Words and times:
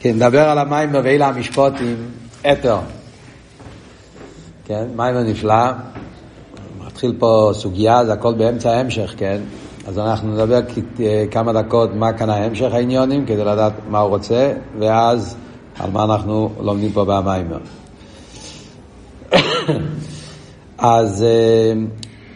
כן, 0.00 0.16
נדבר 0.16 0.48
על 0.48 0.58
המים 0.58 0.90
ואלה 0.92 1.28
המשפוטים, 1.28 1.96
אתר. 2.52 2.78
כן, 4.64 4.86
מים 4.96 5.14
נפלא. 5.16 5.70
מתחיל 6.86 7.14
פה 7.18 7.50
סוגיה, 7.54 8.04
זה 8.04 8.12
הכל 8.12 8.34
באמצע 8.34 8.70
ההמשך, 8.70 9.14
כן? 9.16 9.40
אז 9.86 9.98
אנחנו 9.98 10.34
נדבר 10.34 10.60
כמה 11.30 11.52
דקות 11.52 11.94
מה 11.94 12.12
כאן 12.12 12.30
ההמשך 12.30 12.72
העניונים, 12.72 13.26
כדי 13.26 13.44
לדעת 13.44 13.72
מה 13.88 13.98
הוא 13.98 14.08
רוצה, 14.08 14.52
ואז 14.78 15.36
על 15.78 15.90
מה 15.90 16.04
אנחנו 16.04 16.50
לומדים 16.60 16.92
פה 16.92 17.04
במיימר. 17.04 17.58
אז 20.78 21.22
אה, 21.22 21.72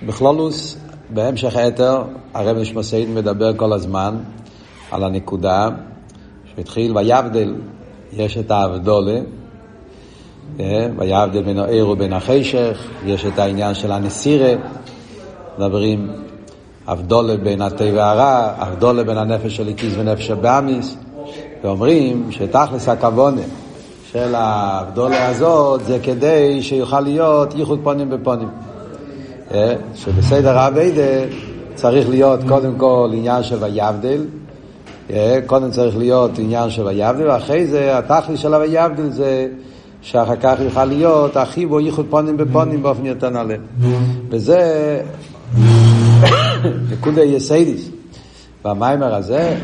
בכלולוס, 0.07 0.79
בהמשך 1.11 1.57
אתר, 1.57 2.03
הרב 2.35 2.57
נשמסיין 2.57 3.15
מדבר 3.15 3.57
כל 3.57 3.73
הזמן 3.73 4.17
על 4.91 5.05
הנקודה 5.05 5.69
שהתחיל 6.57 6.97
ויבדל, 6.97 7.55
יש 8.13 8.39
את 8.39 8.51
האבדולה, 8.51 9.19
אה, 10.61 10.89
ויבדל 10.97 11.43
בין 11.43 11.59
העיר 11.59 11.89
ובין 11.89 12.13
החשך, 12.13 12.79
יש 13.07 13.27
את 13.27 13.39
העניין 13.39 13.75
של 13.75 13.93
הנסירה, 13.93 14.55
מדברים 15.59 16.11
אבדולה 16.89 17.37
בין 17.37 17.63
התה 17.63 17.85
והרע, 17.95 18.53
אבדולה 18.59 19.05
בין 19.05 19.19
הנפש 19.19 19.57
של 19.57 19.69
איקיס 19.69 19.95
ונפש 19.97 20.31
הבאמיס, 20.31 20.97
ואומרים 21.63 22.27
שתכלס 22.31 22.89
הכוונה 22.89 23.43
של 24.13 24.35
האבדולה 24.35 25.29
הזאת 25.29 25.85
זה 25.85 25.99
כדי 26.03 26.63
שיוכל 26.63 27.01
להיות 27.01 27.55
ייחוד 27.55 27.81
פונים 27.83 28.11
בפונים. 28.11 28.49
אה, 29.55 29.75
שבסדר 29.95 30.59
האביידה 30.59 31.25
צריך 31.75 32.09
להיות 32.09 32.41
קודם 32.49 32.79
כל 32.79 33.11
עניין 33.13 33.43
של 33.43 33.57
ויבדל, 33.61 34.25
קודם 35.47 35.71
צריך 35.71 35.97
להיות 35.97 36.39
עניין 36.39 36.71
של 36.71 36.83
ויבדל, 36.83 37.29
ואחרי 37.31 37.67
זה 37.67 37.99
התכלס 37.99 38.41
של 38.41 38.55
הויבדל 38.55 39.11
זה 39.11 39.49
שאחר 40.03 40.37
כך 40.37 40.61
יוכל 40.61 40.85
להיות 40.85 41.37
החיבו 41.37 41.81
ייחוד 41.81 42.07
פונים 42.11 42.37
בפונים 42.37 42.83
באופן 42.83 43.07
יותר 43.07 43.31
נעלה. 43.31 43.55
וזה 44.31 45.01
נקודה 46.91 47.23
יסיידיס. 47.23 47.89
במיימר 48.65 49.15
הזה, 49.15 49.57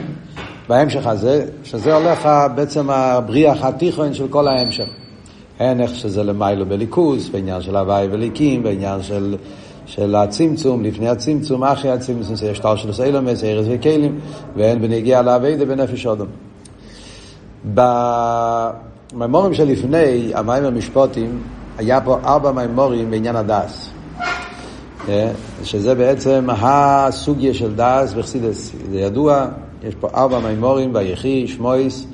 בהמשך 0.68 1.06
הזה, 1.06 1.46
שזה 1.64 1.94
הולך 1.94 2.28
בעצם 2.54 2.90
הבריח 2.90 3.64
התיכון 3.64 4.14
של 4.14 4.28
כל 4.28 4.48
ההמשך. 4.48 4.88
אין 5.60 5.80
איך 5.80 5.94
שזה 5.94 6.22
למיילו 6.24 6.66
בליכוס, 6.66 7.28
בעניין 7.28 7.62
של 7.62 7.76
הוואי 7.76 8.08
וליקים, 8.10 8.62
בעניין 8.62 9.02
של, 9.02 9.36
של 9.88 10.14
הצמצום, 10.14 10.84
לפני 10.84 11.08
הצמצום, 11.08 11.64
אחרי 11.64 11.90
הצמצום, 11.90 12.34
זה 12.34 12.54
שטר 12.54 12.76
של 12.76 12.92
סיילומס, 12.92 13.44
ארז 13.44 13.66
וכלים, 13.70 14.18
ואין 14.56 14.82
בנגיע 14.82 15.22
לאביידה 15.22 15.64
בנפש 15.64 16.06
אודום. 16.06 16.26
במימורים 19.14 19.54
שלפני, 19.54 20.32
המים 20.34 20.64
המשפוטים, 20.64 21.42
היה 21.78 22.00
פה 22.00 22.18
ארבע 22.24 22.52
מימורים 22.52 23.10
בעניין 23.10 23.36
הדס. 23.36 23.90
אה, 25.08 25.30
שזה 25.64 25.94
בעצם 25.94 26.46
הסוגיה 26.50 27.54
של 27.54 27.74
דס 27.74 28.12
וחסידס. 28.16 28.72
זה 28.90 28.98
ידוע, 29.00 29.46
יש 29.82 29.94
פה 29.94 30.08
ארבע 30.14 30.38
מימורים, 30.38 30.94
ויחי, 30.94 31.46
שמויס, 31.48 32.06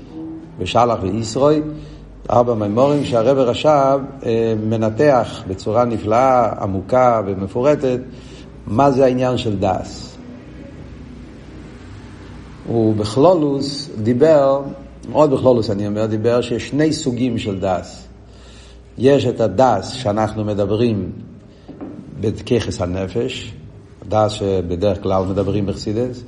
ושלח 0.59 0.99
וישרוי. 1.03 1.63
ארבע 2.31 2.55
מימורים 2.55 3.05
שהרבר 3.05 3.49
רש"ב 3.49 3.99
אה, 4.27 4.55
מנתח 4.67 5.43
בצורה 5.49 5.85
נפלאה, 5.85 6.63
עמוקה 6.63 7.23
ומפורטת, 7.27 8.01
מה 8.67 8.91
זה 8.91 9.05
העניין 9.05 9.39
של 9.39 9.57
דעת. 9.59 10.17
הוא 12.67 12.95
בכללות 12.97 13.91
דיבר, 14.03 14.63
מאוד 15.09 15.31
בכללות 15.31 15.71
אני 15.71 15.87
אומר, 15.87 16.07
דיבר 16.07 16.41
שיש 16.41 16.69
שני 16.69 16.93
סוגים 16.93 17.39
של 17.39 17.61
דעת. 17.61 18.07
יש 18.99 19.27
את 19.27 19.41
הדעת 19.41 19.91
שאנחנו 19.91 20.45
מדברים 20.45 21.13
בכוחות 22.21 22.81
הנפש, 22.81 23.53
דעת 24.09 24.33
שבדרך 24.33 25.03
כלל 25.03 25.25
מדברים 25.25 25.67
בחסידות, 25.67 26.23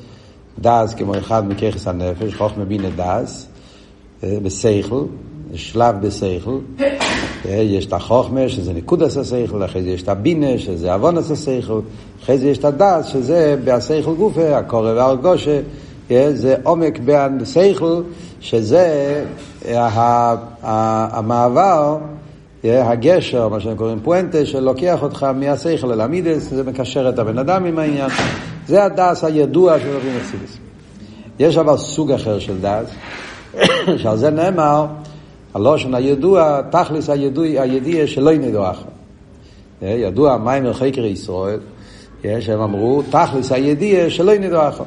דעת 0.58 0.94
כמו 0.94 1.18
אחד 1.18 1.48
מכוחות 1.48 1.86
הנפש, 1.86 2.34
חוכמה 2.34 2.64
בינה 2.64 2.88
דעת, 2.96 3.46
אה, 4.24 4.38
שלב 5.54 5.94
בשכל, 6.00 6.58
אה, 7.48 7.54
יש 7.54 7.86
את 7.86 7.92
החוכמה 7.92 8.48
שזה 8.48 8.72
נקודת 8.72 9.16
השכל, 9.16 9.64
אחרי 9.64 9.82
זה 9.82 9.90
יש 9.90 10.02
את 10.02 10.08
הבינה 10.08 10.58
שזה 10.58 10.92
הבנת 10.92 11.30
השכל, 11.30 11.80
אחרי 12.22 12.38
זה 12.38 12.48
יש 12.48 12.58
את 12.58 12.64
הדעת 12.64 13.06
שזה 13.06 13.56
בהשכל 13.64 14.14
גופא, 14.14 14.56
הכרה 14.56 14.92
והרגשה, 14.92 15.60
אה, 16.10 16.28
זה 16.32 16.56
עומק 16.62 16.98
בשכל, 17.04 18.02
שזה 18.40 19.24
המעבר 20.62 21.98
הגשר, 22.64 23.48
מה 23.48 23.60
שהם 23.60 23.76
קוראים 23.76 24.00
פואנטה, 24.02 24.46
שלוקח 24.46 25.02
אותך 25.02 25.26
מהשכל 25.34 25.92
אל 25.92 26.00
המידות, 26.00 26.50
זה 26.50 26.62
מקשר 26.62 27.08
את 27.08 27.18
הבן 27.18 27.38
אדם 27.38 27.64
עם 27.64 27.78
העניין. 27.78 28.10
זה 28.68 28.84
הדעת 28.84 29.24
הידוע 29.24 29.80
שלומדים 29.80 30.08
בחסידות. 30.12 30.58
יש 31.38 31.56
אבל 31.56 31.76
סוג 31.76 32.12
אחר 32.12 32.38
של 32.38 32.54
דס, 32.60 32.90
שעל 34.02 34.16
זה 34.16 34.30
נאמר, 34.30 34.86
הלושן 35.56 35.94
הידוע, 35.94 36.60
תכלס 36.70 37.10
הידיע 37.10 38.06
שלא 38.06 38.32
ינדו 38.32 38.70
אחר. 38.70 38.84
ידוע 39.82 40.36
מים 40.36 40.72
חקר 40.72 41.04
ישראל, 41.04 41.58
שהם 42.40 42.60
אמרו, 42.60 43.02
תכלס 43.10 43.52
הידיע 43.52 44.10
שלא 44.10 44.32
ינדו 44.32 44.68
אחר. 44.68 44.84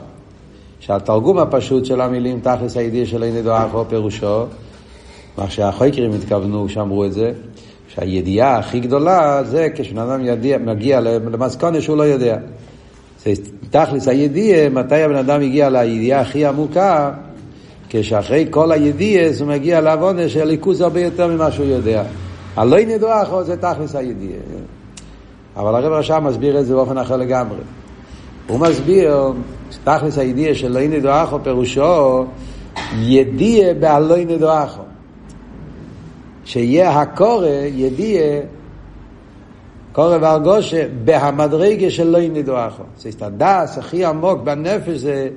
שהתרגום 0.80 1.38
הפשוט 1.38 1.86
של 1.86 2.02
המילים 2.02 2.40
תכלס 2.40 2.78
הידיע 2.78 3.06
שלא 3.06 3.26
ינדו 3.26 3.58
אחר 3.58 3.84
פירושו, 3.84 4.46
מה 5.38 5.50
שהחוקרים 5.50 6.12
התכוונו 6.14 6.70
שאמרו 6.70 7.06
את 7.06 7.14
זה, 7.14 7.32
שהידיעה 7.88 8.58
הכי 8.58 8.80
גדולה 8.80 9.44
זה 9.44 9.68
כשבן 9.76 9.98
אדם 9.98 10.26
ידיע, 10.26 10.58
מגיע 10.58 11.00
למסקונה 11.02 11.82
שהוא 11.82 11.98
לא 11.98 12.04
יודע. 12.04 12.38
תכלס 13.70 14.08
הידיעה, 14.08 14.70
מתי 14.70 15.02
הבן 15.02 15.16
אדם 15.16 15.42
הגיע 15.42 15.70
לידיעה 15.70 16.22
הכי 16.22 16.46
עמוקה, 16.46 17.12
כשאחרי 17.90 18.48
כל 18.50 18.72
הידיעה 18.72 19.30
הוא 19.40 19.48
מגיע 19.48 19.82
לעוונה 19.82 20.30
של 20.30 20.44
ליכוז 20.44 20.82
הרבה 20.82 21.02
יותר 21.02 21.28
ממה 21.28 21.52
שהוא 21.52 21.66
יודע. 21.66 22.04
הלא 22.56 22.78
נדוח 22.80 23.42
זה 23.42 23.58
תכלס 23.58 23.96
הידיעה. 23.96 24.40
אבל 25.56 25.76
הרב 25.76 25.94
רשם 25.94 26.24
מסביר 26.24 26.60
את 26.60 26.66
זה 26.66 26.76
באופן 26.76 26.98
אחר 26.98 27.18
לגמרי. 27.18 27.58
הוא 28.48 28.60
מסביר, 28.60 29.18
תכלס 29.84 30.18
הידיעה 30.18 30.56
של 30.56 30.72
לא 30.72 30.88
נדוחו 30.88 31.44
פירושו 31.44 32.26
ידיעה 33.00 33.74
בהלא 33.74 34.18
נדוחו. 34.18 34.82
שיהיה 36.46 37.00
הקורא, 37.00 37.48
ידיע, 37.74 38.22
קורא 39.92 40.18
והרגושה, 40.22 40.86
בהמדרגה 41.06 41.90
של 41.90 42.08
לא 42.08 42.18
ינידו 42.18 42.68
אחו. 42.68 42.84
זאת 42.96 43.22
הדס 43.22 43.78
הכי 43.78 44.06
עמוק 44.06 44.42
בנפש 44.42 44.98
זה 44.98 45.30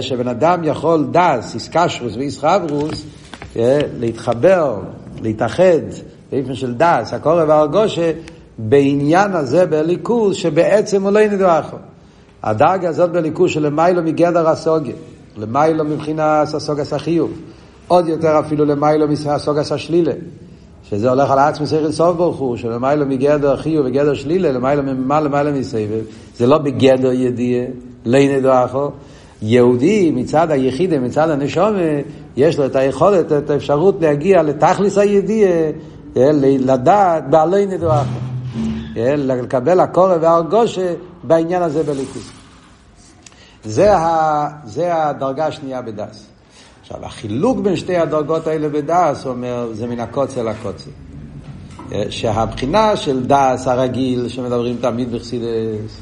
שבן 0.00 0.28
אדם 0.28 0.64
יכול 0.64 1.06
דס, 1.10 1.54
איסקשרוס 1.54 2.16
ואיסחברוס, 2.16 3.04
להתחבר, 4.00 4.76
להתאחד, 5.22 5.82
באופן 6.32 6.54
של 6.54 6.74
דס, 6.74 7.12
הקורא 7.12 7.44
והרגושה, 7.48 8.12
בעניין 8.58 9.32
הזה 9.32 9.66
בליכוז, 9.66 10.36
שבעצם 10.36 11.02
הוא 11.02 11.10
לא 11.10 11.18
ינידו 11.18 11.46
אחו. 11.46 11.76
הדרגה 12.42 12.88
הזאת 12.88 13.10
בליכוז 13.10 13.50
שלמיילו 13.50 14.02
מגדר 14.02 14.48
הסוגיה, 14.48 14.94
למיילו 15.36 15.84
מבחינת 15.84 16.54
הסוגס 16.54 16.92
החיוב. 16.92 17.32
עוד 17.88 18.08
יותר 18.08 18.38
אפילו 18.40 18.64
למיילו 18.64 19.08
מסוגס 19.08 19.72
השלילה. 19.72 20.12
שזה 20.90 21.10
הולך 21.10 21.30
על 21.30 21.38
עצמי 21.38 21.66
שכל 21.66 21.92
סוף 21.92 22.16
ברוך 22.16 22.36
הוא, 22.36 22.56
שלמיילו 22.56 23.06
מגדר 23.06 23.56
חיוב 23.56 23.86
וגדר 23.86 24.14
שלילה, 24.14 24.52
למיילו 24.52 24.82
ממעלה 24.82 25.26
למעלה 25.26 25.52
מסבב. 25.52 26.04
זה 26.36 26.46
לא 26.46 26.58
בגדר 26.58 27.12
ידיעה, 27.12 27.66
לינה 28.04 28.40
דרכו. 28.40 28.90
יהודי 29.42 30.10
מצד 30.10 30.50
היחידה, 30.50 30.98
מצד 30.98 31.30
הנשומה, 31.30 31.78
יש 32.36 32.58
לו 32.58 32.66
את 32.66 32.76
היכולת, 32.76 33.32
את 33.32 33.50
האפשרות 33.50 33.96
להגיע 34.00 34.42
לתכליס 34.42 34.98
הידיעה, 34.98 35.70
לדעת 36.58 37.30
בעלי 37.30 37.66
נדואחו. 37.66 38.18
לקבל 38.96 39.80
הקורא 39.80 40.14
והרגושה 40.20 40.94
בעניין 41.22 41.62
הזה 41.62 41.82
בליכוד. 41.82 42.22
זה, 43.64 43.92
זה 44.64 45.06
הדרגה 45.06 45.46
השנייה 45.46 45.82
בדס. 45.82 46.26
עכשיו, 46.80 47.04
החילוק 47.04 47.58
בין 47.58 47.76
שתי 47.76 47.96
הדרגות 47.96 48.46
האלה 48.46 48.68
בדעת, 48.68 49.26
אומר, 49.26 49.68
זה 49.72 49.86
מן 49.86 50.00
הקצה 50.00 50.42
לקצה. 50.42 50.90
שהבחינה 52.10 52.96
של 52.96 53.26
דעת 53.26 53.68
הרגיל, 53.68 54.28
שמדברים 54.28 54.76
תמיד 54.80 55.12
בחסידות, 55.12 56.00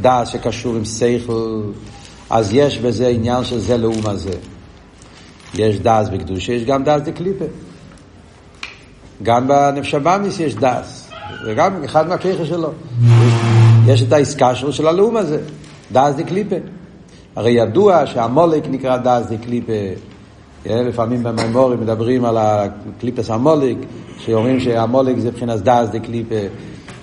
דעת 0.00 0.28
שקשור 0.28 0.76
עם 0.76 0.84
שכל, 0.84 1.62
אז 2.30 2.52
יש 2.52 2.78
בזה 2.78 3.08
עניין 3.08 3.44
של 3.44 3.58
זה 3.58 3.76
לעומת 3.76 4.06
זה. 4.06 4.32
יש 5.54 5.78
דעת 5.80 6.08
בקדושה, 6.12 6.52
יש 6.52 6.64
גם 6.64 6.84
דעת 6.84 7.00
דקליפה. 7.04 7.44
גם 9.22 9.48
בנפש 9.48 9.94
הבהמית 9.94 10.40
יש 10.40 10.54
דעת, 10.54 11.08
זה 11.44 11.54
גם 11.54 11.84
אחד 11.84 12.08
מהכוחות 12.08 12.44
שלו. 12.44 12.70
יש 13.86 14.02
את 14.02 14.12
העסקה 14.12 14.54
של 14.54 14.86
הלעומת 14.86 15.16
זה, 15.16 15.40
דס 15.92 16.14
דקליפה. 16.16 16.56
הרי 17.36 17.50
ידוע 17.50 18.06
שהמולק 18.06 18.64
נקרא 18.70 18.96
דס 18.96 19.26
דקליפה 19.30 19.72
לפעמים 20.66 21.22
במימורים 21.22 21.80
מדברים 21.80 22.24
על 22.24 22.36
הקליפס 22.38 23.30
המוליק, 23.30 23.78
שאומרים 24.18 24.60
שהמוליק 24.60 25.18
זה 25.18 25.28
מבחינת 25.28 25.60
דאס 25.60 25.88
דה 25.88 26.00
קליפה, 26.00 26.34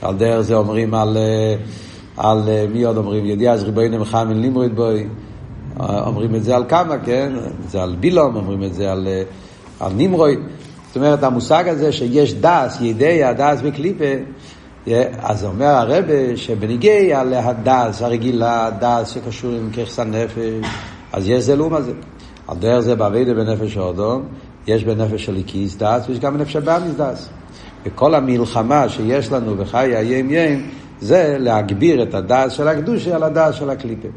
על 0.02 0.16
דרך 0.16 0.42
זה 0.42 0.56
אומרים 0.56 0.94
על, 0.94 1.18
על 2.18 2.42
מי 2.74 2.84
עוד 2.84 2.98
אומרים? 2.98 3.26
ידיע 3.26 3.54
אז 3.54 3.64
ריבונו 3.64 4.00
מחמין 4.00 4.42
לימוד 4.42 4.76
בוי, 4.76 5.08
אומרים 5.80 6.36
את 6.36 6.44
זה 6.44 6.56
על 6.56 6.64
כמה, 6.68 6.98
כן? 6.98 7.34
זה 7.68 7.84
על 7.84 7.96
בילום, 8.00 8.36
אומרים 8.36 8.64
את 8.64 8.74
זה 8.74 8.92
על, 8.92 9.08
על 9.80 9.92
נמרוי. 9.98 10.38
זאת 10.88 10.96
אומרת, 10.96 11.24
המושג 11.24 11.68
הזה 11.68 11.92
שיש 11.92 12.34
דאס, 12.34 12.82
ידיע, 12.82 13.34
דאס 13.34 13.60
וקליפה, 13.64 14.06
אז 15.18 15.46
אומר 15.46 15.66
הרבי 15.66 16.36
שבנוגע 16.36 17.24
להדעת 17.24 18.02
הרגילה, 18.02 18.70
דעת 18.80 19.10
שקשור 19.10 19.52
עם 19.52 19.70
כוחות 19.72 20.00
הנפש, 20.00 20.68
אז 21.14 21.30
יש 21.30 21.44
זה 21.44 21.52
לעומת 21.52 21.74
זה. 21.74 21.92
על 22.48 22.58
דרך 22.58 22.80
זה 22.80 22.96
בעבודה 22.96 23.34
בנפש 23.34 23.78
האדם, 23.78 24.24
יש 24.68 24.84
בנפש 24.84 25.26
האלוקית 25.26 25.76
דעת, 25.76 26.10
ויש 26.10 26.20
גם 26.20 26.38
בנפש 26.38 26.56
הבהמית 26.56 26.96
דעת. 26.96 27.30
וכל 27.86 28.16
המלחמה 28.16 28.90
שיש 28.90 29.32
לנו 29.32 29.56
בחיי 29.56 29.96
היום 29.96 30.30
יום, 30.32 30.70
זה 31.02 31.36
להגביר 31.40 32.04
את 32.04 32.14
הדעת 32.14 32.52
של 32.52 32.68
הקדושה 32.68 33.16
על 33.16 33.24
הדעת 33.24 33.56
של 33.56 33.70
הקליפה. 33.70 34.08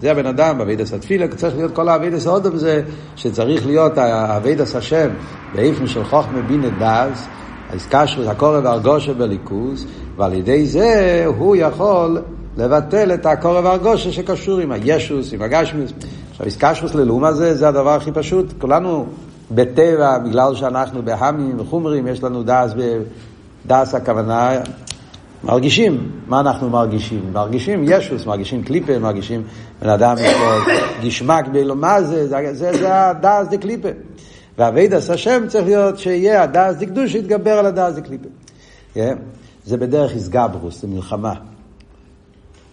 זה 0.00 0.10
הבן 0.10 0.26
אדם, 0.26 0.60
עבודת 0.60 0.92
התפילה, 0.92 1.28
צריך 1.28 1.56
להיות 1.56 1.74
כל 1.74 1.88
העבודת 1.88 2.26
האדם 2.26 2.56
זה, 2.56 2.82
שצריך 3.16 3.66
להיות 3.66 3.98
עבודת 3.98 4.76
השם, 4.76 5.08
באופן 5.54 5.86
של 5.86 6.04
חוכמה 6.04 6.42
בינה 6.42 6.68
דעת, 6.68 7.26
האיסקשרוס, 7.70 8.26
הקורב 8.26 8.66
הרגושה 8.66 9.14
בליכוז, 9.14 9.86
ועל 10.16 10.32
ידי 10.32 10.66
זה 10.66 11.24
הוא 11.26 11.56
יכול 11.56 12.18
לבטל 12.56 13.14
את 13.14 13.26
הקורב 13.26 13.66
הרגושה 13.66 14.12
שקשור 14.12 14.60
עם 14.60 14.72
הישוס, 14.72 15.32
עם 15.32 15.42
הגשמיוס. 15.42 15.92
עכשיו, 16.30 16.46
איסקשרוס 16.46 16.94
ללאום 16.94 17.24
הזה 17.24 17.54
זה 17.54 17.68
הדבר 17.68 17.90
הכי 17.90 18.12
פשוט. 18.12 18.52
כולנו 18.58 19.06
בטבע, 19.50 20.18
בגלל 20.18 20.54
שאנחנו 20.54 21.02
בהמים 21.02 21.60
וחומרים, 21.60 22.06
יש 22.06 22.22
לנו 22.22 22.42
דס, 22.42 22.72
דס 23.66 23.94
הכוונה, 23.94 24.50
מרגישים. 25.46 26.10
מה 26.26 26.40
אנחנו 26.40 26.70
מרגישים? 26.70 27.30
מרגישים 27.32 27.84
ישוס, 27.88 28.26
מרגישים 28.26 28.62
קליפה, 28.62 28.98
מרגישים 28.98 29.42
בן 29.82 29.88
אדם 29.88 30.16
יש 30.20 30.34
לו 30.40 30.74
גשמק 31.06 31.44
מה 31.76 32.02
זה, 32.02 32.28
זה, 32.28 32.54
זה, 32.54 32.72
זה 32.78 33.08
הדס 33.08 33.48
דה 33.50 33.56
קליפה. 33.56 33.88
והעבודת 34.58 35.10
השם 35.10 35.44
צריך 35.48 35.64
להיות 35.64 35.98
שיהיה 35.98 36.42
הדעת 36.42 36.76
דקדושה 36.78 37.12
שיתגבר 37.12 37.58
על 37.58 37.66
הדעת 37.66 37.94
דקליפה. 37.94 38.28
Yeah. 38.94 38.98
זה 39.66 39.76
בדרך 39.76 40.14
התגברות, 40.14 40.80
זה 40.80 40.88
מלחמה. 40.88 41.34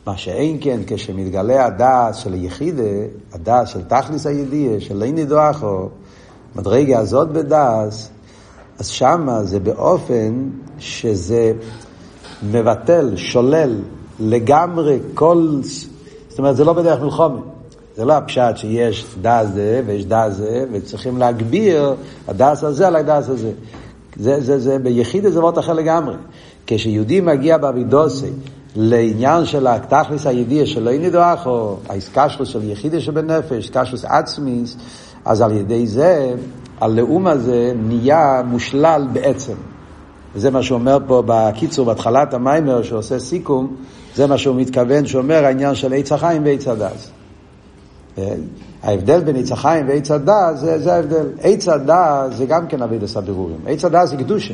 מה 0.08 0.18
שאין 0.18 0.58
כן, 0.62 0.80
כשמתגלה 0.88 1.66
הדעת 1.66 2.16
של 2.16 2.34
היחידה, 2.34 2.84
הדעת 3.34 3.70
של 3.70 3.84
תכלית 3.84 4.28
הידיעה, 4.28 4.80
שלא 4.80 5.04
נדעך, 5.04 5.90
מדרגה 6.56 7.00
הזאת 7.00 7.30
בדעת, 7.32 8.10
אז 8.80 8.88
שמה 8.88 9.44
זה 9.44 9.60
באופן 9.60 10.50
שזה 10.80 11.54
מבטל, 12.52 13.16
שולל 13.16 13.76
לגמרי 14.20 15.00
כל... 15.14 15.60
זאת 16.30 16.40
אומרת, 16.40 16.56
זה 16.56 16.66
לא 16.66 16.74
בדרך 16.74 17.02
מלחמה. 17.02 17.40
זה 17.96 18.06
לא 18.06 18.14
הפשט 18.14 18.58
שיש 18.58 19.06
דעת 19.22 19.48
זה 19.54 19.82
ויש 19.86 20.06
דעת 20.06 20.34
זה, 20.34 20.66
וצריכים 20.72 21.18
להגביר 21.18 21.96
הדעת 22.28 22.64
הזה 22.64 22.88
על 22.88 22.96
הדעת 22.96 23.30
הזה. 23.30 23.52
זה, 24.16 24.42
זה, 24.42 24.60
זה, 24.60 24.80
ביחידה 24.80 25.28
זה 25.28 25.40
מהות 25.40 25.58
אחר 25.58 25.74
לגמרי. 25.74 26.16
כשיהודי 26.68 27.22
מגיע 27.22 27.58
בעבודתו 27.58 28.30
לעניין 28.76 29.46
של 29.46 29.68
התכלית 29.68 30.28
הידיעה 30.28 30.66
שלא 30.66 30.90
נדעך, 30.90 31.46
או 31.46 31.78
ההתקשרות 31.90 32.50
של 32.50 32.70
יחידה 32.70 33.00
שבנפש, 33.00 33.52
התקשרות 33.52 34.06
עצמית, 34.06 34.78
אז 35.26 35.42
על 35.42 35.52
ידי 35.52 35.88
זה, 35.88 36.36
הלעומת 36.82 37.28
זה 37.28 37.74
נהיה 37.76 38.42
מושלל 38.46 39.08
בעצם. 39.14 39.54
וזה 40.36 40.52
מה 40.52 40.64
שהוא 40.64 40.80
אומר 40.80 40.98
פה 41.08 41.24
בקיצור, 41.26 41.86
בהתחלת 41.86 42.34
המאמר, 42.34 42.84
שעושה 42.84 43.20
סיכום, 43.20 43.76
זה 44.16 44.28
מה 44.28 44.38
שהוא 44.38 44.56
מתכוון, 44.56 45.06
שאומר 45.06 45.46
העניין 45.46 45.76
של 45.76 45.94
עץ 45.94 46.12
החיים 46.12 46.46
ועץ 46.46 46.68
הדעת. 46.68 47.12
ההבדל 48.84 49.20
בין 49.20 49.36
עץ 49.36 49.52
החיים 49.52 49.88
ועץ 49.88 50.12
הדעת, 50.12 50.60
זה, 50.60 50.80
זה 50.80 50.94
ההבדל. 50.94 51.26
עץ 51.42 51.68
הדעת 51.68 52.38
זה 52.38 52.46
גם 52.46 52.68
כן 52.68 52.82
עבודת 52.82 53.18
הבירורים. 53.18 53.58
עץ 53.68 53.86
הדעת 53.86 54.10
זה 54.10 54.18
קדושה. 54.18 54.54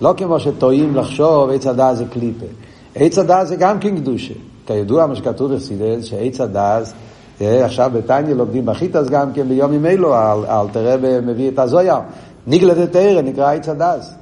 לא 0.00 0.14
כמו 0.16 0.40
שטועים 0.40 0.96
לחשוב, 0.96 1.50
עץ 1.50 1.66
הדעת 1.66 1.98
זה 1.98 2.04
קליפה. 2.04 2.46
עץ 2.94 3.18
הדעת 3.18 3.48
זה 3.48 3.56
גם 3.56 3.78
כן 3.78 3.96
קדושה. 3.96 4.34
כידוע 4.66 5.06
מה 5.06 5.16
שכתוב 5.16 5.54
בחסידות, 5.54 6.04
שעץ 6.04 6.40
הדעת, 6.40 6.92
עכשיו 7.40 7.90
בתניא 7.94 8.34
לומדים 8.34 8.66
בחת"ת 8.66 9.08
גם 9.08 9.32
כן 9.32 9.48
בימים 9.48 9.86
אלו, 9.86 10.14
אלטער 10.14 10.68
רבי 10.72 11.20
מביא 11.20 11.50
את 11.50 11.58
הזוהר. 11.58 12.00
נגלה 12.46 12.74
דתורה 12.74 13.22
נקרא 13.22 13.52
עץ 13.52 13.68
הדעת. 13.68 14.14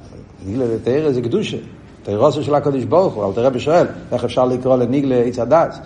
נגלה 0.45 0.65
דתורה 0.77 1.11
זה 1.11 1.21
קדושה. 1.21 1.57
תורתו 2.03 2.43
של 2.43 2.55
הקדוש 2.55 2.83
ברוך 2.83 3.13
הוא, 3.13 3.25
אלטער 3.25 3.33
רבי 3.33 3.49
שואל, 3.49 3.85
איך 4.11 4.23
אפשר 4.23 4.45
לקרוא 4.45 4.75
לנגלה 4.75 5.15
עץ 5.15 5.39
הדעת. 5.39 5.77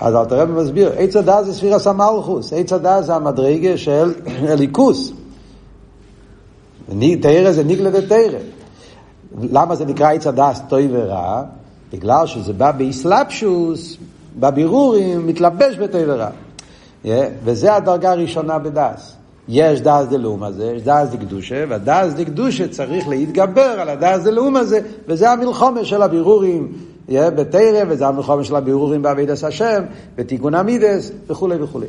אז 0.00 0.14
אלטער 0.14 0.24
רבי 0.24 0.44
מסביר, 0.44 0.92
עץ 0.96 1.16
הדעת 1.16 1.46
זה 1.46 1.54
ספירת 1.54 1.86
המלכות, 1.86 2.52
עץ 2.52 2.72
הדעת 2.72 3.04
זה 3.04 3.14
המדרגה 3.14 3.76
של 3.76 4.12
אלוקות. 4.52 5.12
תורה 7.22 7.52
זה 7.52 7.64
נגלה 7.64 7.90
דתורה. 7.90 8.38
למה 9.42 9.74
זה 9.74 9.84
נקרא 9.84 10.12
עץ 10.12 10.26
הדעת 10.26 10.60
טוב 10.68 10.88
ורע? 10.92 11.42
בגלל 11.92 12.26
שזה 12.26 12.52
בא 12.52 12.70
בהתלבשות, 12.70 13.96
בבירורים, 14.40 15.26
מתלבש 15.26 15.76
בטוב 15.76 16.02
ורע. 16.06 16.30
וזה 17.44 17.74
הדרגה 17.74 18.10
הראשונה 18.10 18.58
בדעת. 18.58 19.17
יש 19.48 19.80
דעת 19.80 20.06
דלעומת 20.10 20.42
זה, 20.42 20.72
יש 20.76 20.82
דעת 20.82 21.08
דקדושה, 21.12 21.64
והדעת 21.68 22.12
דקדושה 22.12 22.68
צריך 22.68 23.08
להתגבר 23.08 23.76
על 23.80 23.88
הדעת 23.88 24.24
דלעומת 24.24 24.56
זה, 24.56 24.80
וזה 25.06 25.30
המלחמה 25.30 25.84
של 25.84 26.02
הבירורים 26.02 26.72
בתורה, 27.08 27.84
וזה 27.88 28.06
המלחמה 28.06 28.44
של 28.44 28.56
הבירורים 28.56 29.02
בעבודת 29.02 29.44
השם, 29.44 29.82
ותיקון 30.16 30.54
המידות, 30.54 31.12
וכולי 31.26 31.62
וכולי. 31.62 31.86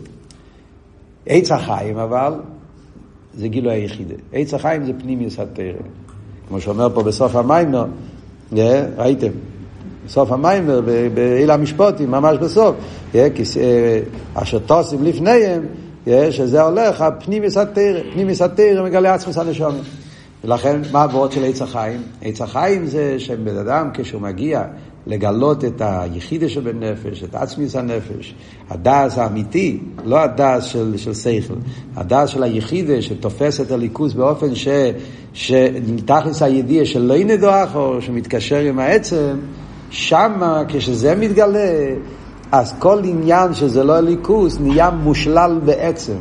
עץ 1.25 1.51
החיים 1.51 1.97
אבל, 1.97 2.33
זה 3.37 3.47
גילוי 3.47 3.73
היחידה. 3.73 4.15
עץ 4.33 4.53
החיים 4.53 4.85
זה 4.85 4.91
פנימיות 4.99 5.39
התורה. 5.39 5.65
כמו 6.47 6.61
שאומר 6.61 6.89
פה 6.93 7.03
בסוף 7.03 7.35
המאמר, 7.35 7.85
ראיתם, 8.97 9.31
בסוף 10.05 10.31
המאמר, 10.31 10.81
באלה 11.13 11.53
המשפטים, 11.53 12.11
ממש 12.11 12.37
בסוף, 12.37 12.75
אשר 14.33 14.59
תשים 14.59 15.03
לפניהם, 15.03 15.65
שזה 16.07 16.61
הולך, 16.61 17.01
הפנימיות 17.01 17.57
התורה, 17.57 17.99
פנימיות 18.13 18.41
התורה 18.41 18.83
מגלה 18.83 19.13
עצמות 19.13 19.37
הנשמה. 19.37 19.75
ולכן, 20.43 20.81
מה 20.91 21.01
העבודה 21.01 21.31
של 21.31 21.43
עץ 21.45 21.61
החיים? 21.61 22.01
עץ 22.21 22.41
החיים 22.41 22.85
זה 22.85 23.19
שבן 23.19 23.57
אדם, 23.57 23.89
כשהוא 23.93 24.21
מגיע 24.21 24.63
לגלות 25.07 25.65
את 25.65 25.81
היחידה 25.85 26.49
שבנפש, 26.49 27.23
את 27.23 27.35
עצמות 27.35 27.75
הנפש, 27.75 28.35
הדעת 28.69 29.17
האמיתי, 29.17 29.79
לא 30.05 30.19
הדעת 30.19 30.63
של, 30.63 30.93
של 30.97 31.13
שכל, 31.13 31.53
הדעת 31.95 32.29
של 32.29 32.43
היחידה 32.43 33.01
שתופס 33.01 33.61
את 33.61 33.71
האלוקות 33.71 34.13
באופן 34.13 34.55
ש, 34.55 34.67
שתכלית 35.33 36.41
הידיעה 36.41 36.85
שלא 36.85 37.13
נדעך 37.13 37.75
או 37.75 38.01
שמתקשר 38.01 38.59
עם 38.59 38.79
העצם, 38.79 39.37
שמה 39.89 40.63
כשזה 40.67 41.15
מתגלה, 41.15 41.95
אז 42.51 42.73
כל 42.79 43.01
עניין 43.03 43.53
שזה 43.53 43.83
לא 43.83 43.97
הליכוז 43.97 44.61
נהיה 44.61 44.89
מושלל 44.89 45.59
בעצם. 45.65 46.17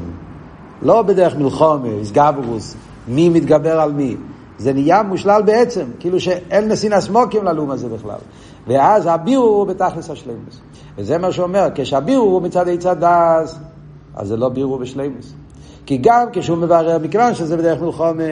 לא 0.83 1.03
בדרך 1.03 1.37
מלחומה, 1.37 1.89
איסגברוס, 1.89 2.75
מי 3.09 3.29
מתגבר 3.29 3.81
על 3.81 3.93
מי. 3.93 4.17
זה 4.59 4.73
נהיה 4.73 5.03
מושלל 5.03 5.43
בעצם, 5.43 5.85
כאילו 6.01 6.21
שאין 6.21 6.69
נסינס 6.69 7.09
מוקים 7.09 7.45
ללום 7.45 7.71
הזה 7.71 7.89
בכלל. 7.89 8.19
ואז 8.67 9.07
הבירור 9.07 9.57
הוא 9.57 9.67
בתכלס 9.67 10.11
השלימוס. 10.11 10.61
וזה 10.99 11.19
מה 11.19 11.33
שאומר, 11.33 11.69
כשהבירור 11.75 12.33
הוא 12.33 12.43
מצד 12.43 12.69
עץ 12.69 12.87
הדס, 12.87 13.59
אז 14.15 14.29
זה 14.29 14.37
לא 14.37 14.49
בירור 14.49 14.79
בשלימוס. 14.79 15.33
כי 15.87 15.99
גם 16.03 16.27
כשהוא 16.33 16.59
מברר, 16.59 16.99
מכיוון 16.99 17.35
שזה 17.35 17.57
בדרך 17.57 17.83
מלחומה, 17.83 18.23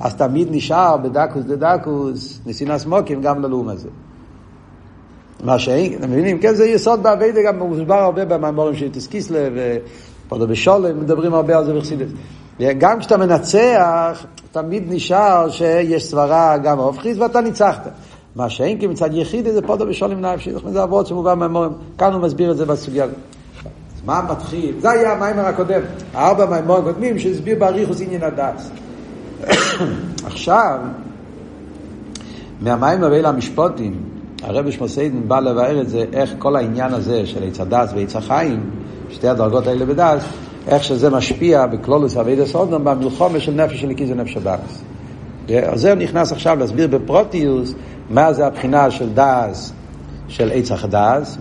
אז 0.00 0.14
תמיד 0.14 0.48
נשאר 0.50 0.96
בדקוס 0.96 1.44
דדקוס, 1.44 2.40
נסינס 2.46 2.86
מוקים 2.86 3.22
גם 3.22 3.42
ללאום 3.42 3.68
הזה. 3.68 3.88
מה 5.42 5.58
שאין, 5.58 5.94
אתם 5.94 6.10
מבינים? 6.10 6.38
כן, 6.38 6.54
זה 6.54 6.66
יסוד 6.66 7.02
באביידה, 7.02 7.42
גם 7.42 7.58
מוסבר 7.58 7.94
הרבה 7.94 8.24
במאמורים 8.24 8.76
של 8.76 8.88
תסקיסלה 8.92 9.48
ופודו 9.54 10.46
בשולם, 10.46 11.00
מדברים 11.00 11.34
הרבה 11.34 11.58
על 11.58 11.64
זה 11.64 11.74
בחסידת. 11.74 12.06
גם 12.78 12.98
כשאתה 12.98 13.16
מנצח, 13.16 14.24
תמיד 14.52 14.84
נשאר 14.88 15.50
שיש 15.50 16.04
סברה 16.04 16.58
גם 16.58 16.78
הופכית 16.78 17.18
ואתה 17.18 17.40
ניצחת. 17.40 17.88
מה 18.36 18.50
שאין 18.50 18.78
כי 18.78 18.86
מצד 18.86 19.14
יחיד 19.14 19.48
זה 19.48 19.62
פודו 19.62 19.86
בשולם 19.86 20.20
נפשי, 20.20 20.52
זה 20.72 20.82
אבות 20.82 21.06
שמובא 21.06 21.34
מהמורים, 21.34 21.72
כאן 21.98 22.12
הוא 22.12 22.22
מסביר 22.22 22.50
את 22.50 22.56
זה 22.56 22.66
בסוגיה. 22.66 23.04
אז 23.04 23.10
מה 24.04 24.22
מתחיל? 24.30 24.74
זה 24.80 24.90
היה 24.90 25.12
המיימר 25.12 25.46
הקודם, 25.46 25.80
הארבע 26.14 26.46
מאמרים 26.46 26.84
קודמים 26.84 27.18
שהסביר 27.18 27.58
באריכות 27.58 28.00
עניין 28.00 28.22
הדעת. 28.22 28.70
עכשיו, 30.26 30.78
מהמאמר 32.60 33.08
ואלה 33.12 33.28
המשפטים, 33.28 34.11
הרב 34.42 34.70
שמוסיידן 34.70 35.28
בא 35.28 35.40
לבאר 35.40 35.80
את 35.80 35.88
זה, 35.88 36.04
איך 36.12 36.34
כל 36.38 36.56
העניין 36.56 36.94
הזה 36.94 37.26
של 37.26 37.44
עץ 37.44 37.60
הדעת 37.60 37.92
ועץ 37.96 38.16
החיים, 38.16 38.70
שתי 39.10 39.28
הדרגות 39.28 39.66
האלה 39.66 39.86
בדעת, 39.86 40.22
איך 40.68 40.84
שזה 40.84 41.10
משפיע 41.10 41.66
בכללות 41.66 42.16
עבודת 42.16 42.54
האדם 42.54 42.84
במלחמה 42.84 43.40
של 43.40 43.52
נפש 43.52 43.80
האלוקית 43.80 44.10
ונפש 44.10 44.36
הבהמית. 44.36 44.82
אז 45.48 45.80
זה 45.80 45.94
נכנס 45.94 46.32
עכשיו 46.32 46.58
להסביר 46.58 46.86
בפרטיות 46.86 47.74
מה 48.10 48.32
זה 48.32 48.46
הבחינה 48.46 48.90
של 48.90 49.08
דעת 49.14 49.72
של 50.28 50.50
עץ 50.54 50.72
הדעת 50.72 51.38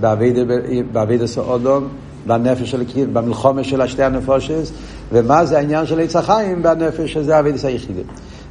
באבידס 0.91 1.37
אודום 1.37 1.87
בנפש 2.27 2.71
של 2.71 2.81
הקיס, 2.81 3.05
במלחומה 3.13 3.63
של 3.63 3.81
השתי 3.81 4.03
הנפושס 4.03 4.71
ומה 5.11 5.45
זה 5.45 5.57
העניין 5.57 5.85
של 5.85 5.99
עץ 5.99 6.15
החיים 6.15 6.63
בנפש 6.63 7.13
שזה 7.13 7.39
אבידס 7.39 7.65
היחידי. 7.65 8.01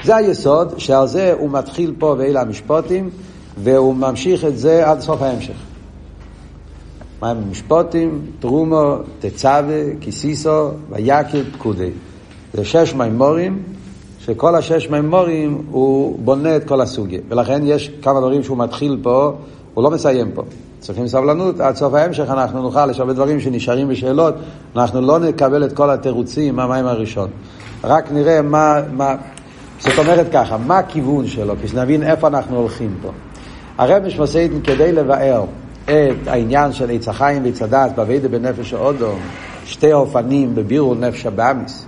זה 0.04 0.16
היסוד 0.16 0.78
שעל 0.78 1.06
זה 1.06 1.34
הוא 1.38 1.50
מתחיל 1.50 1.94
פה 1.98 2.14
ואלה 2.18 2.40
המשפוטים 2.40 3.10
והוא 3.62 3.94
ממשיך 3.94 4.44
את 4.44 4.58
זה 4.58 4.90
עד 4.90 5.00
סוף 5.00 5.22
ההמשך. 5.22 5.54
מים 7.22 7.36
משפוטים, 7.50 8.20
תרומו, 8.40 8.96
תצווה, 9.18 9.82
כיסיסו, 10.00 10.70
ויקל, 10.90 11.44
פקודי. 11.52 11.90
זה 12.52 12.64
שש 12.64 12.94
מימורים, 12.94 13.62
שכל 14.20 14.54
השש 14.54 14.88
מימורים 14.90 15.62
הוא 15.70 16.18
בונה 16.18 16.56
את 16.56 16.64
כל 16.64 16.80
הסוגיה. 16.80 17.20
ולכן 17.28 17.60
יש 17.64 17.90
כמה 18.02 18.20
דברים 18.20 18.42
שהוא 18.42 18.58
מתחיל 18.58 18.98
פה, 19.02 19.32
הוא 19.74 19.84
לא 19.84 19.90
מסיים 19.90 20.30
פה. 20.34 20.42
צריכים 20.78 21.08
סבלנות, 21.08 21.60
עד 21.60 21.76
סוף 21.76 21.94
ההמשך 21.94 22.30
אנחנו 22.30 22.62
נוכל, 22.62 22.90
יש 22.90 23.00
הרבה 23.00 23.12
דברים 23.12 23.40
שנשארים 23.40 23.88
בשאלות, 23.88 24.34
אנחנו 24.76 25.00
לא 25.00 25.18
נקבל 25.18 25.64
את 25.64 25.72
כל 25.72 25.90
התירוצים 25.90 26.56
מהמים 26.56 26.86
הראשון. 26.86 27.28
רק 27.84 28.12
נראה 28.12 28.42
מה, 28.42 28.80
מה, 28.92 29.14
זאת 29.78 29.98
אומרת 29.98 30.26
ככה, 30.32 30.56
מה 30.58 30.78
הכיוון 30.78 31.26
שלו, 31.26 31.54
כדי 31.58 31.68
שנבין 31.68 32.02
איפה 32.02 32.28
אנחנו 32.28 32.56
הולכים 32.56 32.94
פה. 33.02 33.10
הרב 33.80 34.06
משמעסיידן 34.06 34.60
כדי 34.60 34.92
לבאר 34.92 35.44
את 35.84 36.26
העניין 36.26 36.72
של 36.72 36.90
עץ 36.90 37.08
החיים 37.08 37.44
ועץ 37.44 37.62
הדעת 37.62 37.94
באביידה 37.94 38.28
בנפש 38.28 38.72
האודו, 38.72 39.12
שתי 39.64 39.92
אופנים 39.92 40.54
בבירור 40.54 40.94
נפש 40.94 41.26
הבאמיס. 41.26 41.86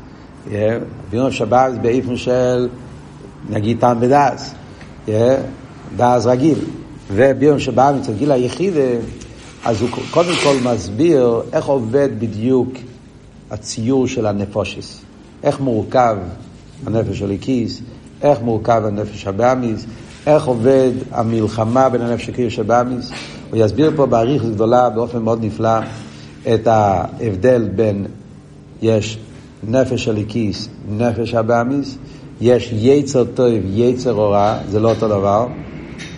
בירור 1.10 1.28
נפש 1.28 1.40
הבאמיס 1.40 1.78
באיפן 1.82 2.16
של, 2.16 2.68
נגיד 3.50 3.80
טעם 3.80 4.00
בדעס, 4.00 4.54
דעס 5.96 6.26
רגיל, 6.26 6.58
ובירור 7.12 7.56
נפש 7.56 7.68
הבאמיס, 7.68 8.08
הגיל 8.08 8.32
היחיד, 8.32 8.74
אז 9.64 9.82
הוא 9.82 9.88
קודם 10.10 10.34
כל 10.42 10.54
מסביר 10.64 11.42
איך 11.52 11.66
עובד 11.66 12.08
בדיוק 12.18 12.72
הציור 13.50 14.08
של 14.08 14.26
הנפושס, 14.26 15.00
איך 15.42 15.60
מורכב 15.60 16.16
הנפש 16.86 17.18
של 17.18 17.30
הכיס, 17.30 17.80
איך 18.22 18.40
מורכב 18.40 18.82
הנפש 18.86 19.26
הבאמיס, 19.26 19.86
איך 20.26 20.46
עובד 20.46 20.90
המלחמה 21.10 21.88
בין 21.88 22.00
הנפש 22.00 22.28
הקיר 22.28 22.48
באמיס. 22.66 23.10
הוא 23.50 23.58
יסביר 23.60 23.92
פה 23.96 24.06
באריכות 24.06 24.54
גדולה 24.54 24.90
באופן 24.90 25.18
מאוד 25.18 25.44
נפלא 25.44 25.78
את 26.54 26.66
ההבדל 26.66 27.68
בין 27.74 28.06
יש 28.82 29.18
נפש 29.68 30.08
הליקיס, 30.08 30.68
נפש 30.88 31.34
הבאמיס, 31.34 31.98
יש 32.40 32.72
יצר 32.72 33.24
טוב, 33.24 33.48
יצר 33.74 34.10
הורע, 34.10 34.56
זה 34.68 34.80
לא 34.80 34.90
אותו 34.90 35.08
דבר. 35.08 35.46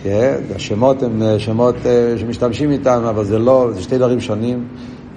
כן? 0.03 0.35
השמות 0.55 1.03
הם 1.03 1.21
שמות 1.37 1.75
אה, 1.85 2.13
שמשתמשים 2.17 2.71
איתם, 2.71 3.03
אבל 3.09 3.25
זה 3.25 3.39
לא, 3.39 3.69
זה 3.73 3.81
שתי 3.81 3.97
דברים 3.97 4.21
שונים. 4.21 4.67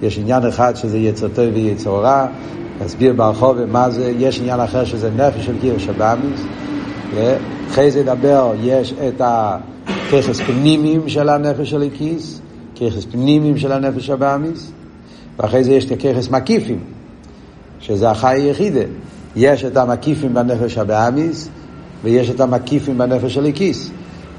יש 0.01 0.17
עניין 0.19 0.45
אחד 0.47 0.75
שזה 0.75 0.97
יצר 0.97 1.27
טוב 1.27 1.45
ויצר 1.53 1.89
הורע, 1.89 2.27
נסביר 2.85 3.13
ברחוב 3.13 3.65
מה 3.65 3.89
זה, 3.89 4.13
יש 4.17 4.39
עניין 4.39 4.59
אחר 4.59 4.85
שזה 4.85 5.09
נפש 5.11 5.45
של 5.45 5.59
קיר 5.61 5.77
שבאמיס. 5.77 6.41
אחרי 7.69 7.91
זה 7.91 7.99
ידבר, 7.99 8.53
יש 8.63 8.93
את 9.07 9.21
הככס 9.25 10.41
פנימיים 10.41 11.09
של 11.09 11.29
הנפש 11.29 11.69
של 11.69 11.81
הכיס, 11.81 12.41
ככס 12.75 13.05
פנימיים 13.11 13.57
של 13.57 13.71
הנפש 13.71 14.09
הבאמיס, 14.09 14.71
ואחרי 15.39 15.63
זה 15.63 15.71
יש 15.71 15.85
את 15.85 15.91
הככס 15.91 16.29
מקיפים, 16.29 16.79
שזה 17.79 18.09
החי 18.09 18.41
היחידה. 18.41 18.81
יש 19.35 19.65
את 19.65 19.77
המקיפים 19.77 20.33
בנפש 20.33 20.77
הבאמיס, 20.77 21.49
ויש 22.03 22.29
את 22.29 22.39
המקיפים 22.39 22.97
בנפש 22.97 23.33
של 23.33 23.45
הכיס. 23.45 23.89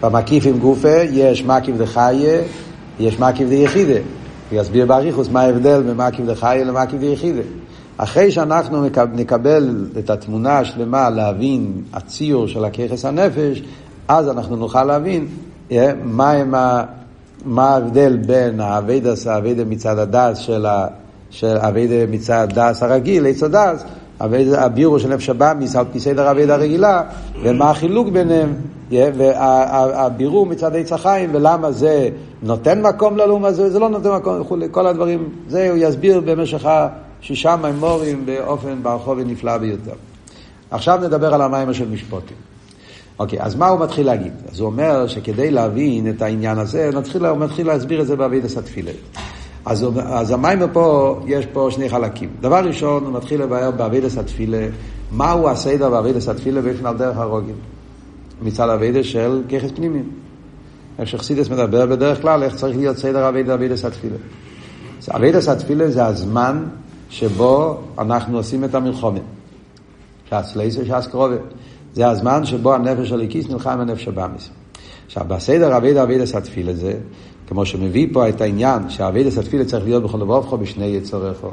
במקיפים 0.00 0.58
גופה 0.58 0.96
יש 1.12 1.44
מקיף 1.44 1.76
דחיה, 1.76 2.40
יש 3.00 3.18
מקיף 3.18 3.48
דיחידה. 3.48 4.00
יסביר 4.52 4.86
באריכוס 4.86 5.28
מה 5.28 5.40
ההבדל 5.40 5.82
בין 5.82 5.96
מקיף 5.96 6.26
דחיה 6.26 6.64
למקיף 6.64 7.00
דיחידה. 7.00 7.42
אחרי 8.02 8.30
שאנחנו 8.30 8.84
נקבל 9.14 9.86
את 9.98 10.10
התמונה 10.10 10.58
השלמה 10.58 11.10
להבין 11.10 11.72
הציור 11.92 12.48
של 12.48 12.64
הככס 12.64 13.04
הנפש, 13.04 13.62
אז 14.08 14.28
אנחנו 14.28 14.56
נוכל 14.56 14.84
להבין 14.84 15.26
אה, 15.72 15.92
מה, 16.04 16.44
מה, 16.44 16.84
מה 17.44 17.68
ההבדל 17.68 18.16
בין 18.16 18.60
העבודת, 18.60 19.26
העבודה 19.26 19.64
מצד 19.64 19.98
הדעת 19.98 20.38
של, 20.38 20.66
של 21.30 21.56
העבודה 21.56 22.12
מצד 22.12 22.48
הדעת 22.50 22.82
הרגיל, 22.82 23.26
עץ 23.26 23.42
הדעת, 23.42 23.84
הבירור 24.54 24.98
של 24.98 25.08
נפש 25.08 25.30
הבהמית 25.30 25.76
על 25.76 25.84
פי 25.92 26.00
סדר 26.00 26.28
העבודה 26.28 26.54
הרגילה, 26.54 27.02
ומה 27.42 27.70
החילוק 27.70 28.08
ביניהם, 28.08 28.54
אה, 28.92 29.10
והבירור 29.16 30.46
מצד 30.46 30.76
עץ 30.76 30.92
החיים, 30.92 31.30
ולמה 31.32 31.72
זה 31.72 32.08
נותן 32.42 32.82
מקום 32.82 33.16
ללעומת 33.16 33.44
זה, 33.44 33.70
זה 33.70 33.78
לא 33.78 33.88
נותן 33.88 34.10
מקום 34.10 34.40
וכולי, 34.40 34.66
כל 34.70 34.86
הדברים, 34.86 35.28
זה 35.48 35.70
הוא 35.70 35.78
יסביר 35.80 36.20
במשך 36.20 36.66
ה... 36.66 36.88
שישה 37.20 37.56
מאמרים 37.56 38.26
באופן 38.26 38.82
ברחב 38.82 39.18
ונפלא 39.18 39.58
ביותר. 39.58 39.94
עכשיו 40.70 41.00
נדבר 41.02 41.34
על 41.34 41.42
המים 41.42 41.74
של 41.74 41.88
משפוטים. 41.88 42.36
אוקיי, 43.18 43.42
אז 43.42 43.54
מה 43.54 43.68
הוא 43.68 43.80
מתחיל 43.80 44.06
להגיד? 44.06 44.32
אז 44.52 44.60
הוא 44.60 44.66
אומר 44.66 45.06
שכדי 45.06 45.50
להבין 45.50 46.10
את 46.10 46.22
העניין 46.22 46.58
הזה, 46.58 46.90
נתחיל, 46.94 47.26
הוא 47.26 47.38
מתחיל 47.38 47.66
להסביר 47.66 48.00
את 48.00 48.06
זה 48.06 48.16
באבידס 48.16 48.56
התפילה. 48.56 48.92
אז, 49.64 49.86
אז 50.02 50.30
המים 50.30 50.62
פה, 50.72 51.20
יש 51.26 51.46
פה 51.46 51.68
שני 51.70 51.88
חלקים. 51.88 52.28
דבר 52.40 52.64
ראשון, 52.64 53.04
הוא 53.04 53.12
מתחיל 53.12 53.42
לבאר 53.42 53.70
באבידס 53.70 54.18
התפילה, 54.18 54.66
מהו 55.12 55.48
הסדר 55.48 55.90
באבידס 55.90 56.28
התפילה 56.28 56.62
באופן 56.62 56.86
על 56.86 56.96
דרך 56.96 57.16
הרוגים. 57.16 57.54
מצד 58.42 58.68
אבידס 58.68 59.06
של 59.06 59.42
ככס 59.48 59.70
פנימיים. 59.74 60.10
איך 60.98 61.08
שחסידס 61.08 61.50
מדבר 61.50 61.86
בדרך 61.86 62.22
כלל, 62.22 62.42
איך 62.42 62.54
צריך 62.54 62.76
להיות 62.76 62.96
סדר 62.96 63.28
אבידס 63.28 63.84
התפילה. 63.84 64.16
אבידס 65.14 65.48
התפילה 65.48 65.90
זה 65.90 66.06
הזמן 66.06 66.64
שבו 67.10 67.78
אנחנו 67.98 68.36
עושים 68.36 68.64
את 68.64 68.74
המלחומת. 68.74 69.22
ש"ס 70.30 70.56
לייסר, 70.56 70.84
ש"ס 70.84 71.06
קרובה. 71.06 71.36
זה 71.94 72.08
הזמן 72.08 72.44
שבו 72.44 72.74
הנפש 72.74 73.12
הליקיס 73.12 73.48
נלחם 73.48 73.70
עם 73.70 73.80
הנפש 73.80 74.08
הבאמיס. 74.08 74.50
עכשיו, 75.06 75.24
בסדר 75.28 75.76
אבי 75.76 75.94
דוד 75.94 76.20
הסתפילה 76.22 76.74
זה, 76.74 76.94
כמו 77.48 77.66
שמביא 77.66 78.06
פה 78.12 78.28
את 78.28 78.40
העניין 78.40 78.90
שהאבי 78.90 79.28
הסתפילה 79.28 79.64
צריך 79.64 79.84
להיות 79.84 80.02
בכל 80.02 80.18
לבובכו 80.18 80.58
בשני 80.58 80.86
יצורכו. 80.86 81.50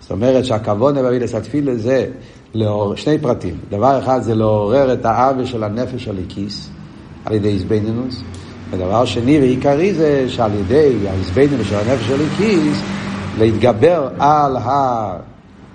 זאת 0.00 0.10
אומרת 0.10 0.44
שהכוון 0.44 0.94
באבי 0.94 1.24
הסתפילה 1.24 1.76
זה 1.76 2.06
לעור... 2.54 2.96
שני 2.96 3.18
פרטים. 3.18 3.54
דבר 3.70 3.98
אחד 3.98 4.22
זה 4.22 4.34
לעורר 4.34 4.92
את 4.92 5.04
האבי 5.04 5.46
של 5.46 5.64
הנפש 5.64 6.08
הליקיס 6.08 6.70
על 7.24 7.32
ידי 7.32 7.48
איזבנינוס. 7.48 8.22
ודבר 8.70 9.04
שני 9.04 9.40
ועיקרי 9.40 9.94
זה 9.94 10.24
שעל 10.28 10.54
ידי 10.54 10.96
האיזבנינוס 11.08 11.66
של 11.68 11.76
הנפש 11.76 12.10
הליקיס 12.10 12.82
להתגבר 13.38 14.08
על, 14.18 14.56
ה... 14.56 15.16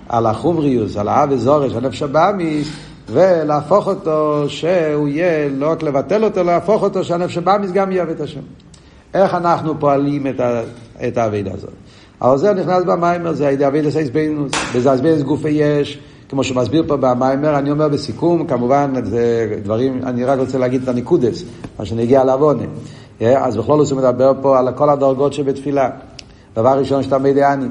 על 0.08 0.26
החומריוס, 0.26 0.96
על 0.96 1.08
האב 1.08 1.28
וזורש, 1.32 1.72
הנפש 1.72 2.02
הבאמיס, 2.02 2.68
ולהפוך 3.12 3.86
אותו 3.86 4.44
שהוא 4.48 5.08
יהיה, 5.08 5.48
לא 5.48 5.70
רק 5.70 5.82
לבטל 5.82 6.24
אותו, 6.24 6.42
להפוך 6.42 6.82
אותו 6.82 7.04
שהנפש 7.04 7.38
הבאמיס 7.38 7.70
גם 7.72 7.92
יאהב 7.92 8.08
את 8.08 8.20
השם. 8.20 8.40
איך 9.14 9.34
אנחנו 9.34 9.80
פועלים 9.80 10.26
את, 10.26 10.40
ה... 10.40 10.60
את 11.08 11.18
האבידה 11.18 11.50
הזאת? 11.52 11.70
זה 12.38 12.54
נכנס 12.54 12.84
במיימר, 12.84 13.32
זה 13.32 13.46
הידי 13.46 13.66
אבידה 13.66 13.90
סייסבינוס, 13.90 14.52
בזה 14.74 14.94
אסבינוס 14.94 15.22
גופי 15.22 15.48
יש, 15.48 15.98
כמו 16.28 16.44
שמסביר 16.44 16.84
פה 16.86 16.96
במיימר, 16.96 17.58
אני 17.58 17.70
אומר 17.70 17.88
בסיכום, 17.88 18.46
כמובן, 18.46 18.92
זה 19.04 19.56
דברים, 19.62 20.00
אני 20.04 20.24
רק 20.24 20.38
רוצה 20.38 20.58
להגיד 20.58 20.82
את 20.82 20.88
הניקודס, 20.88 21.44
מה 21.78 21.84
שנגיע 21.84 22.24
לעוונה. 22.24 22.64
אז 23.20 23.56
בכל 23.56 23.84
זאת 23.84 23.92
הוא 23.92 23.98
מדבר 23.98 24.32
פה 24.42 24.58
על 24.58 24.72
כל 24.72 24.90
הדרגות 24.90 25.32
שבתפילה. 25.32 25.90
דבר 26.56 26.78
ראשון 26.78 27.02
שאתה 27.02 27.18
מידעני. 27.18 27.66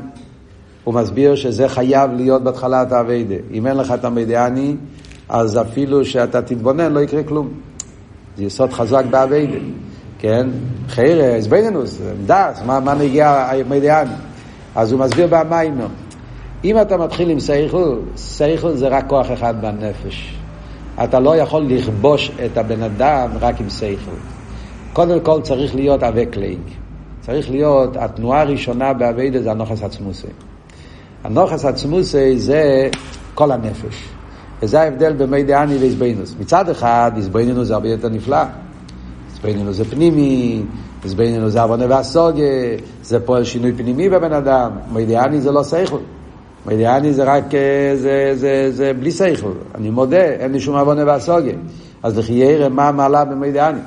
הוא 0.83 0.93
מסביר 0.93 1.35
שזה 1.35 1.69
חייב 1.69 2.11
להיות 2.11 2.43
בהתחלת 2.43 2.91
האביידה. 2.91 3.35
אם 3.51 3.67
אין 3.67 3.77
לך 3.77 3.91
את 3.91 4.05
המידעני, 4.05 4.75
אז 5.29 5.61
אפילו 5.61 6.05
שאתה 6.05 6.41
תתבונן 6.41 6.91
לא 6.91 6.99
יקרה 6.99 7.23
כלום. 7.23 7.49
זה 8.37 8.43
יסוד 8.43 8.73
חזק 8.73 9.03
באביידה. 9.09 9.57
כן? 10.19 10.47
חיירה, 10.89 11.35
הסבינינוס, 11.35 11.99
דס, 12.25 12.61
מה, 12.65 12.79
מה 12.79 12.93
נגיע 12.93 13.29
המידעני? 13.29 14.13
אז 14.75 14.91
הוא 14.91 14.99
מסביר 14.99 15.27
במיימר. 15.29 15.87
אם 16.63 16.81
אתה 16.81 16.97
מתחיל 16.97 17.29
עם 17.29 17.39
סייכל, 17.39 17.97
סייכל 18.15 18.75
זה 18.75 18.87
רק 18.87 19.09
כוח 19.09 19.31
אחד 19.31 19.61
בנפש. 19.61 20.35
אתה 21.03 21.19
לא 21.19 21.35
יכול 21.35 21.63
לכבוש 21.63 22.31
את 22.45 22.57
הבן 22.57 22.83
אדם 22.83 23.29
רק 23.39 23.61
עם 23.61 23.69
סייכל. 23.69 24.11
קודם 24.93 25.19
כל 25.19 25.41
צריך 25.41 25.75
להיות 25.75 26.03
אבק 26.03 26.35
לייק. 26.37 26.82
צריך 27.25 27.51
להיות, 27.51 27.97
התנועה 27.97 28.41
הראשונה 28.41 28.93
באביידה 28.93 29.41
זה 29.41 29.51
הנוחס 29.51 29.83
עצמוסי. 29.83 30.27
הנוחס 31.23 31.65
עצמוסי 31.65 32.39
זה 32.39 32.89
כל 33.33 33.51
הנפש. 33.51 34.09
וזה 34.61 34.81
ההבדל 34.81 35.13
בין 35.13 35.29
מי 35.29 35.43
דעני 35.43 35.77
ואיזבנינוס. 35.77 36.35
מצד 36.39 36.69
אחד, 36.69 37.11
איזבנינוס 37.15 37.67
זה 37.67 37.73
הרבה 37.73 37.89
יותר 37.89 38.09
נפלא. 38.09 38.43
איזבנינוס 39.31 39.75
זה 39.75 39.85
פנימי, 39.85 40.63
איזבנינוס 41.03 41.53
זה 41.53 41.61
עוונה 41.61 41.85
והסוגה, 41.89 42.43
זה 43.03 43.19
פועל 43.19 43.43
שינוי 43.43 43.73
פנימי 43.73 44.09
בבן 44.09 44.33
אדם. 44.33 44.71
מי 44.93 45.05
דעני 45.05 45.41
זה 45.41 45.51
לא 45.51 45.63
סייכל. 45.63 45.97
מדיאני 46.65 47.13
זה 47.13 47.23
רק, 47.23 47.43
זה, 47.51 47.91
זה, 47.95 48.31
זה, 48.35 48.71
זה 48.71 48.93
בלי 48.93 49.11
שכל, 49.11 49.51
אני 49.75 49.89
מודה, 49.89 50.23
אין 50.23 50.51
לי 50.51 50.59
שום 50.59 50.75
עוונה 50.75 51.05
והסוגיה. 51.05 51.53
אז 52.03 52.17
לכי 52.17 52.33
ירא 52.33 52.69
מה 52.69 52.91
מעלה 52.91 53.25
במדיאני. 53.25 53.79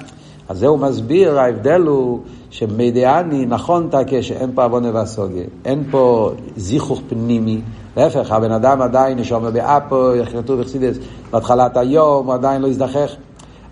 אז 0.49 0.59
זה 0.59 0.67
הוא 0.67 0.79
מסביר, 0.79 1.39
ההבדל 1.39 1.81
הוא 1.81 2.21
שמדיאני 2.51 3.47
נכון 3.47 3.89
תקה 3.91 4.23
שאין 4.23 4.51
פה 4.55 4.65
עוונה 4.65 4.91
והסוגיה, 4.95 5.45
אין 5.65 5.85
פה 5.91 6.33
זיכוך 6.57 7.01
פנימי, 7.09 7.61
להפך, 7.97 8.33
הבן 8.33 8.53
אדם 8.53 8.83
עדיין 8.83 9.19
נשום 9.19 9.53
באפו, 9.53 10.11
כתוב 10.33 10.61
בחסידס, 10.61 10.97
בהתחלת 11.31 11.77
היום 11.77 12.27
הוא 12.27 12.35
עדיין 12.35 12.63
לא 12.63 12.69
יזדחך, 12.69 13.11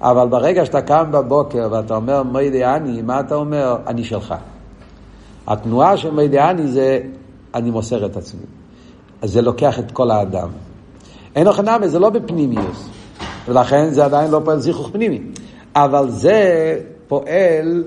אבל 0.01 0.29
ברגע 0.29 0.65
שאתה 0.65 0.83
קם 0.83 1.05
בבוקר 1.11 1.69
ואתה 1.71 1.97
אומר 1.97 2.23
מדיאני, 2.23 3.03
מה 3.03 3.21
אתה 3.21 3.35
אומר? 3.35 3.77
אני 3.87 4.05
שלך. 4.05 4.35
התנועה 5.47 5.97
של 5.97 6.11
מדיאני 6.11 6.67
זה 6.69 7.01
אני 7.55 7.71
מוסר 7.71 8.07
את 8.07 8.17
עצמי. 8.17 8.41
אז 9.23 9.33
זה 9.33 9.43
לוקח 9.43 9.79
את 9.79 9.91
כל 9.91 10.11
האדם. 10.11 10.49
אין 11.37 11.47
אוכל 11.47 11.63
נמי, 11.63 11.89
זה 11.89 11.99
לא 11.99 12.11
בפנימיוס, 12.11 12.89
ולכן 13.49 13.91
זה 13.91 14.05
עדיין 14.05 14.31
לא 14.31 14.41
פועל 14.45 14.59
זיכוך 14.59 14.91
פנימי. 14.93 15.21
אבל 15.77 16.11
זה 16.11 16.79
פועל, 17.09 17.85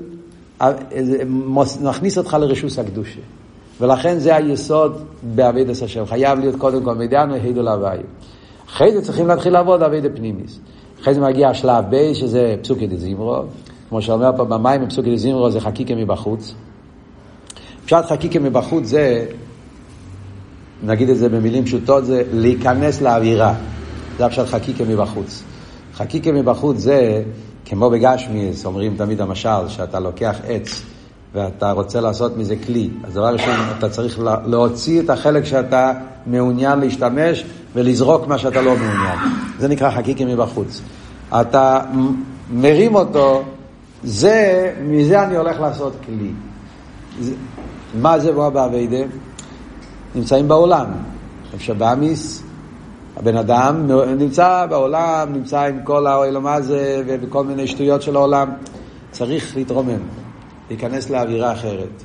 מכניס 1.81 2.17
אותך 2.17 2.37
לרשוס 2.39 2.79
הקדושה. 2.79 3.19
ולכן 3.81 4.19
זה 4.19 4.35
היסוד 4.35 5.03
בעבידת 5.35 5.81
השם. 5.81 6.05
חייב 6.05 6.39
להיות 6.39 6.55
קודם 6.55 6.83
כל 6.83 6.95
מידענו, 6.95 7.33
הידו 7.33 7.61
להוויה. 7.61 8.01
אחרי 8.69 8.93
זה 8.93 9.01
צריכים 9.01 9.27
להתחיל 9.27 9.53
לעבוד 9.53 9.83
עבידת 9.83 10.11
פנימיס. 10.15 10.59
אחרי 11.01 11.13
זה 11.13 11.21
מגיע 11.21 11.49
השלב 11.49 11.85
ב' 11.89 12.13
שזה 12.13 12.55
פסוקי 12.61 12.87
דזימרו. 12.87 13.43
כמו 13.89 14.01
שאומר 14.01 14.31
פה 14.37 14.45
במים, 14.45 14.87
פסוקי 14.89 15.15
דזימרו 15.15 15.51
זה 15.51 15.59
חקיקה 15.59 15.95
מבחוץ. 15.95 16.53
פשט 17.85 18.05
חקיקה 18.05 18.39
מבחוץ 18.39 18.85
זה 18.85 19.25
נגיד 20.83 21.09
את 21.09 21.17
זה 21.17 21.29
במילים 21.29 21.65
פשוטות, 21.65 22.05
זה 22.05 22.23
להיכנס 22.33 23.01
לאווירה. 23.01 23.53
זה 24.17 24.25
הפשט 24.25 24.45
חקיקה 24.45 24.83
מבחוץ. 24.83 25.43
חקיקה 25.93 26.31
מבחוץ 26.31 26.77
זה, 26.77 27.23
כמו 27.69 27.89
בגשמיאס, 27.89 28.65
אומרים 28.65 28.95
תמיד 28.97 29.21
המשל, 29.21 29.67
שאתה 29.67 29.99
לוקח 29.99 30.35
עץ 30.47 30.81
ואתה 31.33 31.71
רוצה 31.71 32.01
לעשות 32.01 32.37
מזה 32.37 32.55
כלי. 32.65 32.89
אז 33.03 33.13
דבר 33.13 33.33
ראשון, 33.33 33.55
אתה 33.77 33.89
צריך 33.89 34.19
להוציא 34.45 35.01
את 35.01 35.09
החלק 35.09 35.45
שאתה 35.45 35.93
מעוניין 36.25 36.79
להשתמש 36.79 37.45
ולזרוק 37.75 38.27
מה 38.27 38.37
שאתה 38.37 38.61
לא 38.61 38.75
מעוניין. 38.75 39.19
זה 39.59 39.67
נקרא 39.67 39.91
חקיקה 39.91 40.25
מבחוץ. 40.25 40.81
אתה 41.31 41.81
מרים 42.53 42.95
אותו, 42.95 43.43
זה, 44.03 44.71
מזה 44.81 45.23
אני 45.23 45.35
הולך 45.35 45.59
לעשות 45.59 45.93
כלי. 46.05 46.31
זה, 47.19 47.33
מה 48.01 48.19
זה 48.19 48.31
בוא 48.31 48.49
באביידה? 48.49 49.05
נמצאים 50.15 50.47
בעולם. 50.47 50.85
אפשר 51.55 51.73
באמיס, 51.73 52.43
הבן 53.19 53.37
אדם 53.37 53.87
נמצא 54.17 54.65
בעולם, 54.69 55.33
נמצא 55.33 55.59
עם 55.61 55.79
כל 55.83 56.07
העולם 56.07 56.47
הזה 56.47 57.03
וכל 57.07 57.43
מיני 57.43 57.67
שטויות 57.67 58.01
של 58.01 58.15
העולם. 58.15 58.49
צריך 59.11 59.57
להתרומם, 59.57 59.99
להיכנס 60.69 61.09
לאווירה 61.09 61.51
אחרת. 61.51 62.03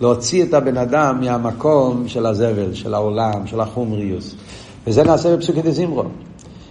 להוציא 0.00 0.44
את 0.44 0.54
הבן 0.54 0.76
אדם 0.76 1.20
מהמקום 1.20 2.08
של 2.08 2.26
הזבל, 2.26 2.74
של 2.74 2.94
העולם, 2.94 3.46
של 3.46 3.60
החומריוס. 3.60 4.34
וזה 4.86 5.04
נעשה 5.04 5.36
בפסוקי 5.36 5.62
דזמרה. 5.62 6.04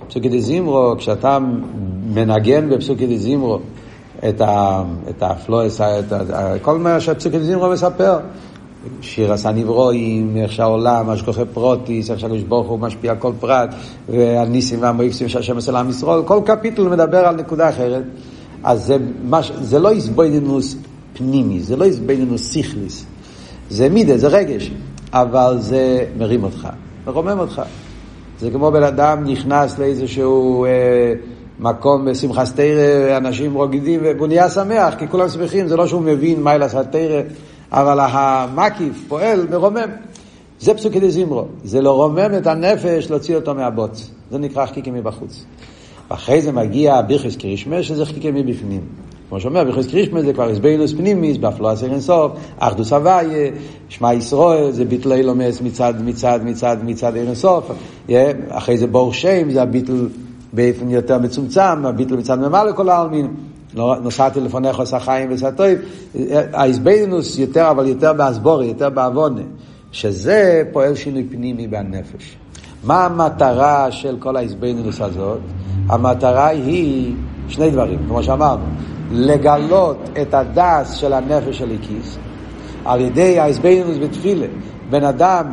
בפסוקי 0.06 0.29
דזמרה, 0.29 0.96
כשאתה 0.98 1.39
מנגן 2.13 2.70
בפסוקי 2.70 3.08
דזמרה 3.08 3.60
את, 4.29 4.41
הפלאות, 5.22 5.82
כל 6.62 6.77
מה 6.77 7.00
שפסוקי 7.00 7.38
דזמרה 7.38 7.70
מספר, 7.70 8.20
שירת 9.01 9.51
הנבראים, 9.51 10.38
איך 10.38 10.51
שהעולם, 10.51 11.10
השגחה 11.10 11.41
פרטית, 11.53 12.12
איך 12.12 12.20
שהקדוש 12.20 12.44
ברוך 12.44 12.67
הוא 12.67 12.79
משפיע 12.79 13.15
כל 13.15 13.32
פרט, 13.39 13.75
והניסים 14.10 14.82
והמופתים 14.82 15.29
שהשם 15.29 15.56
עושה 15.56 15.72
לעם 15.72 15.89
ישראל, 15.89 16.22
כל 16.25 16.39
קאפיטל 16.46 16.89
מדבר 16.89 17.17
על 17.17 17.36
נקודה 17.36 17.70
אחרת. 17.70 18.03
אז 18.63 18.86
זה, 18.86 18.98
מש, 19.29 19.51
זה 19.62 19.79
לא 19.79 19.91
התבוננות 19.91 20.75
פנימי, 21.13 21.60
זה 21.60 21.76
לא 21.76 21.86
התבוננות 21.86 22.52
שכלית, 22.52 23.06
זה 23.69 23.89
מידה, 23.89 24.17
זה 24.17 24.28
רגש, 24.28 24.71
אבל 25.13 25.58
זה 25.60 26.06
מרים 26.17 26.43
אותך, 26.43 26.67
מרומם 27.08 27.39
אותך. 27.39 27.62
זה 28.39 28.52
כמו 28.52 28.71
בן 28.71 28.84
אדם 28.84 29.23
נכנס 29.23 29.80
לאיזשהו 29.80 30.65
אה, 30.65 30.69
מקום 31.60 32.06
בשמחת 32.06 32.56
תרא, 32.56 33.17
אנשים 33.17 33.54
רוקדים, 33.54 34.00
והוא 34.04 34.28
נהיה 34.28 34.50
שמח, 34.50 34.93
כי 35.00 35.08
כולם 35.08 35.30
שמחים, 35.30 35.67
זה 35.67 35.76
לא 35.78 35.88
שהוא 35.88 36.02
מבין 36.02 36.41
מה 36.41 36.56
אלא 36.56 36.65
תרא. 36.91 37.21
אבל 37.71 37.99
המקיף 38.01 39.03
פועל 39.08 39.47
מרומם. 39.51 39.89
זה 40.60 40.73
פסוקי 40.73 40.99
דה 40.99 41.10
זימרו. 41.10 41.45
זה 41.63 41.82
לרומם 41.82 42.30
את 42.38 42.47
הנפש, 42.47 43.10
להוציא 43.10 43.36
אותו 43.36 43.56
מהבוץ. 43.56 44.10
זה 44.32 44.38
נקרא 44.38 44.65
חקיקה 44.65 44.91
מבחוץ. 44.91 45.45
ואחרי 46.12 46.41
זה 46.41 46.51
מגיע 46.51 47.01
ביחס 47.01 47.36
קרישמה, 47.36 47.84
שזה 47.84 48.06
חקיקה 48.06 48.32
מבפנים. 48.32 48.82
כמו 49.30 49.39
שאומר, 49.39 49.63
ביחס 49.63 49.88
קרישמה 49.88 50.21
זה 50.21 50.34
כבר 50.34 50.49
הסבינוס 50.49 50.93
פנימיס, 50.93 51.38
באפלו 51.38 51.69
עשר 51.69 51.86
אינסוף, 51.86 52.32
אחדוס 52.60 52.93
הוויה, 52.93 53.49
שמע 53.89 54.13
ישראל, 54.13 54.71
זה 54.71 54.86
ביטל 54.86 55.13
אילומס 55.13 55.62
מצד, 55.62 55.93
מצד, 56.06 56.39
מצד, 56.43 56.77
מצד 56.84 57.15
אינסוף. 57.15 57.71
אחרי 58.49 58.77
זה 58.77 58.88
בור 58.88 59.13
שם, 59.13 59.51
זה 59.51 59.62
הביטל 59.62 60.08
באופן 60.53 60.89
יותר 60.89 61.17
מצומצם, 61.17 61.86
הביטל 61.86 62.15
מצד 62.15 62.39
ממלא 62.39 62.71
כל 62.71 62.89
העלמין. 62.89 63.27
נוסעתי 63.75 64.39
לפניך 64.39 64.80
עושה 64.80 64.99
חיים 64.99 65.30
וסטויב, 65.32 65.80
האיזבנינוס 66.53 67.39
יותר, 67.39 67.71
אבל 67.71 67.88
יותר 67.88 68.13
באסבורי, 68.13 68.65
יותר 68.65 68.89
בעוונה, 68.89 69.41
שזה 69.91 70.63
פועל 70.71 70.95
שינוי 70.95 71.23
פנימי 71.32 71.67
בנפש. 71.67 72.38
מה 72.84 73.06
המטרה 73.06 73.91
של 73.91 74.15
כל 74.19 74.38
האיזבנינוס 74.38 75.01
הזאת? 75.01 75.39
המטרה 75.89 76.47
היא 76.47 77.15
שני 77.47 77.69
דברים, 77.69 77.99
כמו 78.08 78.23
שאמרנו, 78.23 78.63
לגלות 79.12 79.97
את 80.21 80.34
הדס 80.34 80.93
של 80.93 81.13
הנפש 81.13 81.58
של 81.58 81.71
הקיס, 81.71 82.17
על 82.86 83.01
ידי 83.01 83.39
האיזבנינוס 83.39 83.97
בתפילה. 83.97 84.47
בן 84.89 85.03
אדם 85.03 85.45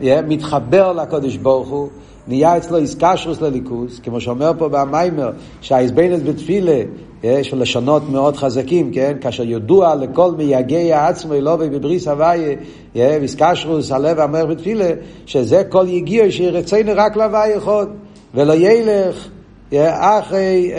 מתחבר 0.00 0.92
לקודש 0.92 1.36
ברוך 1.36 1.68
הוא, 1.68 1.88
נהיה 2.28 2.56
אצלו 2.56 2.76
איסקשרוס 2.76 3.40
לליכוס, 3.40 4.00
כמו 4.02 4.20
שאומר 4.20 4.52
פה 4.58 4.68
במיימר, 4.68 5.30
שהאיזבנינוס 5.60 6.20
בתפילה 6.24 6.82
יש 7.26 7.54
לשונות 7.54 8.02
מאוד 8.10 8.36
חזקים, 8.36 8.92
כן? 8.92 9.16
כאשר 9.20 9.42
ידוע 9.42 9.94
לכל 9.94 10.32
מייגע 10.32 11.08
עצמו 11.08 11.34
אלוהי 11.34 11.70
בבריס 11.70 12.08
הוויה, 12.08 12.56
ויסקשרוס 12.94 13.92
הלב 13.92 14.18
המר 14.20 14.46
בתפילה, 14.46 14.90
שזה 15.26 15.62
כל 15.68 15.84
יגיע 15.88 16.30
שירצנו 16.30 16.92
רק 16.94 17.16
להוויה 17.16 17.56
אחד, 17.56 17.86
ולא 18.34 18.54
ילך 18.54 19.28
אחרי 19.72 20.72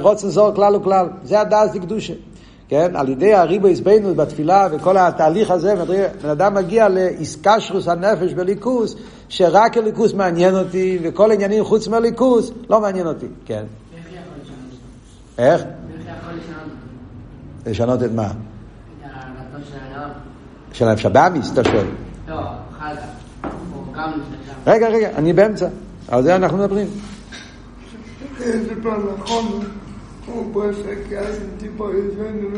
רוצן 0.00 0.28
זור 0.28 0.50
כלל 0.54 0.76
וכלל. 0.76 1.06
זה 1.24 1.40
הדעת 1.40 1.74
לקדושה. 1.74 2.12
כן? 2.68 2.90
על 2.94 3.08
ידי 3.08 3.34
הריבו 3.34 3.68
הסבנו 3.68 4.14
בתפילה 4.14 4.68
וכל 4.72 4.96
התהליך 4.96 5.50
הזה, 5.50 5.74
בן 6.22 6.28
אדם 6.28 6.54
מגיע 6.54 6.88
לאיסקשרוס 6.88 7.88
הנפש 7.88 8.32
בליכוס, 8.32 8.96
שרק 9.28 9.76
הליכוס 9.76 10.14
מעניין 10.14 10.56
אותי, 10.56 10.98
וכל 11.02 11.32
עניינים 11.32 11.64
חוץ 11.64 11.88
מהליכוס 11.88 12.52
לא 12.70 12.80
מעניין 12.80 13.06
אותי. 13.06 13.26
כן. 13.46 13.64
איך? 15.38 15.64
לשנות 17.66 18.02
את 18.02 18.10
מה? 18.14 18.32
של 20.72 20.88
הנפש 20.88 21.06
הבאמיס, 21.06 21.52
אתה 21.52 21.64
שואל. 21.64 21.86
לא, 22.28 22.40
רגע, 24.66 24.88
רגע, 24.88 25.10
אני 25.16 25.32
באמצע. 25.32 25.66
על 26.08 26.22
זה 26.22 26.36
אנחנו 26.36 26.58
מדברים. 26.58 26.86
זה 28.38 28.74
פעם 28.82 29.00
נכון, 29.18 29.64
הוא 30.26 30.54
puede 30.54 30.74
ser 30.74 30.96
que 31.08 31.18
hay 31.18 31.32
un 31.46 31.58
tipo 31.58 31.88
de 31.88 32.02
sueño 32.14 32.48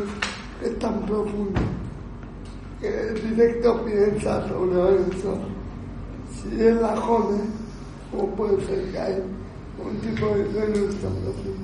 que 0.61 0.67
es 0.69 0.79
tan 0.79 0.97
profundo 1.07 1.61
que 2.81 2.90
directo 3.25 3.71
piensa 3.85 4.33
sobre 4.49 4.79
eso. 5.09 5.33
Si 6.35 6.61
es 6.69 6.77
la 6.81 6.95
joven, 6.97 7.43
¿cómo 8.11 8.27
puede 8.37 8.57
ser 8.67 8.81
que 8.90 8.99
hay 8.99 9.14
un 9.87 9.97
tipo 10.07 10.27
de 10.37 10.43
sueño 10.53 10.83
tan 11.03 11.14
profundo? 11.23 11.63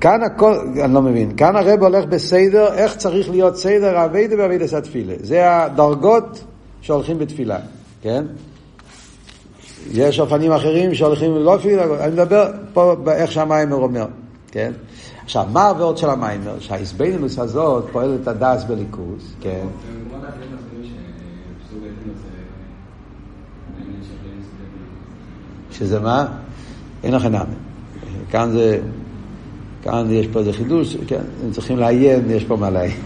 כאן 0.00 0.22
הכל, 0.22 0.54
אני 0.84 0.94
לא 0.94 1.02
מבין, 1.02 1.36
כאן 1.36 1.56
הרב 1.56 1.82
הולך 1.82 2.04
בסדר, 2.04 2.74
איך 2.74 2.96
צריך 2.96 3.30
להיות 3.30 3.56
סדר 3.56 4.04
עבודה 4.04 4.36
ועבודת 4.38 4.74
התפילה. 4.74 5.14
זה 5.20 5.62
הדרגות 5.62 6.44
שהולכים 6.80 7.18
בתפילה, 7.18 7.58
כן? 8.02 8.24
יש 9.92 10.20
אופנים 10.20 10.52
אחרים 10.52 10.94
שהולכים 10.94 11.34
לא 11.34 11.56
תפילה, 11.58 12.04
אני 12.04 12.12
מדבר 12.12 12.50
פה 12.72 12.94
באיך 13.04 13.32
שהמאמר 13.32 13.76
אומר, 13.76 14.06
כן? 14.50 14.72
עכשיו, 15.24 15.46
מה 15.52 15.62
העבודה 15.62 15.98
של 15.98 16.10
המאמר? 16.10 16.58
שההתבוננות 16.58 17.38
הזאת 17.38 17.84
פועלת 17.92 18.28
הדעת 18.28 18.64
באלוקות, 18.64 19.34
כן? 19.40 19.66
שזה 25.70 26.00
מה? 26.00 26.26
אין 27.04 27.14
לכם 27.14 27.28
נאמן. 27.28 27.54
כאן 28.30 28.50
זה... 28.50 28.80
כאן 29.86 30.10
יש 30.10 30.26
פה 30.26 30.38
איזה 30.38 30.52
חידוש, 30.52 30.96
כן, 31.06 31.22
אם 31.46 31.50
צריכים 31.50 31.78
לעיין, 31.78 32.30
יש 32.30 32.44
פה 32.44 32.56
מה 32.56 32.70
לעיין. 32.70 32.96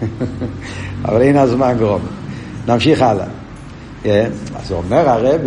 אבל 1.04 1.22
אין 1.22 1.36
הזמן 1.36 1.74
גרום. 1.78 2.00
נמשיך 2.68 3.02
הלאה. 3.02 3.26
כן? 4.02 4.30
אז 4.56 4.70
הוא 4.70 4.78
אומר 4.78 5.08
הרב 5.08 5.40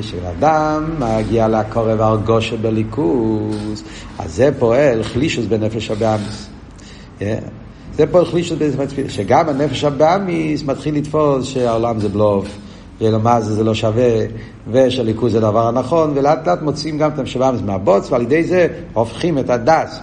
שאדם 0.00 0.84
מגיע 0.98 1.48
לקורב 1.48 2.00
הרגושה 2.00 2.56
בליכוס, 2.56 3.82
אז 4.18 4.34
זה 4.34 4.50
פועל 4.58 5.02
חלישוס 5.02 5.46
בנפש 5.46 5.90
הבאמיס. 5.90 6.48
כן? 7.18 7.40
זה 7.94 8.06
פועל 8.06 8.24
חלישוס 8.24 8.58
בנפש 8.58 8.92
הבאמיס, 8.92 9.12
שגם 9.12 9.48
הנפש 9.48 9.84
הבאמיס 9.84 10.62
מתחיל 10.62 10.94
לתפוס 10.94 11.46
שהעולם 11.46 12.00
זה 12.00 12.08
בלוף. 12.08 12.48
ולמה 13.00 13.40
זה, 13.40 13.54
זה 13.54 13.64
לא 13.64 13.74
שווה, 13.74 14.24
ושהליכוז 14.70 15.32
זה 15.32 15.38
הדבר 15.38 15.66
הנכון, 15.66 16.12
ולאט 16.14 16.48
לאט 16.48 16.62
מוצאים 16.62 16.98
גם 16.98 17.10
את 17.10 17.18
המשבאמיס 17.18 17.60
מהבוץ, 17.62 18.12
ועל 18.12 18.22
ידי 18.22 18.44
זה 18.44 18.66
הופכים 18.92 19.38
את 19.38 19.50
הדס 19.50 20.00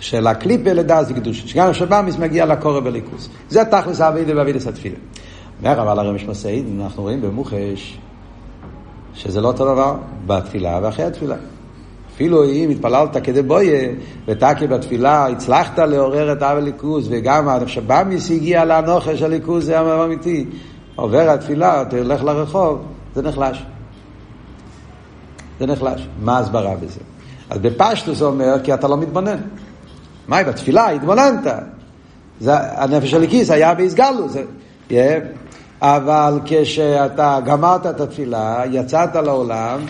של 0.00 0.26
הקליפה 0.26 0.72
לדס 0.72 1.06
וקדוש, 1.10 1.42
שגם 1.46 1.66
המשבאמיס 1.66 2.18
מגיע 2.18 2.46
לקורא 2.46 2.80
בליכוז. 2.80 3.28
זה 3.48 3.64
תכלס 3.64 4.00
האבידה 4.00 4.32
ואבידס 4.36 4.66
התפילה. 4.66 4.96
אומר 5.62 5.82
אבל 5.82 5.98
הרמש 5.98 6.24
מסעיד, 6.24 6.66
אנחנו 6.80 7.02
רואים 7.02 7.22
במוחש 7.22 7.98
שזה 9.14 9.40
לא 9.40 9.48
אותו 9.48 9.64
דבר 9.64 9.96
בתפילה 10.26 10.80
ואחרי 10.82 11.04
התפילה. 11.04 11.36
אפילו 12.14 12.44
אם 12.44 12.70
התפללת 12.70 13.16
כדי 13.24 13.42
בויה, 13.42 13.88
ותקי 14.26 14.66
בתפילה, 14.66 15.26
הצלחת 15.26 15.78
לעורר 15.78 16.32
את 16.32 16.42
אב 16.42 16.56
הליכוז, 16.56 17.08
וגם 17.10 17.48
השבאמיס 17.48 18.30
הגיע 18.30 18.64
לאנוכש 18.64 19.22
הליכוז, 19.22 19.64
זה 19.64 19.80
המאמר 19.80 20.04
אמיתי. 20.04 20.46
עובר 20.96 21.30
התפילה, 21.30 21.84
תלך 21.90 22.24
לרחוב, 22.24 22.82
זה 23.14 23.22
נחלש. 23.22 23.62
זה 25.60 25.66
נחלש. 25.66 26.08
מה 26.22 26.36
ההסברה 26.36 26.74
בזה? 26.76 27.00
אז 27.50 27.58
בפשטוס 27.58 28.22
אומר, 28.22 28.54
כי 28.64 28.74
אתה 28.74 28.88
לא 28.88 28.96
מתבונן. 28.96 29.38
מה, 30.28 30.42
בתפילה 30.42 30.90
התבוננת. 30.90 31.46
זה, 32.40 32.52
הנפש 32.82 33.10
של 33.10 33.22
הכיס 33.22 33.50
היה 33.50 33.74
בהסגלו. 33.74 34.28
זה, 34.28 34.44
yeah. 34.90 34.94
אבל 35.80 36.40
כשאתה 36.44 37.38
גמרת 37.44 37.86
את 37.86 38.00
התפילה, 38.00 38.62
יצאת 38.70 39.14
לעולם, 39.14 39.80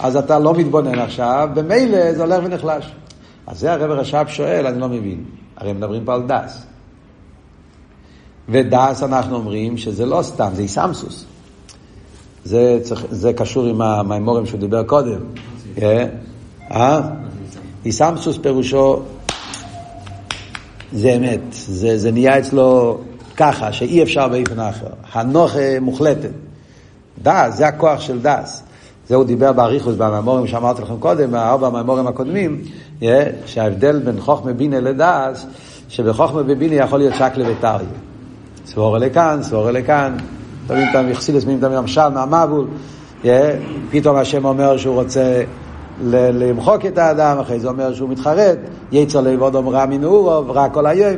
אז 0.00 0.16
אתה 0.16 0.38
לא 0.38 0.54
מתבונן 0.54 0.98
עכשיו, 0.98 1.48
במילא 1.54 2.12
זה 2.12 2.22
הולך 2.22 2.44
ונחלש. 2.44 2.92
אז 3.46 3.60
זה 3.60 3.72
הרב 3.72 3.90
רש"ב 3.90 4.24
שואל, 4.28 4.66
אני 4.66 4.80
לא 4.80 4.88
מבין. 4.88 5.24
הרי 5.56 5.72
מדברים 5.72 6.04
פה 6.04 6.14
על 6.14 6.22
דס. 6.26 6.66
ודס 8.48 9.02
אנחנו 9.02 9.36
אומרים 9.36 9.76
שזה 9.76 10.06
לא 10.06 10.22
סתם, 10.22 10.48
זה 10.54 10.62
איסמסוס. 10.62 11.24
זה, 12.44 12.78
זה 13.10 13.32
קשור 13.32 13.66
עם 13.66 13.82
המימורים 13.82 14.46
שהוא 14.46 14.60
דיבר 14.60 14.82
קודם. 14.82 15.20
אה? 16.70 17.00
איסמסוס 17.84 18.38
פירושו 18.38 19.02
זה 20.92 21.12
אמת, 21.12 21.40
זה, 21.50 21.98
זה 21.98 22.12
נהיה 22.12 22.38
אצלו 22.38 22.98
ככה, 23.36 23.72
שאי 23.72 24.02
אפשר 24.02 24.28
באיפן 24.28 24.60
אחר. 24.60 24.86
הנוכה 25.12 25.80
מוחלטת. 25.80 26.30
דס, 27.22 27.56
זה 27.56 27.66
הכוח 27.66 28.00
של 28.00 28.18
דס. 28.22 28.62
זה 29.08 29.14
הוא 29.14 29.24
דיבר 29.24 29.52
באריכוס 29.52 29.94
בממורים 29.94 30.46
שאמרתי 30.46 30.82
לכם 30.82 30.96
קודם, 30.96 31.30
בארבע 31.30 31.66
הממורים 31.66 32.06
הקודמים, 32.06 32.62
שההבדל 33.46 33.98
בין 33.98 34.20
חוכמה 34.20 34.52
בינה 34.52 34.80
לדס, 34.80 35.46
שבחוכמה 35.88 36.42
בבינה 36.42 36.74
יכול 36.74 36.98
להיות 36.98 37.14
שקלה 37.14 37.50
וטריה. 37.50 37.88
סבורה 38.66 38.98
לכאן, 38.98 39.38
סבורה 39.42 39.72
לכאן, 39.72 40.16
תמיד 40.66 40.88
תמיד 40.92 41.14
חסילס, 41.14 41.44
תמיד 41.44 41.60
תמיד 41.60 41.76
המשל 41.76 42.08
מהמבול, 42.08 42.66
פתאום 43.90 44.16
השם 44.16 44.44
אומר 44.44 44.76
שהוא 44.76 44.94
רוצה 44.94 45.42
למחוק 46.02 46.86
את 46.86 46.98
האדם, 46.98 47.38
אחרי 47.38 47.60
זה 47.60 47.68
אומר 47.68 47.94
שהוא 47.94 48.08
מתחרט, 48.08 48.58
יצר 48.92 49.20
לבוד 49.20 49.54
אומרה 49.54 49.86
מנעורו, 49.86 50.52
רע 50.52 50.68
כל 50.68 50.86
היום, 50.86 51.14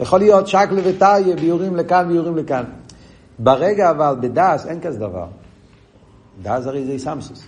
יכול 0.00 0.18
להיות 0.18 0.46
שקלה 0.46 0.80
וטריה, 0.84 1.36
ביורים 1.36 1.76
לכאן, 1.76 2.08
ביורים 2.08 2.36
לכאן. 2.36 2.64
ברגע 3.38 3.90
אבל 3.90 4.16
בדס 4.20 4.66
אין 4.66 4.80
כזה 4.80 4.98
דבר. 4.98 5.26
דס 6.42 6.66
הרי 6.66 6.84
זה 6.84 6.92
איסמסוס. 6.92 7.44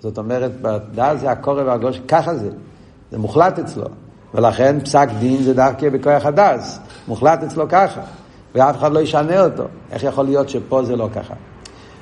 זאת 0.00 0.18
אומרת, 0.18 0.52
בדס 0.62 1.20
זה 1.20 1.30
הקורא 1.30 1.62
והגוש, 1.62 2.00
ככה 2.08 2.34
זה. 2.34 2.50
זה 3.10 3.18
מוחלט 3.18 3.58
אצלו. 3.58 3.86
ולכן 4.34 4.80
פסק 4.80 5.08
דין 5.18 5.42
זה 5.42 5.54
דרכי 5.54 5.90
בכוח 5.90 6.26
הדס. 6.26 6.78
מוחלט 7.08 7.42
אצלו 7.42 7.64
ככה. 7.68 8.00
ואף 8.54 8.76
אחד 8.76 8.92
לא 8.92 9.00
ישנה 9.00 9.44
אותו. 9.44 9.64
איך 9.90 10.02
יכול 10.02 10.24
להיות 10.24 10.48
שפה 10.48 10.84
זה 10.84 10.96
לא 10.96 11.08
ככה? 11.14 11.34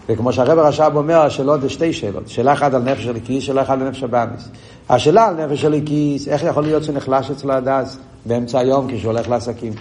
וכמו 0.09 0.33
שהרב 0.33 0.59
הרש"ב 0.59 0.93
אומר, 0.95 1.21
השאלות 1.21 1.61
זה 1.61 1.69
שתי 1.69 1.93
שאלות. 1.93 2.29
שאלה 2.29 2.53
אחת 2.53 2.75
על 2.75 2.83
נפש 2.83 3.07
הליקיס, 3.07 3.45
שאלה 3.45 3.63
אחת 3.63 3.81
על 3.81 3.89
נפש 3.89 4.03
הבאמיס. 4.03 4.49
השאלה 4.89 5.27
על 5.27 5.47
נפש 5.47 5.65
הליקיס, 5.65 6.29
איך 6.29 6.43
יכול 6.43 6.63
להיות 6.63 6.85
שנחלש 6.85 7.31
אצלו 7.31 7.53
הדס 7.53 7.99
באמצע 8.27 8.59
היום 8.59 8.87
כשהוא 8.89 9.13
הולך 9.13 9.29
לעסקים? 9.29 9.73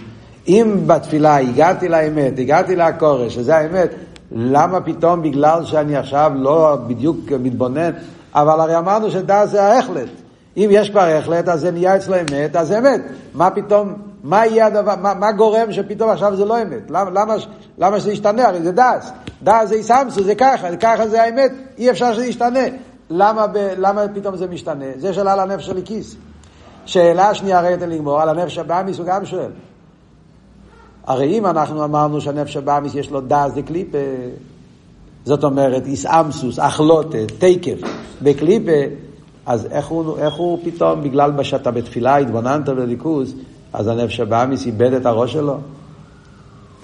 אם 0.48 0.76
בתפילה 0.86 1.36
הגעתי 1.36 1.88
לאמת, 1.88 2.38
הגעתי 2.38 2.76
לקורש, 2.76 3.34
שזה 3.34 3.56
האמת, 3.56 3.90
למה 4.32 4.80
פתאום 4.80 5.22
בגלל 5.22 5.64
שאני 5.64 5.96
עכשיו 5.96 6.32
לא 6.34 6.76
בדיוק 6.86 7.18
מתבונן, 7.40 7.90
אבל 8.34 8.60
הרי 8.60 8.78
אמרנו 8.78 9.10
שדס 9.10 9.50
זה 9.50 9.62
ההחלט. 9.62 10.08
אם 10.56 10.68
יש 10.72 10.90
כבר 10.90 11.00
החלט, 11.00 11.48
אז 11.48 11.60
זה 11.60 11.70
נהיה 11.70 11.96
אצלו 11.96 12.16
אמת, 12.20 12.56
אז 12.56 12.72
אמת. 12.72 13.00
מה 13.34 13.50
פתאום, 13.50 13.92
מה 14.22 14.46
יהיה 14.46 14.66
הדבר, 14.66 14.96
מה, 14.96 15.14
מה 15.14 15.32
גורם 15.32 15.72
שפתאום 15.72 16.10
עכשיו 16.10 16.36
זה 16.36 16.44
לא 16.44 16.62
אמת? 16.62 16.90
למה, 16.90 17.10
למה, 17.10 17.34
למה 17.78 18.00
שזה 18.00 18.12
ישתנה? 18.12 18.48
הרי 18.48 18.62
זה 18.62 18.72
דס. 18.72 19.12
דס 19.42 19.68
זה 19.68 19.74
איסמסו, 19.74 20.22
זה 20.22 20.34
ככה, 20.34 20.76
ככה 20.76 21.08
זה 21.08 21.22
האמת, 21.22 21.52
אי 21.78 21.90
אפשר 21.90 22.14
שזה 22.14 22.26
ישתנה. 22.26 22.60
למה, 23.10 23.46
ב, 23.46 23.56
למה 23.76 24.02
פתאום 24.14 24.36
זה 24.36 24.46
משתנה? 24.46 24.84
זה 24.96 25.12
שאלה 25.12 25.32
על 25.32 25.40
הנפש 25.40 25.66
של 25.66 25.78
הכיס. 25.78 26.16
שאלה 26.86 27.34
שנייה, 27.34 27.58
הרי 27.58 27.76
תן 27.76 27.90
לגמור, 27.90 28.22
על 28.22 28.28
הנפש 28.28 28.58
הבאמיס 28.58 28.98
הוא 28.98 29.06
גם 29.06 29.26
שואל. 29.26 29.50
הרי 31.06 31.38
אם 31.38 31.46
אנחנו 31.46 31.84
אמרנו 31.84 32.20
שהנפש 32.20 32.56
הבאמיס 32.56 32.94
יש 32.94 33.10
לו 33.10 33.20
דס 33.20 33.52
דקליפה, 33.54 33.98
זאת 35.24 35.44
אומרת 35.44 35.86
איסאמסוס, 35.86 36.58
אכלוטה, 36.58 37.18
תקף, 37.38 37.80
בקליפה, 38.22 38.80
אז 39.46 39.66
איך 39.70 39.86
הוא, 39.86 40.18
איך 40.18 40.34
הוא 40.34 40.58
פתאום, 40.64 41.02
בגלל 41.02 41.42
שאתה 41.42 41.70
בתפילה 41.70 42.16
התבוננת 42.16 42.68
בליכוז, 42.68 43.34
אז 43.72 43.88
הנפש 43.88 44.20
הבאמיס 44.20 44.66
איבד 44.66 44.92
את 44.92 45.06
הראש 45.06 45.32
שלו? 45.32 45.58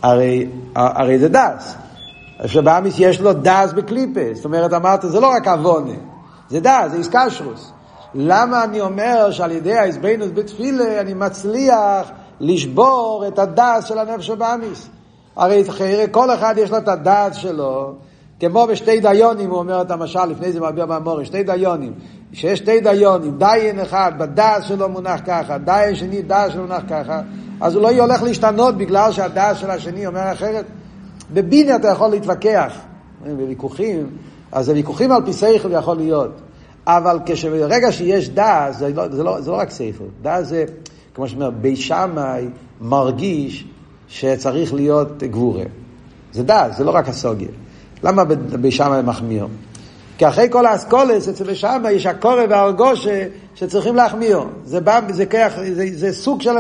הרי, 0.03 0.46
הרי 0.74 1.18
זה 1.18 1.29
דס. 1.29 1.74
הנפש 2.38 2.57
הבאמיס 2.57 2.94
יש 2.98 3.20
לו 3.20 3.33
דס 3.33 3.72
בקליפה. 3.77 4.20
זאת 4.35 4.44
אומרת, 4.44 4.72
אמרת, 4.72 5.03
זה 5.03 5.20
לא 5.20 5.31
רק 5.31 5.48
עוונה, 5.48 5.94
זה 6.48 6.61
דס, 6.61 6.90
זה 6.90 6.96
איסקשרוס. 6.96 7.72
למה 8.14 8.64
אני 8.64 8.81
אומר 8.81 9.31
שעל 9.31 9.51
ידי 9.51 9.74
ההזבנות 9.74 10.35
בתפילה 10.35 11.01
אני 11.01 11.14
מצליח 11.14 12.11
לשבור 12.40 13.24
את 13.29 13.38
הדס 13.38 13.85
של 13.85 13.98
הנפש 13.98 14.31
הבאמיס? 14.31 14.88
הרי 15.37 15.64
כל 16.11 16.35
אחד 16.35 16.55
יש 16.59 16.70
לו 16.70 16.79
את 16.79 16.88
הדס 16.88 17.37
שלו, 17.37 17.94
כמו 18.40 18.66
בשתי 18.66 19.01
דיונים, 19.01 19.51
הוא 19.51 19.59
אומר 19.59 19.83
את 19.83 19.90
המשל, 19.90 20.24
לפני 20.24 20.53
זה 20.53 20.61
מעביר 20.61 20.87
מהמורים, 20.87 21.24
שתי 21.24 21.42
דיונים. 21.42 21.92
שיש 22.33 22.59
שתי 22.59 22.81
דיונים, 22.81 23.38
דיין 23.38 23.81
אחד 23.81 24.12
בדעת 24.18 24.64
שלו 24.64 24.88
מונח 24.88 25.20
ככה, 25.27 25.59
דיין 25.59 25.94
שני 25.94 26.22
דעת 26.22 26.53
שלו 26.53 26.62
מונח 26.62 26.83
ככה, 26.88 27.20
אז 27.61 27.74
הוא 27.74 27.83
לא 27.83 27.90
הולך 27.90 28.22
להשתנות 28.22 28.77
בגלל 28.77 29.12
שהדעת 29.12 29.57
של 29.57 29.70
השני 29.70 30.07
אומר 30.07 30.33
אחרת. 30.33 30.64
בבינה 31.33 31.77
אתה 31.77 31.88
יכול 31.88 32.09
להתווכח, 32.09 32.72
בוויכוחים, 33.24 34.07
אז 34.53 34.66
זה 34.66 34.72
ויכוחים 34.72 35.12
על 35.12 35.22
פי 35.24 35.33
שכל 35.33 35.72
יכול 35.72 35.96
להיות. 35.96 36.31
אבל 36.87 37.18
כשברגע 37.27 37.92
שיש 37.92 38.29
דעת, 38.29 38.74
זה, 38.74 38.88
לא, 38.94 39.09
זה, 39.09 39.22
לא, 39.22 39.40
זה 39.40 39.51
לא 39.51 39.57
רק 39.57 39.70
שכל, 39.70 40.05
דעת 40.22 40.46
זה, 40.46 40.64
כמו 41.14 41.29
שאומר, 41.29 41.51
בי 41.51 41.77
שמאי 41.77 42.48
מרגיש 42.81 43.64
שצריך 44.09 44.74
להיות 44.74 45.22
גבורה. 45.22 45.64
זה 46.33 46.42
דעת, 46.42 46.77
זה 46.77 46.85
לא 46.85 46.90
רק 46.90 47.09
הסוגיה. 47.09 47.48
למה 48.02 48.24
בי 48.61 48.70
שמאי 48.70 49.02
מחמיר? 49.02 49.46
כי 50.18 50.28
אחרי 50.28 50.48
כל 50.50 50.66
האסכולס, 50.66 51.28
אצל 51.28 51.54
שם 51.54 51.84
יש 51.90 52.06
הקורא 52.06 52.42
והרגושה 52.50 53.24
שצריכים 53.54 53.96
להחמיר. 53.96 54.40
זה, 54.64 54.80
בא, 54.80 55.00
זה, 55.11 55.26
כך, 55.26 55.52
זה, 55.72 55.87
זה 55.94 56.12
סוג 56.12 56.42
של 56.42 56.50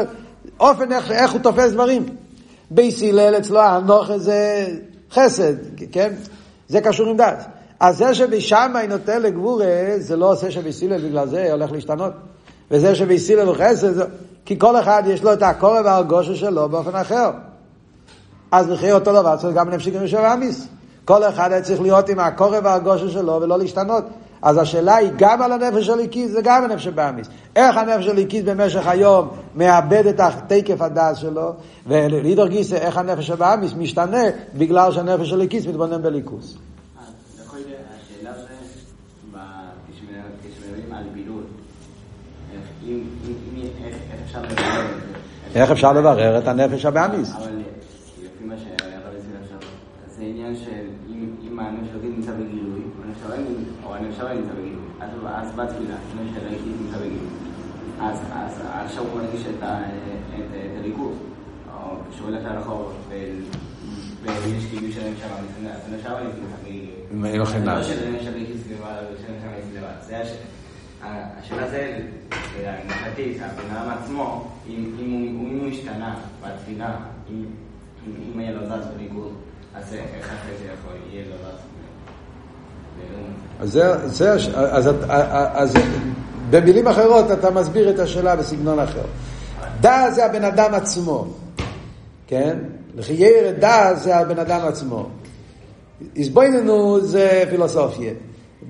אופן 0.60 0.92
איך, 0.92 1.10
איך 1.10 1.32
הוא 1.32 1.40
תופס 1.40 1.72
דברים. 1.72 2.06
בייס 2.70 3.02
הלל 3.02 3.34
אצלו 3.38 3.60
הנוכה 3.60 4.18
זה 4.18 4.66
חסד, 5.12 5.54
כן? 5.92 6.12
זה 6.68 6.80
קשור 6.80 7.08
עם 7.08 7.16
דת. 7.16 7.46
אז 7.80 7.98
זה 7.98 8.14
שבשמאי 8.14 8.86
נותן 8.88 9.22
לגבורה, 9.22 9.66
זה 9.98 10.16
לא 10.16 10.32
עושה 10.32 10.50
שבייסילל 10.50 11.08
בגלל 11.08 11.28
זה 11.28 11.52
הולך 11.52 11.72
להשתנות. 11.72 12.12
וזה 12.70 12.94
שבייסילל 12.94 13.46
הוא 13.46 13.54
חסד, 13.54 13.92
זה... 13.92 14.04
כי 14.44 14.58
כל 14.58 14.80
אחד 14.80 15.02
יש 15.06 15.22
לו 15.22 15.32
את 15.32 15.42
הקורא 15.42 15.80
והרגושה 15.84 16.36
שלו 16.36 16.68
באופן 16.68 16.96
אחר. 16.96 17.30
אז 18.50 18.66
בכי 18.66 18.92
אותו 18.92 19.12
דבר 19.12 19.36
צריך 19.36 19.56
גם 19.56 19.68
להמשיך 19.68 19.94
עם 19.94 20.02
יושב 20.02 20.18
אמיס. 20.18 20.66
כל 21.08 21.24
אחד 21.24 21.52
היה 21.52 21.62
צריך 21.62 21.80
להיות 21.80 22.08
עם 22.08 22.18
הקורא 22.18 22.58
והגושה 22.64 23.08
שלו 23.08 23.38
ולא 23.42 23.58
להשתנות. 23.58 24.04
אז 24.42 24.58
השאלה 24.58 24.96
היא 24.96 25.10
גם 25.16 25.42
על 25.42 25.52
הנפש 25.52 25.88
הליקיס 25.88 26.32
וגם 26.38 26.64
הנפש 26.64 26.86
הבאמיס. 26.86 27.28
איך 27.56 27.76
הנפש 27.76 28.06
הליקיס 28.06 28.44
במשך 28.44 28.86
היום 28.86 29.28
מאבד 29.54 30.06
את 30.06 30.20
התקף 30.20 30.80
הדעת 30.80 31.16
שלו, 31.16 31.52
ולידור 31.86 32.46
גיסא, 32.46 32.74
איך 32.74 32.96
הנפש 32.96 33.30
הבאמיס 33.30 33.72
משתנה 33.78 34.22
בגלל 34.54 34.92
שהנפש 34.92 35.32
הליקיס 35.32 35.66
מתבונן 35.66 36.02
בליכוס. 36.02 36.56
איך 45.54 45.70
אפשר 45.70 45.92
לברר 45.92 46.38
את 46.38 46.48
הנפש 46.48 46.84
הבאמיס? 46.84 47.32
אבל 47.36 47.46
לפי 48.22 48.44
מה 48.44 48.54
שהרב 48.56 49.02
הסביר 49.18 49.36
עכשיו, 49.42 49.58
זה 50.16 50.17
עניין 50.28 50.56
של 50.56 50.86
הנפש 51.58 51.88
אלוקית 51.92 52.10
נמצא 52.16 52.32
בגילוי, 52.32 52.80
או 53.84 53.94
אלוקית 53.94 54.08
נמצא 54.08 54.24
בגילוי. 54.24 54.72
אז 55.00 55.54
בתפילה, 55.56 55.96
הנפש 56.12 56.36
אלוקית 56.36 56.80
נמצא 56.80 56.98
בגילוי. 56.98 57.28
אז 58.00 58.18
עכשיו 58.84 59.04
הוא 59.04 59.20
מרגיש 59.20 59.46
את 59.46 59.62
הליכוד, 60.78 61.12
או 61.74 61.96
כשהוא 62.10 62.28
הולך 62.28 62.44
לרחוב, 62.44 62.92
ויש 64.22 64.64
גילוי 64.70 64.92
של 64.92 65.00
אלוקית, 65.00 65.24
אז 65.72 65.92
אלוקית 65.92 66.42
נמצא 66.42 66.60
בגילוי. 66.64 66.86
חינם. 67.46 67.66
לא 67.66 67.82
אלוקית 68.98 69.74
לבד, 69.74 69.94
זה 70.00 70.22
השאלה 71.02 71.70
זה, 71.70 72.00
מבחינתי, 72.84 73.38
הבן 73.40 73.76
אדם 73.76 73.90
עצמו, 73.90 74.50
אם 74.68 75.58
הוא 75.60 75.68
השתנה 75.68 76.16
בתפילה, 76.42 76.96
אם 77.30 78.40
יהיה 78.40 78.52
לו 78.52 78.66
זז 78.66 78.86
בניגוד, 78.96 79.32
אז 79.78 79.94
איך 79.94 80.30
זה 80.60 80.64
יכול? 80.64 80.88
אז 83.60 83.80
זה, 84.06 84.32
אז, 84.32 84.88
אז 85.52 85.74
במילים 86.50 86.88
אחרות 86.88 87.30
אתה 87.30 87.50
מסביר 87.50 87.90
את 87.90 87.98
השאלה 87.98 88.36
בסגנון 88.36 88.78
אחר. 88.78 89.04
דע 89.80 90.10
זה 90.10 90.26
הבן 90.26 90.44
אדם 90.44 90.74
עצמו, 90.74 91.26
כן? 92.26 92.58
לחייר 92.96 93.50
דע 93.58 93.94
זה 93.94 94.16
הבן 94.16 94.38
אדם 94.38 94.60
עצמו. 94.68 95.08
הסבויננו 96.16 97.00
זה 97.00 97.44
פילוסופיה. 97.50 98.12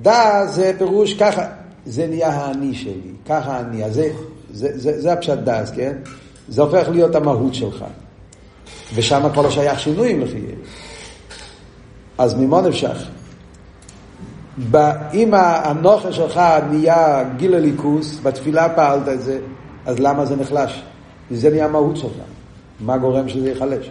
דע 0.03 0.47
זה 0.47 0.73
פירוש 0.79 1.15
ככה, 1.15 1.47
זה 1.87 2.07
נהיה 2.07 2.29
האני 2.29 2.75
שלי, 2.75 3.13
ככה 3.27 3.61
אני, 3.61 3.85
אז 3.85 3.95
זה, 3.95 4.11
זה, 4.53 4.69
זה, 4.79 5.01
זה 5.01 5.13
הפשט 5.13 5.39
דעת, 5.39 5.71
כן? 5.77 5.93
זה 6.49 6.63
הופך 6.63 6.89
להיות 6.89 7.15
המהות 7.15 7.55
שלך. 7.55 7.85
ושם 8.95 9.29
כבר 9.33 9.43
לא 9.43 9.51
שייך 9.51 9.81
שינויים 9.81 10.21
לפי 10.21 10.41
אז 12.19 12.35
ממה 12.35 12.61
נמשך? 12.61 13.09
אם 15.15 15.35
הנוכל 15.35 16.13
שלך 16.13 16.41
נהיה 16.71 17.25
גיל 17.37 17.55
הליכוס, 17.55 18.21
בתפילה 18.23 18.69
פעלת 18.69 19.09
את 19.09 19.23
זה, 19.23 19.39
אז 19.87 19.99
למה 19.99 20.25
זה 20.25 20.37
נחלש? 20.37 20.83
זה 21.31 21.51
נהיה 21.51 21.65
המהות 21.65 21.97
שלך. 21.97 22.17
מה 22.81 22.99
גורם 22.99 23.29
שזה 23.29 23.49
ייחלש? 23.49 23.91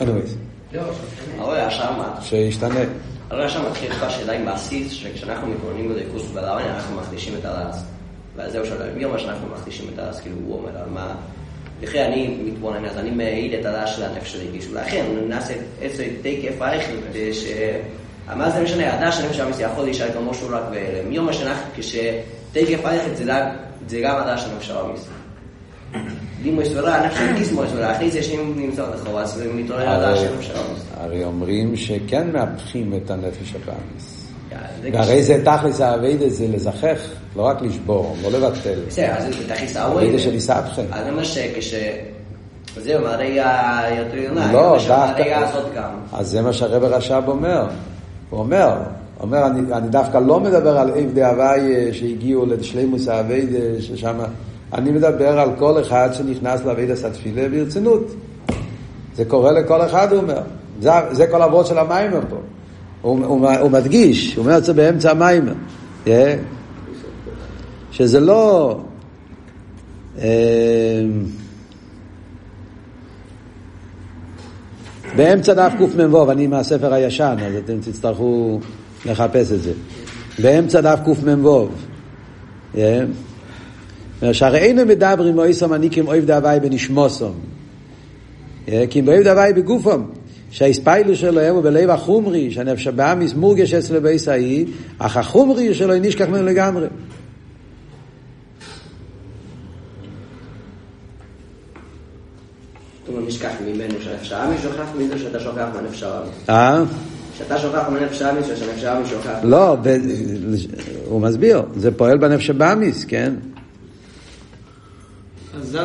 anyways. 0.00 0.30
לא, 0.72 0.82
שישתנה. 2.20 2.80
הרי 3.30 3.44
עכשיו 3.44 3.62
מתחיל 3.70 3.90
לך 3.90 4.10
שאלה 4.10 4.32
עם 4.32 4.44
מעשית, 4.44 4.90
שכשאנחנו 4.90 5.46
מתבוננים 5.46 5.88
בדקוס 5.88 6.22
ובלעוין, 6.30 6.66
אנחנו 6.68 6.96
מחדישים 6.96 7.34
את 7.40 7.44
הרס. 7.44 7.84
וזהו 8.36 8.66
שלום, 8.66 8.88
מי 8.96 9.04
אומר 9.04 9.18
שאנחנו 9.18 9.48
מחדישים 9.52 9.86
את 9.94 9.98
הרס? 9.98 10.20
כאילו, 10.20 10.36
הוא 10.46 10.58
אומר, 10.58 10.78
על 10.82 10.88
מה... 10.88 11.14
לכן 11.82 12.02
אני 12.12 12.36
מתבונן, 12.44 12.84
אז 12.84 12.98
אני 12.98 13.10
מעיד 13.10 13.54
את 13.54 13.64
הרס 13.64 13.90
של 13.96 14.02
הנפש 14.02 14.32
שלי. 14.32 14.58
לכן 14.72 15.04
נעשה 15.28 15.54
איזה 15.80 16.06
תקף 16.22 16.62
אייכל, 16.62 16.92
ש... 17.32 17.44
מה 18.36 18.50
זה 18.50 18.62
משנה, 18.62 18.94
הדש 18.94 19.16
של 19.16 19.24
הנפש 19.24 19.40
המסי 19.40 19.62
יכול 19.62 19.84
להישאר 19.84 20.12
כמו 20.12 20.34
שהוא 20.34 20.50
רק 20.52 20.62
בהלם. 20.70 21.08
מי 21.08 21.18
אומר 21.18 21.32
שאנחנו, 21.32 21.70
כשתקף 21.76 22.84
אייכל 22.84 23.14
זה 23.88 24.00
גם 24.00 24.16
הדש 24.16 24.40
של 24.40 24.50
הנפש 24.50 24.70
המסי. 24.70 25.08
לימו 26.42 26.64
סברה, 26.70 26.96
הנפש 26.96 27.18
של 27.18 27.36
גיסמו 27.36 27.62
סברה, 27.66 27.92
אחרי 27.92 28.10
זה 28.10 28.22
שהם 28.22 28.52
נמצאות 28.56 28.88
לכאורה, 28.94 29.22
אז 29.22 29.40
הם 29.40 29.56
מתעורר 29.56 29.88
הדש 29.88 30.18
של 30.18 30.32
הנפש 30.32 30.50
המסי. 30.50 30.86
הרי 30.96 31.24
אומרים 31.24 31.76
שכן 31.76 32.30
מהפכים 32.32 32.94
את 32.94 33.10
הנפש 33.10 33.54
הפעמיס. 33.54 34.09
והרי 34.92 35.22
זה 35.22 35.44
תכלס 35.44 35.80
האביידה 35.80 36.28
זה 36.28 36.46
לזכך, 36.48 36.98
לא 37.36 37.42
רק 37.42 37.62
לשבור, 37.62 38.16
לא 38.22 38.30
לבטל. 38.30 38.78
בסדר, 38.86 39.12
אז 39.16 39.24
זה 39.24 39.54
תכלס 39.54 39.76
האביידה. 39.76 40.00
האביידה 40.00 40.18
של 40.18 40.32
איסבכם. 40.32 40.82
אז 40.92 41.04
זה 41.04 41.12
מה 41.12 41.24
שכש... 41.24 41.74
זהו, 42.76 43.02
מהרגע 43.02 43.80
יותר 43.98 44.16
יונה, 44.16 44.52
לא, 44.52 44.76
מהרגע 44.88 45.38
הזאת 45.38 45.74
גם. 45.76 45.90
אז 46.12 46.28
זה 46.28 46.42
מה 46.42 46.52
שהרב 46.52 46.84
הרש"ב 46.84 47.22
אומר. 47.26 47.66
הוא 48.30 48.40
אומר, 48.40 48.74
אומר, 49.20 49.46
אני, 49.46 49.74
אני 49.74 49.88
דווקא 49.88 50.18
לא 50.18 50.40
מדבר 50.40 50.78
על 50.78 50.90
עבדי 50.96 51.24
הוי' 51.24 51.92
שהגיעו 51.92 52.46
לשלימות 52.46 53.08
העבודה, 53.08 53.80
ששם... 53.80 54.18
אני 54.72 54.90
מדבר 54.90 55.40
על 55.40 55.50
כל 55.58 55.80
אחד 55.80 56.10
שנכנס 56.12 56.64
לעבודת 56.64 57.04
התפילה 57.04 57.48
ברצינות. 57.48 58.14
זה 59.14 59.24
קורה 59.24 59.52
לכל 59.52 59.86
אחד, 59.86 60.12
הוא 60.12 60.20
אומר. 60.20 60.40
זה, 60.80 60.90
זה 61.10 61.26
כל 61.26 61.42
העבודה 61.42 61.66
של 61.66 61.78
המאמר 61.78 62.20
פה. 62.30 62.36
הוא, 63.02 63.24
הוא, 63.24 63.50
הוא 63.50 63.70
מדגיש, 63.70 64.34
הוא 64.34 64.44
אומר 64.44 64.58
את 64.58 64.64
זה 64.64 64.72
באמצע 64.72 65.10
המאמר. 65.10 65.54
Yeah. 66.06 66.08
שזה 67.92 68.20
לא... 68.20 68.76
אה, 70.18 71.02
באמצע 75.16 75.54
דף 75.54 75.72
קמ"ו, 75.78 76.30
אני 76.30 76.46
מהספר 76.46 76.92
הישן, 76.92 77.36
אז 77.46 77.54
אתם 77.64 77.80
תצטרכו 77.80 78.60
לחפש 79.06 79.52
את 79.52 79.62
זה. 79.62 79.72
באמצע 80.38 80.80
דף 80.80 80.98
קמ"ו. 81.04 81.68
שהרי 84.32 84.58
אינו 84.58 84.86
מדברים 84.86 85.34
מויסום 85.34 85.74
אני 85.74 85.88
אוהב 86.06 86.24
דהווי 86.24 86.60
בנשמוסום. 86.60 87.34
כי 88.66 89.00
אם 89.00 89.04
באוהב 89.04 89.22
דהווי 89.22 89.52
בגופום. 89.52 90.10
שהאספיילוס 90.50 91.18
שלהם 91.18 91.54
הוא 91.54 91.62
בלב 91.62 91.90
החומרי, 91.90 92.50
שהנפש 92.50 92.86
הבאמיס 92.86 93.34
מורגש 93.34 93.74
אצל 93.74 93.98
בייס 93.98 94.28
ההיא, 94.28 94.66
אך 94.98 95.16
החומרי 95.16 95.74
שלו 95.74 95.94
נשכח 95.94 96.26
ממנו 96.28 96.46
לגמרי. 96.46 96.86
הוא 103.06 103.20
נשכח 103.26 103.52
ממנו 103.66 103.94
שהנפש 104.00 104.32
האמיס 104.32 104.62
שוכח 104.62 104.86
מזה 104.98 105.18
שאתה 105.18 105.40
שוכח 105.40 105.66
מהנפש 105.74 106.02
האמיס. 106.02 106.30
אה? 106.48 106.82
שאתה 107.38 107.58
שוכח 107.58 107.88
מהנפש 107.88 108.22
האמיס 108.22 108.46
ושהנפש 108.52 108.84
האמיס 108.84 109.08
שוכח. 109.08 109.38
לא, 109.42 109.76
הוא 111.04 111.20
מסביר, 111.20 111.62
זה 111.76 111.90
פועל 111.90 112.18
בנפש 112.18 112.50
הבאמיס, 112.50 113.04
כן? 113.04 113.34
אז 115.54 115.78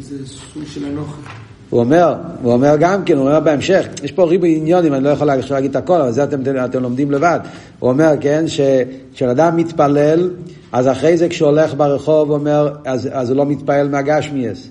זה 0.00 0.26
סוג 0.26 0.62
של 0.66 0.84
אנוכי. 0.84 1.45
הוא 1.70 1.80
אומר, 1.80 2.14
הוא 2.42 2.52
אומר 2.52 2.76
גם 2.80 3.04
כן, 3.04 3.16
הוא 3.16 3.26
אומר 3.26 3.40
בהמשך, 3.40 3.86
יש 4.02 4.12
פה 4.12 4.24
ריבוי 4.24 4.56
עניונים, 4.56 4.94
אני 4.94 5.04
לא 5.04 5.08
יכול 5.08 5.26
להגיד 5.26 5.70
את 5.70 5.76
הכל, 5.76 6.00
אבל 6.00 6.12
זה 6.12 6.24
אתם, 6.24 6.40
אתם 6.64 6.82
לומדים 6.82 7.10
לבד. 7.10 7.40
הוא 7.78 7.90
אומר, 7.90 8.12
כן, 8.20 8.44
שכשאדם 8.46 9.56
מתפלל, 9.56 10.30
אז 10.72 10.88
אחרי 10.88 11.16
זה 11.16 11.28
כשהוא 11.28 11.48
הולך 11.48 11.74
ברחוב, 11.74 12.28
הוא 12.28 12.38
אומר, 12.38 12.74
אז, 12.84 13.08
אז 13.12 13.30
הוא 13.30 13.36
לא 13.36 13.46
מתפעל 13.46 13.88
מהגשמיאס. 13.88 14.68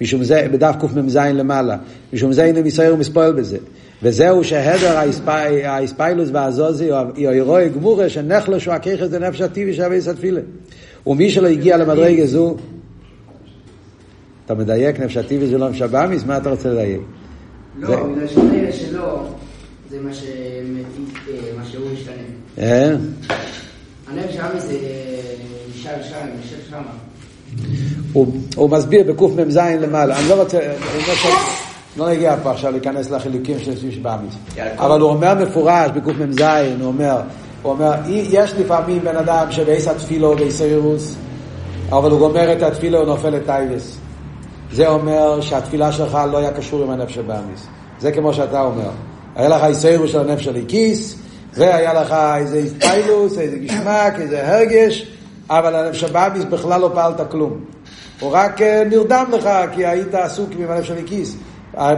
משום 0.00 0.24
זה, 0.24 0.46
בדף 0.52 0.74
קמ"ז 0.80 1.16
למעלה. 1.16 1.76
משום 2.12 2.32
זה 2.32 2.44
הנה 2.44 2.62
מסויר 2.62 2.94
ומספועל 2.94 3.32
בזה. 3.32 3.58
וזהו 4.02 4.44
שהדר 4.44 4.98
האספיילוס 5.64 6.28
והזוזי, 6.32 6.90
או 6.92 6.98
אירועי 7.16 7.68
גמורה, 7.68 8.08
שנחלשו 8.08 8.72
הככס 8.72 9.06
דנפש 9.06 9.40
הטבעי 9.40 9.74
שווה 9.74 10.00
סתפילה. 10.00 10.40
ומי 11.06 11.30
שלא 11.30 11.48
הגיע 11.48 11.76
למדרגה 11.76 12.26
זו, 12.26 12.56
אתה 14.44 14.54
מדייק 14.54 15.00
נפש 15.00 15.16
הטבעי 15.16 15.46
זה 15.46 15.58
לא 15.58 15.68
נפש 15.68 15.82
הבאמיס? 15.82 16.24
מה 16.24 16.36
אתה 16.36 16.50
רוצה 16.50 16.68
לדייק? 16.68 17.00
לא, 17.78 18.06
בגלל 18.06 18.26
שזה 18.26 18.72
שלו, 18.72 19.26
זה 19.90 20.00
מה 20.02 21.64
שהוא 21.64 21.90
משתנה. 21.92 22.14
אה? 22.58 22.96
הנפש 24.08 24.36
הבאמיס 24.36 24.64
זה 24.64 24.78
נשאר 25.74 26.02
שם, 26.02 26.26
נשאר 26.40 26.58
שם. 26.70 26.82
הוא 28.56 28.70
מסביר 28.70 29.12
בקמ"ז 29.12 29.56
למעלה, 29.56 30.18
אני 30.18 30.28
לא 30.28 30.42
רוצה, 30.42 30.58
לא 31.96 32.10
נגיע 32.10 32.36
פה 32.42 32.50
עכשיו 32.50 32.72
להיכנס 32.72 33.10
לחילוקים 33.10 33.58
של 33.58 33.70
נפש 33.70 33.96
באמיס. 33.96 34.34
אבל 34.76 35.00
הוא 35.00 35.10
אומר 35.10 35.34
מפורש 35.34 35.90
בקמ"ז, 35.90 36.40
הוא 36.80 36.86
אומר, 36.86 37.20
הוא 37.62 37.72
אומר, 37.72 37.92
יש 38.06 38.52
לפעמים 38.52 39.02
בן 39.04 39.16
אדם 39.16 39.46
שבעיס 39.50 39.88
התפילו 39.88 40.28
ובעיסאירוס, 40.28 41.14
אבל 41.88 42.10
הוא 42.10 42.18
גומר 42.18 42.52
את 42.52 42.62
התפילה 42.62 43.00
ונופל 43.00 43.30
לטייבס. 43.30 43.98
זה 44.72 44.88
אומר 44.88 45.40
שהתפילה 45.40 45.92
שלך 45.92 46.18
לא 46.32 46.38
היה 46.38 46.52
קשור 46.52 46.82
עם 46.82 46.90
הנפש 46.90 47.18
הבאמיס. 47.18 47.66
זה 48.00 48.12
כמו 48.12 48.34
שאתה 48.34 48.60
אומר. 48.60 48.90
היה 49.36 49.48
לך 49.48 49.64
איסיירו 49.64 50.08
של 50.08 50.20
הנפש 50.20 50.44
של 50.44 50.56
הכיס, 50.56 51.16
והיה 51.54 51.94
לך 51.94 52.14
איזה 52.36 52.56
איסטיילוס, 52.56 53.38
איזה 53.38 53.58
גשמק, 53.58 54.14
איזה 54.18 54.48
הרגש, 54.48 55.12
אבל 55.50 55.74
הנפש 55.74 56.04
הבאמיס 56.04 56.44
בכלל 56.44 56.80
לא 56.80 56.90
פעלת 56.94 57.30
כלום. 57.30 57.60
הוא 58.20 58.30
רק 58.32 58.60
נרדם 58.62 59.24
לך 59.32 59.48
כי 59.72 59.86
היית 59.86 60.14
עסוק 60.14 60.50
עם 60.58 60.70
הנפש 60.70 60.88
של 60.88 60.98
הכיס. 60.98 61.36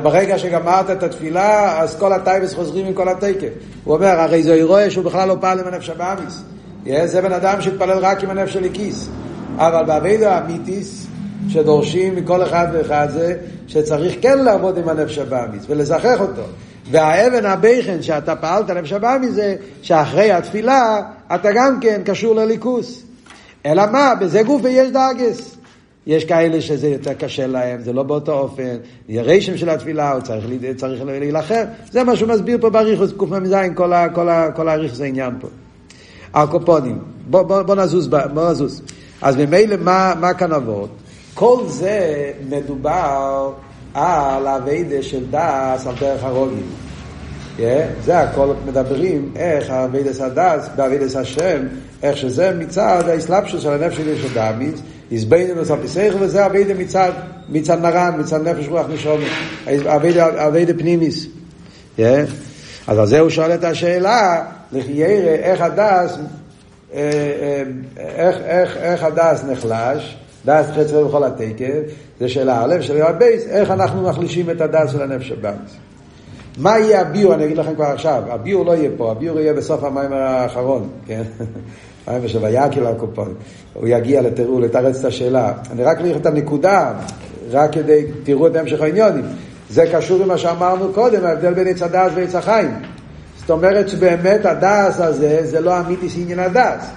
ברגע 0.03 0.39
שגמרת 0.39 0.91
את 0.91 1.03
התפילה, 1.03 1.81
אז 1.81 1.97
כל 1.99 2.13
הטייבס 2.13 2.55
חוזרים 2.55 2.87
עם 2.87 2.95
כל 2.95 3.09
התקף. 3.09 3.49
הוא 3.85 3.95
אומר, 3.95 4.21
הרי 4.21 4.43
זה 4.43 4.55
אירוע 4.55 4.91
שהוא 4.91 5.05
בכלל 5.05 5.29
לא 5.29 5.37
פעל 5.41 5.61
עם 5.61 5.67
הנפש 5.67 5.91
הבאמיס. 5.91 6.43
זה 7.05 7.23
בן 7.23 7.33
אדם 7.33 7.61
שהתפלל 7.61 7.99
רק 7.99 8.25
עם 8.25 8.31
הנפש 8.31 8.53
של 8.53 8.65
הכיס. 8.65 9.09
אבל 9.57 9.85
באבידו 9.85 10.27
אמיתיס, 10.27 11.06
שדורשים 11.49 12.17
מכל 12.17 12.43
אחד 12.43 12.67
ואחד 12.73 13.09
זה 13.11 13.37
שצריך 13.67 14.15
כן 14.23 14.39
לעבוד 14.39 14.79
עם 14.79 14.89
הנפש 14.89 15.19
הבאמיס 15.19 15.63
ולזכח 15.69 16.21
אותו. 16.21 16.43
והאבן 16.91 17.47
הבכן 17.47 18.03
שאתה 18.03 18.37
פעלת 18.37 18.71
נפש 18.71 18.93
הבאמיס 18.93 19.31
זה 19.31 19.57
שאחרי 19.83 20.33
התפילה 20.33 21.03
אתה 21.35 21.49
גם 21.55 21.81
כן 21.81 22.01
קשור 22.05 22.35
לליכוס. 22.35 23.03
אלא 23.67 23.83
מה? 23.93 24.15
בזה 24.21 24.43
גוף 24.43 24.61
ויש 24.65 24.91
דאגס. 24.91 25.57
יש 26.07 26.25
כאלה 26.25 26.61
שזה 26.61 26.89
יותר 26.89 27.15
קשה 27.15 27.47
להם, 27.47 27.81
זה 27.81 27.93
לא 27.93 28.03
באותו 28.03 28.33
אופן, 28.33 28.77
יהיה 29.09 29.23
רשם 29.23 29.57
של 29.57 29.71
התפילה, 29.71 30.13
הוא 30.13 30.21
צריך, 30.21 30.45
צריך 30.77 31.03
להילחם. 31.05 31.65
זה 31.91 32.05
מה 32.05 32.17
שהוא 32.17 32.29
מסביר 32.29 32.59
פה 32.61 32.71
באריכוס, 32.71 33.13
קמ"ז, 33.19 33.55
כל, 33.75 33.93
כל, 34.15 34.29
כל 34.57 34.69
האריכוס 34.69 35.01
העניין 35.01 35.35
פה. 35.41 35.49
הקופונים, 36.35 36.99
בוא, 37.31 37.43
בוא, 37.43 37.63
בוא 37.63 37.75
נזוז, 37.75 38.09
בוא 38.09 38.51
נזוז. 38.51 38.83
אז 39.23 39.37
ממילא 39.37 39.77
מה, 39.77 40.15
מה 40.21 40.35
כאן 40.35 40.53
עבוד? 40.53 40.89
כל 41.37 41.63
זה 41.67 42.33
מדובר 42.49 43.53
על 43.95 44.47
האביידה 44.47 45.03
של 45.03 45.25
דס 45.31 45.87
על 45.87 45.95
דרך 46.01 46.25
הרוגים. 46.25 46.67
Yeah, 47.59 47.61
זה 48.05 48.19
הכל 48.19 48.55
מדברים 48.67 49.33
איך 49.37 49.71
האביידס 49.71 50.21
הדס 50.21 50.69
באביידס 50.77 51.17
השם, 51.17 51.67
איך 52.03 52.17
שזה 52.17 52.55
מצד 52.59 53.03
האסלאפשוס 53.09 53.63
של 53.63 53.73
הנפש 53.73 53.97
של 53.97 54.09
ישו 54.09 54.29
דמיס, 54.35 54.81
איזבנינוס 55.11 55.71
על 55.71 55.81
פיסייך, 55.81 56.15
וזה 56.21 56.47
אביידה 56.47 56.75
מצד, 56.75 57.13
מצד 57.49 57.81
נרן, 57.81 58.15
מצד 58.19 58.49
נפש 58.49 58.69
רוח 58.69 58.87
נשומת, 58.89 59.27
אביידה 60.47 60.75
פנימיס. 60.79 61.27
Yeah. 61.99 62.01
אז 62.87 62.99
על 62.99 63.07
זה 63.07 63.21
הוא 63.21 63.31
שואל 63.31 63.55
את 63.55 63.65
השאלה, 63.65 64.45
לחיירה, 64.73 65.35
איך 65.35 65.61
הדס, 65.61 66.19
אה, 66.95 67.01
אה, 67.01 67.63
איך, 67.99 68.37
איך, 68.37 68.77
איך 68.77 69.03
הדס 69.03 69.45
נחלש, 69.45 70.17
דעת 70.47 70.67
חסר 70.75 71.07
בכל 71.07 71.25
התקף, 71.25 71.81
זה 72.21 72.29
שאלה 72.29 72.65
א', 72.65 72.81
שאלה 72.81 73.13
בית, 73.13 73.47
איך 73.47 73.71
אנחנו 73.71 74.03
מחלישים 74.03 74.51
את 74.51 74.61
הדעת 74.61 74.93
של 74.93 75.03
הנפש 75.03 75.31
הבהמית. 75.31 75.77
מה 76.59 76.79
יהיה 76.79 77.01
הביאור, 77.01 77.35
אני 77.35 77.45
אגיד 77.45 77.57
לכם 77.57 77.75
כבר 77.75 77.85
עכשיו, 77.85 78.23
הביאור 78.29 78.65
לא 78.65 78.77
יהיה 78.77 78.91
פה, 78.97 79.11
הביאור 79.11 79.41
יהיה 79.41 79.53
בסוף 79.53 79.85
המאמר 79.85 80.13
האחרון, 80.13 80.89
כן? 81.07 81.23
המאמר 82.07 82.29
של 82.29 82.39
ויקהל 82.45 82.87
הקטן, 82.87 83.35
הוא 83.75 83.89
יגיע 83.89 84.23
לתראו, 84.23 84.61
לתרץ 84.61 84.99
את 84.99 85.05
השאלה. 85.05 85.53
אני 85.71 85.85
רק 85.85 86.01
אגיד 86.01 86.17
את 86.17 86.27
הנקודה, 86.27 86.93
רק 87.51 87.73
כדי, 87.73 88.05
תראו 88.25 88.47
את 88.47 88.57
המשך 88.57 88.81
העניינים. 88.81 89.25
זה 89.71 89.85
קשור 89.93 90.23
עם 90.23 90.29
מה 90.29 90.39
שאמרנו 90.39 90.93
קודם, 90.93 91.25
ההבדל 91.25 91.55
בין 91.55 91.67
עץ 91.67 91.83
הדעת 91.83 92.13
ועץ 92.15 92.35
החיים. 92.35 92.75
זאת 93.41 93.51
אומרת 93.51 93.89
שבאמת 93.89 94.47
הדעת 94.47 95.01
הזה 95.01 95.41
זה 95.43 95.61
לא 95.61 95.81
אמיתית 95.81 96.17
עניין 96.17 96.39
הדעת. 96.39 96.91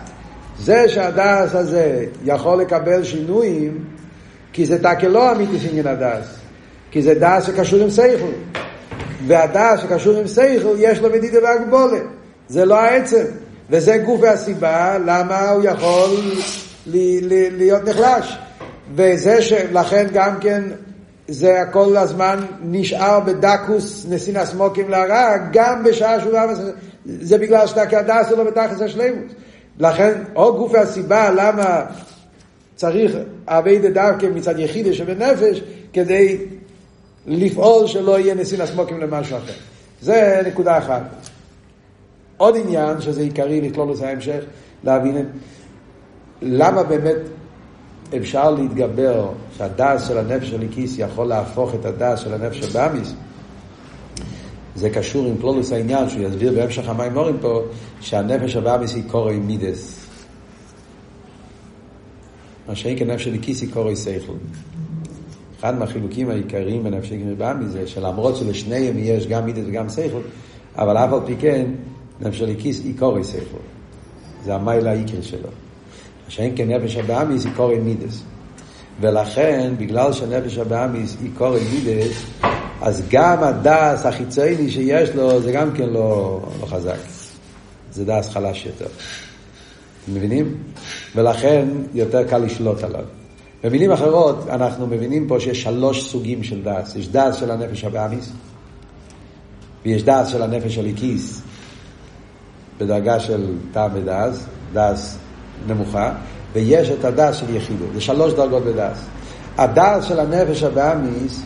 זה 0.59 0.89
שהדס 0.89 1.55
הזה 1.55 2.05
יכול 2.25 2.61
לקבל 2.61 3.03
שינויים, 3.03 3.83
כי 4.53 4.65
זה 4.65 4.77
תקה 4.77 5.07
לא 5.07 5.31
אמיתיס 5.31 5.61
עניין 5.69 5.87
הדס. 5.87 6.35
כי 6.91 7.01
זה 7.01 7.13
דס 7.13 7.47
שקשור 7.47 7.79
עם 7.79 7.89
סייכל. 7.89 8.31
והדס 9.27 9.81
שקשור 9.81 10.17
עם 10.17 10.27
סייכל 10.27 10.75
יש 10.77 10.99
לו 10.99 11.09
מדידה 11.09 11.39
והגבולת. 11.43 12.03
זה 12.47 12.65
לא 12.65 12.79
העצם. 12.79 13.23
וזה 13.69 13.97
גוף 13.97 14.19
והסיבה 14.21 14.97
למה 14.97 15.49
הוא 15.49 15.63
יכול 15.63 16.09
להיות 16.85 17.83
נחלש. 17.89 18.37
וזה 18.95 19.41
שלכן 19.41 20.07
גם 20.13 20.39
כן 20.41 20.63
זה 21.27 21.59
כל 21.71 21.97
הזמן 21.97 22.39
נשאר 22.61 23.19
בדקוס 23.19 24.05
נסין 24.09 24.37
הסמוקים 24.37 24.89
להרע, 24.89 25.37
גם 25.53 25.83
בשעה 25.83 26.19
שהוא 26.19 26.37
רב, 26.37 26.49
זה 27.05 27.37
בגלל 27.37 27.67
שאתה 27.67 27.85
כהדס 27.85 28.31
לא 28.31 28.43
בתכלס 28.43 28.81
השלימוס. 28.81 29.31
לכן, 29.79 30.23
או 30.35 30.57
גוף 30.57 30.75
הסיבה 30.75 31.29
למה 31.31 31.85
צריך 32.75 33.11
אבי 33.47 33.89
דווקא 33.89 34.25
מצד 34.25 34.59
יחידה 34.59 34.93
שבנפש, 34.93 35.61
כדי 35.93 36.37
לפעול 37.27 37.87
שלא 37.87 38.19
יהיה 38.19 38.35
נסין 38.35 38.61
הסמוקים 38.61 38.99
למשהו 38.99 39.37
אחר. 39.37 39.53
זה 40.01 40.41
נקודה 40.47 40.77
אחת. 40.77 41.01
עוד 42.37 42.55
עניין, 42.57 43.01
שזה 43.01 43.21
עיקרי 43.21 43.61
לכלול 43.61 43.93
את 43.93 44.01
ההמשך, 44.01 44.43
להבין 44.83 45.25
למה 46.41 46.83
באמת 46.83 47.15
אפשר 48.17 48.51
להתגבר, 48.51 49.29
שהדס 49.57 50.07
של 50.07 50.17
הנפש 50.17 50.47
של 50.47 50.55
הליקיס 50.55 50.95
יכול 50.97 51.27
להפוך 51.27 51.75
את 51.75 51.85
הדס 51.85 52.19
של 52.19 52.33
הנפש 52.33 52.59
של 52.59 52.79
באמיס. 52.79 53.13
זה 54.75 54.89
קשור 54.89 55.25
עם 55.25 55.37
פלולוס 55.37 55.71
העניין, 55.71 56.09
שהוא 56.09 56.23
יסביר 56.23 56.53
בהמשך 56.53 56.89
המים 56.89 57.13
מורים 57.13 57.37
פה, 57.41 57.61
שהנפש 58.01 58.53
של 58.53 58.59
באמיס 58.59 58.95
היא 58.95 59.03
קורי 59.07 59.39
מידס. 59.39 60.05
מה 62.67 62.75
שאין 62.75 62.99
כנפש 62.99 63.27
הליקיס 63.27 63.61
היא 63.61 63.73
קורי 63.73 63.95
סייכל. 63.95 64.33
אחד 65.59 65.79
מהחילוקים 65.79 66.29
העיקריים 66.29 66.83
בנפש 66.83 67.09
של 67.09 67.33
באמיס 67.37 67.69
זה 67.69 67.87
שלמרות 67.87 68.35
שלשניהם 68.35 68.95
יש 68.97 69.27
גם 69.27 69.45
מידס 69.45 69.63
וגם 69.67 69.89
סייכל, 69.89 70.21
אבל 70.75 70.97
אף 70.97 71.13
על 71.13 71.19
פי 71.25 71.35
כן, 71.39 71.65
נפש 72.21 72.41
הליקיס 72.41 72.83
היא 72.83 72.93
קורי 72.99 73.23
סייכל. 73.23 73.57
זה 74.45 74.55
המיילה 74.55 74.91
העיקר 74.91 75.21
שלו. 75.21 75.49
שאין 76.29 76.53
כן 76.55 76.71
נפש 76.71 76.95
הבאמיס 76.95 77.45
היא 77.45 77.53
קורא 77.55 77.75
מידס. 77.75 78.23
ולכן, 79.01 79.73
בגלל 79.77 80.13
שנפש 80.13 80.57
הבאמיס 80.57 81.17
היא 81.21 81.29
קורא 81.37 81.57
מידס, 81.73 82.25
אז 82.81 83.03
גם 83.09 83.43
הדעת 83.43 84.05
החיצוני 84.05 84.71
שיש 84.71 85.09
לו, 85.09 85.41
זה 85.41 85.51
גם 85.51 85.71
כן 85.71 85.89
לא, 85.89 86.39
לא 86.61 86.65
חזק. 86.65 86.97
זה 87.91 88.05
דעת 88.05 88.29
חלש 88.29 88.65
יותר. 88.65 88.85
אתם 88.85 90.15
מבינים? 90.15 90.57
ולכן 91.15 91.67
יותר 91.93 92.27
קל 92.27 92.37
לשלוט 92.37 92.83
עליו. 92.83 93.03
במילים 93.63 93.91
אחרות, 93.91 94.49
אנחנו 94.49 94.87
מבינים 94.87 95.27
פה 95.27 95.39
שיש 95.39 95.63
שלוש 95.63 96.11
סוגים 96.11 96.43
של 96.43 96.63
דעת. 96.63 96.95
יש 96.95 97.07
דעת 97.07 97.35
של 97.35 97.51
הנפש 97.51 97.83
הבהמית, 97.83 98.31
ויש 99.85 100.03
דעת 100.03 100.27
של 100.27 100.41
הנפש 100.41 100.77
האלוקית, 100.77 101.41
בדרגה 102.77 103.19
של 103.19 103.55
טעם 103.71 103.91
ודעת, 103.93 104.45
דעת 104.73 105.17
נמוכה, 105.67 106.13
ויש 106.53 106.89
את 106.89 107.05
הדעת 107.05 107.35
של 107.35 107.55
יחידה. 107.55 107.85
זה 107.93 108.01
שלוש 108.01 108.33
דרגות 108.33 108.63
בדעת. 108.63 109.05
הדס 109.57 110.03
של 110.03 110.19
הנפש 110.19 110.63
הבאמיס 110.63 111.41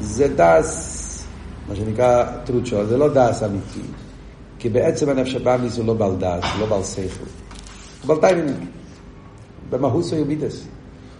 זה 0.00 0.28
דס, 0.36 1.24
מה 1.68 1.76
שנקרא 1.76 2.24
טרוצ'ו, 2.44 2.86
זה 2.86 2.96
לא 2.96 3.08
דס 3.14 3.42
אמיתי. 3.42 3.80
כי 4.58 4.68
בעצם 4.68 5.08
הנפש 5.08 5.34
הבאמיס 5.34 5.78
הוא 5.78 5.86
לא 5.86 5.94
בעל 5.94 6.14
דס, 6.18 6.44
הוא 6.54 6.60
לא 6.60 6.66
בעל 6.66 6.82
סייכל. 6.82 7.24
הוא 8.02 8.08
בעל 8.08 8.30
טיימינג. 8.30 8.56
במהות 9.70 10.04
הוא 10.04 10.18
יומידס. 10.18 10.64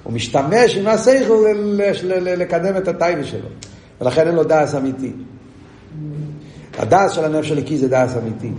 הוא 0.03 0.13
משתמש 0.13 0.77
עם 0.77 0.87
הסייכל 0.87 1.35
לקדם 2.19 2.77
את 2.77 2.89
הטיימינג 2.89 3.27
שלו. 3.27 3.49
ולכן 4.01 4.27
אין 4.27 4.35
לו 4.35 4.45
דס 4.45 4.75
אמיתי. 4.75 5.13
הדס 6.79 7.13
של 7.13 7.25
הנפש 7.25 7.51
הליקי 7.51 7.79
זה 7.79 7.89
דס 7.89 8.17
אמיתי. 8.23 8.51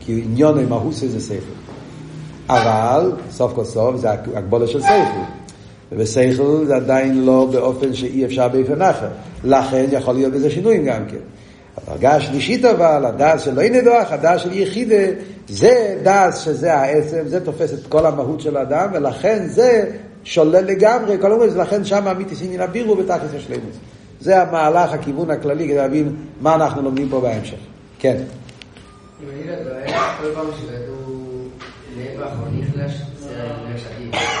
כי 0.00 0.22
עניון 0.24 0.58
עם 0.58 0.68
מהות 0.68 0.94
זה 0.94 1.20
סייכל. 1.20 1.46
אבל 2.48 3.12
סוף 3.30 3.52
כל 3.54 3.64
סוף 3.64 3.96
זה 3.96 4.10
הגבולה 4.10 4.66
של 4.66 4.80
סייכל. 4.80 5.20
ובסייכל 5.96 6.64
זה 6.66 6.76
עדיין 6.76 7.24
לא 7.24 7.48
באופן 7.52 7.94
שאי 7.94 8.24
אפשר 8.24 8.48
באופן 8.48 8.82
אחר. 8.82 9.08
לכן 9.44 9.84
יכול 9.92 10.14
להיות 10.14 10.32
בזה 10.32 10.50
שינויים 10.50 10.84
גם 10.84 11.02
כן. 11.08 11.16
הדרגה 11.76 12.14
השלישית 12.14 12.64
אבל, 12.64 13.04
הדס 13.04 13.42
של 13.42 13.54
לא 13.54 13.62
נדוח, 13.62 14.12
הדס 14.12 14.40
של 14.40 14.52
יחידה, 14.52 15.04
זה 15.48 15.96
דס 16.02 16.38
שזה 16.38 16.74
העצם, 16.74 17.22
זה 17.26 17.44
תופס 17.44 17.74
את 17.74 17.86
כל 17.88 18.06
המהות 18.06 18.40
של 18.40 18.56
האדם, 18.56 18.88
ולכן 18.92 19.46
זה 19.46 19.84
שולל 20.24 20.64
לגמרי, 20.64 21.16
כל 21.20 21.32
אומרים, 21.32 21.56
לכן 21.56 21.84
שם 21.84 22.08
אמיתי 22.08 22.36
סינין 22.36 22.60
הבירו 22.60 22.96
בתכלס 22.96 23.30
השלמות. 23.36 23.72
זה 24.20 24.42
המהלך, 24.42 24.92
הכיוון 24.92 25.30
הכללי, 25.30 25.64
כדי 25.64 25.76
להבין 25.76 26.16
מה 26.40 26.54
אנחנו 26.54 26.82
לומדים 26.82 27.08
פה 27.08 27.20
בהמשך. 27.20 27.56
כן. 27.98 28.16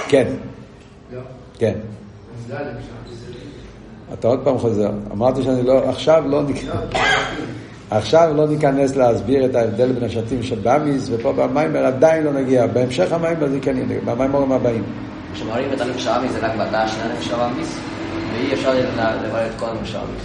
כן? 0.08 0.26
כן. 1.58 1.74
אתה 4.12 4.28
עוד 4.28 4.40
פעם 4.44 4.58
חוזר. 4.58 4.90
אמרתי 5.12 5.42
שאני 5.42 5.62
לא, 5.62 5.88
עכשיו 5.88 6.24
לא 6.26 6.42
ניכנס, 6.42 6.74
עכשיו 7.90 8.32
לא 8.36 8.48
ניכנס 8.48 8.96
להסביר 8.96 9.44
את 9.44 9.54
ההבדל 9.54 9.92
בין 9.92 10.04
השתים 10.04 10.42
של 10.42 10.58
באמיס, 10.58 11.08
ופה 11.10 11.32
במיימר 11.32 11.86
עדיין 11.86 12.24
לא 12.24 12.32
נגיע. 12.32 12.66
בהמשך 12.66 13.12
המיימר 13.12 13.48
זה 13.48 13.58
כן 13.62 13.76
יהיה, 13.76 14.00
במיימרים 14.04 14.52
הבאים. 14.52 14.84
כשמראים 15.34 15.72
את 15.72 15.80
הנפש 15.80 16.06
האמיס 16.06 16.32
זה 16.32 16.38
רק 16.38 16.52
בדעה 16.54 16.88
של 16.88 17.00
הנפש 17.00 17.30
האמיס, 17.30 17.78
ואי 18.32 18.54
אפשר 18.54 18.74
לברר 18.74 19.46
את 19.46 19.52
כל 19.58 19.66
הנפש 19.66 19.94
האמיס. 19.94 20.22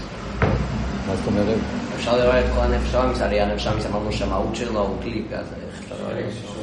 מה 1.07 1.15
זאת 1.15 1.27
אומרת? 1.27 1.57
אפשר 1.95 2.17
לברר 2.17 2.39
את 2.39 2.45
כל 2.55 2.61
הנפש 2.61 2.95
האמיס, 2.95 3.21
הרי 3.21 3.41
הנפש 3.41 3.67
האמיס 3.67 3.85
אמרנו 3.85 4.11
שהמהות 4.11 4.55
שלו 4.55 4.79
הוא 4.79 4.95
קליפ, 5.01 5.25
אז 5.33 5.45
איך 5.67 5.83
אפשר 5.83 5.95
לברר 5.95 6.19
את 6.19 6.31
זה? 6.33 6.60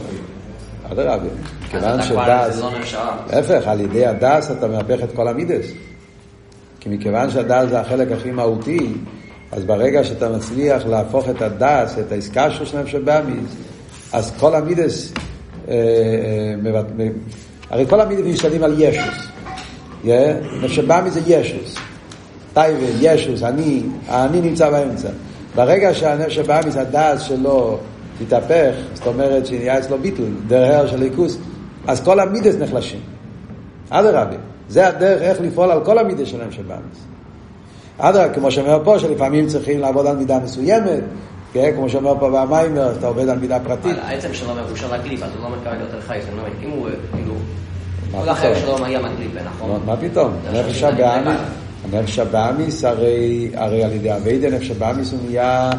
אדרבה, 0.93 1.29
כיוון 1.71 2.03
שדס, 2.03 2.61
לא. 2.61 2.71
להפך, 3.33 3.69
על 3.69 3.81
ידי 3.81 4.07
הדס 4.07 4.51
אתה 4.51 4.69
מהפך 4.69 5.03
את 5.05 5.13
כל 5.15 5.29
המידס. 5.29 5.67
כי 6.81 6.89
מכיוון 6.89 7.31
שהדס 7.31 7.69
זה 7.69 7.81
החלק 7.81 8.13
הכי 8.13 8.31
מהותי, 8.31 8.93
אז 9.53 9.65
ברגע 9.65 10.05
שאתה 10.05 10.29
מצליח 10.29 10.87
להפוך 10.87 11.29
את 11.29 11.43
הדס, 11.43 11.99
את 11.99 12.13
העסקה 12.13 12.51
של 12.51 12.81
נפש 12.81 12.95
הבאמיס, 12.95 13.55
אז 14.13 14.33
כל 14.41 14.55
המידס, 14.55 15.13
אה, 15.69 15.75
אה, 16.67 17.09
הרי 17.71 17.87
כל 17.87 18.01
המידס 18.01 18.23
משתנים 18.25 18.63
על 18.63 18.75
ישוס. 18.79 19.29
הבאמיס 20.79 21.15
זה 21.15 21.21
ישוס. 21.27 21.75
טייבה, 22.55 22.87
ישוס, 23.01 23.43
אני, 23.43 23.83
אני 24.09 24.41
נמצא 24.41 24.71
באמצע. 24.71 25.09
ברגע 25.55 25.95
שהנפש 25.95 26.39
הבאמיס, 26.39 26.77
הדס 26.77 27.21
שלו 27.23 27.79
תתהפך, 28.19 28.75
זאת 28.95 29.07
אומרת 29.07 29.47
שנהיה 29.47 29.79
אצלו 29.79 29.99
ביטול, 29.99 30.29
דרהר 30.47 30.87
של 30.87 30.99
ליכוס, 30.99 31.39
אז 31.87 32.05
כל 32.05 32.21
המידס 32.21 32.55
נחלשים. 32.55 33.01
אדרבה. 33.91 34.37
זה 34.69 34.89
הדרך 34.89 35.23
איך 35.23 35.41
לפעול 35.41 35.71
על 35.71 35.85
כל 35.85 35.99
המידה 35.99 36.27
שלהם 36.27 36.53
של 36.53 36.63
באמיס. 36.63 36.99
אדרבה, 37.99 38.35
כמו 38.35 38.51
שאומר 38.51 38.81
פה, 38.85 38.99
שלפעמים 38.99 39.47
צריכים 39.47 39.81
לעבוד 39.81 40.07
על 40.07 40.17
מידה 40.17 40.39
מסוימת, 40.39 41.01
כן, 41.53 41.73
כמו 41.77 41.89
שאומר 41.89 42.15
פה 42.21 42.31
במיימר, 42.31 42.93
אתה 42.99 43.07
עובד 43.07 43.29
על 43.29 43.39
מידה 43.39 43.61
פרטית. 43.61 43.97
העצם 44.03 44.35
שלו 44.35 44.51
הוא 44.69 44.77
של 44.77 44.95
הקליפה, 44.95 45.25
אז 45.25 45.31
הוא 45.37 45.51
לא 45.51 45.57
מתכוון 45.57 45.77
להיות 45.77 45.91
חי, 46.07 46.19
זה 46.23 46.37
לא 46.37 46.43
אם 46.65 46.71
הוא 46.71 46.89
כאילו... 47.13 47.35
כל 48.13 48.29
החיים? 48.29 48.55
שלו 48.55 48.85
היה 48.85 49.01
מקליפה, 49.01 49.41
נכון? 49.45 49.81
מה 49.87 49.97
פתאום? 49.97 50.33
נפש 50.53 50.83
הבאמיס. 50.83 51.41
הנפש 51.85 52.19
הבאמיס 52.19 52.85
הרי, 52.85 53.51
על 53.57 53.93
ידי 53.93 54.17
אביידה, 54.17 54.51
נפש 54.51 54.71
הבאמיס 54.71 55.13
הוא 55.13 55.21
נהיה, 55.27 55.71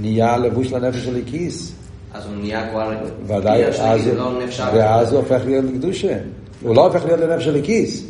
נהיה 0.00 0.36
לבוש 0.36 0.72
לנפש 0.72 1.04
של 1.04 1.16
הכיס. 1.16 1.72
אז 2.14 2.26
הוא 2.26 2.34
נהיה 2.40 2.70
כבר... 2.70 2.92
ודאי, 3.26 3.64
אז, 3.64 4.08
לא. 4.16 4.32
ואז 4.74 5.12
הוא 5.12 5.20
הופך 5.20 5.40
להיות 5.46 5.64
לקדושה. 5.64 6.18
הוא 6.62 6.76
לא 6.76 6.86
הופך 6.86 7.04
להיות 7.04 7.20
לנפש 7.20 7.44
של 7.44 7.56
הכיס, 7.56 8.04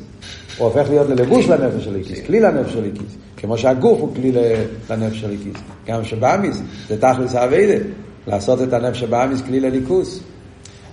הוא 0.59 0.67
הופך 0.67 0.91
להיות 0.91 1.09
ללבוש 1.09 1.49
לנפש 1.49 1.85
של 1.85 1.97
הכיס, 2.01 2.19
כלי 2.27 2.41
לנפש 2.41 2.73
של 2.73 2.85
הכיס. 2.93 3.17
כמו 3.37 3.59
שהגוף 3.59 4.01
הוא 4.01 4.15
כלי 4.15 4.33
לנפש 4.91 5.17
של 5.17 5.31
הכיס. 5.31 5.63
גם 5.87 6.05
שבאמיס 6.05 6.63
זה 6.89 7.01
תכלס 7.01 7.35
האביידה, 7.35 7.85
לעשות 8.27 8.63
את 8.63 8.73
הנפש 8.73 9.03
הבאמיס 9.03 9.43
כלי 9.43 9.61
לליכוס. 9.61 10.21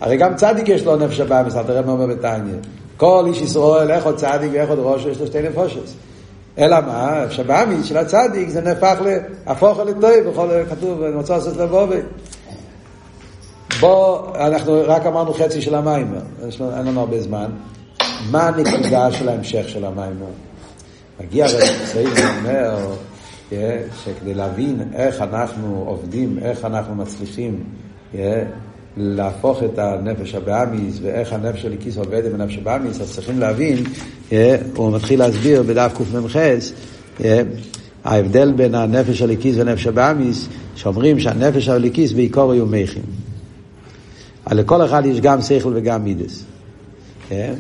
הרי 0.02 0.18
גם 0.18 0.36
צדיק 0.36 0.70
יש 0.70 0.86
לו 0.86 0.96
נפש 0.96 1.20
הבאמיס, 1.20 1.56
אל 1.56 1.64
תראה 1.64 1.82
מה 1.82 1.92
אומר 1.92 2.08
בתניא. 2.08 2.54
כל 2.98 3.24
איש 3.28 3.42
ישראל, 3.42 3.92
איך 3.92 4.06
עוד 4.06 4.16
צדיק 4.16 4.50
ואיך 4.54 4.70
עוד 4.70 4.80
ראש, 4.82 5.06
יש 5.06 5.20
לו 5.20 5.28
שתי 5.28 5.42
נפושת. 5.42 5.80
אלא 6.60 6.78
מה? 6.82 7.26
נפש 7.30 7.40
הבאמיס 7.40 7.86
של 7.86 7.98
הצדיק 7.98 8.50
זה 8.50 8.62
נהפך 8.62 8.96
להפוך 9.48 9.80
לטוב, 9.80 10.22
בכל 10.22 10.48
כתוב, 10.70 11.02
רוצה 11.16 11.36
לעשות 11.36 11.58
לבובי. 11.58 12.00
בוא, 13.80 14.36
אנחנו 14.36 14.82
רק 14.88 15.06
אמרנו 15.06 15.34
חצי 15.34 15.62
של 15.62 15.76
לנו- 16.60 16.78
אין 16.78 16.86
לנו 16.86 17.00
הרבה 17.00 17.22
זמן. 17.22 17.52
מה 18.32 18.48
הנקודה 18.48 19.12
של 19.12 19.30
ההמשך 19.30 19.70
של 19.70 19.86
המיימר? 19.86 20.26
מגיע 21.20 21.46
רבי 21.46 22.06
ואומר 22.06 22.78
שכדי 24.04 24.34
להבין 24.34 24.90
איך 24.94 25.22
אנחנו 25.22 25.84
עובדים, 25.88 26.40
איך 26.42 26.66
אנחנו 26.66 26.96
מצליחים 26.96 27.64
להפוך 28.98 29.64
את 29.64 29.80
הנפש 29.80 30.36
הבאמיס 30.36 31.00
ואיך 31.02 31.34
הנפש 31.34 31.62
של 31.62 31.74
הכיס 31.74 31.98
עובד 31.98 32.26
עם 32.26 32.42
הנפש 32.42 32.58
הבאמיס, 32.58 33.02
אז 33.02 33.12
צריכים 33.12 33.40
להבין, 33.40 33.84
אה, 34.32 34.56
הוא 34.76 34.92
מתחיל 34.92 35.20
להסביר 35.20 35.64
בדף 35.64 35.94
קמ"ח, 35.98 36.36
אה, 37.24 37.42
ההבדל 38.04 38.52
בין 38.52 38.76
הנפש 38.76 39.20
של 39.20 39.32
הכיס 39.32 39.58
והנפש 39.58 39.88
הבאמיס, 39.88 40.48
שאומרים 40.76 41.20
שהנפש 41.20 41.66
של 41.66 41.84
הכיס 41.84 42.12
בעיקר 42.12 42.52
היו 42.52 42.66
מכים. 42.66 43.04
לכל 44.52 44.86
אחד 44.86 45.06
יש 45.06 45.22
גם 45.22 45.42
שכל 45.42 45.72
וגם 45.76 46.04
מידס. 46.04 46.44
כן? 47.30 47.54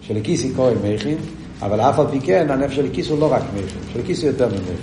שלכיס 0.00 0.44
עיקרו 0.44 0.68
עם 0.68 0.76
מכין, 0.84 1.18
אבל 1.62 1.80
אף 1.80 1.98
על 1.98 2.06
פי 2.10 2.20
כן, 2.20 2.46
הנפש 2.50 2.76
של 2.76 2.84
הכיס 2.84 3.08
הוא 3.08 3.20
לא 3.20 3.32
רק 3.32 3.42
מכין, 3.54 3.78
של 3.92 4.00
הכיס 4.00 4.22
הוא 4.22 4.26
יותר 4.26 4.48
ממכין. 4.48 4.74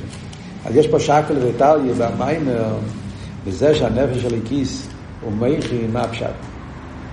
אז 0.65 0.75
יש 0.75 0.87
פה 0.87 0.99
שקל 0.99 1.35
וטליה 1.41 1.93
במיימר, 1.97 2.73
בזה 3.47 3.75
שהנפש 3.75 4.21
של 4.21 4.35
מכין, 5.29 5.91
מה 5.93 6.01
הפשט? 6.01 6.25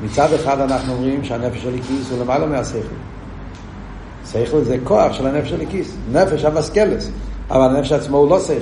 מצד 0.04 0.32
אחד 0.32 0.60
אנחנו 0.60 0.92
אומרים 0.92 1.24
שהנפש 1.24 1.62
של 1.62 1.74
הכיס 1.74 2.10
הוא 2.10 2.22
למעלה 2.22 2.46
מהשכל. 2.46 2.78
שכל 4.32 4.64
זה 4.64 4.76
כוח 4.84 5.12
של 5.12 5.26
הנפש 5.26 5.48
של 5.48 5.60
הכיס, 5.60 5.96
נפש 6.12 6.44
המסקלס, 6.44 7.10
אבל 7.50 7.76
הנפש 7.76 7.92
עצמו 7.92 8.16
הוא 8.16 8.30
לא 8.30 8.40
שכל. 8.40 8.54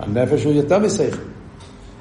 הנפש 0.00 0.44
הוא 0.44 0.52
יותר 0.52 0.78
משכל. 0.78 1.16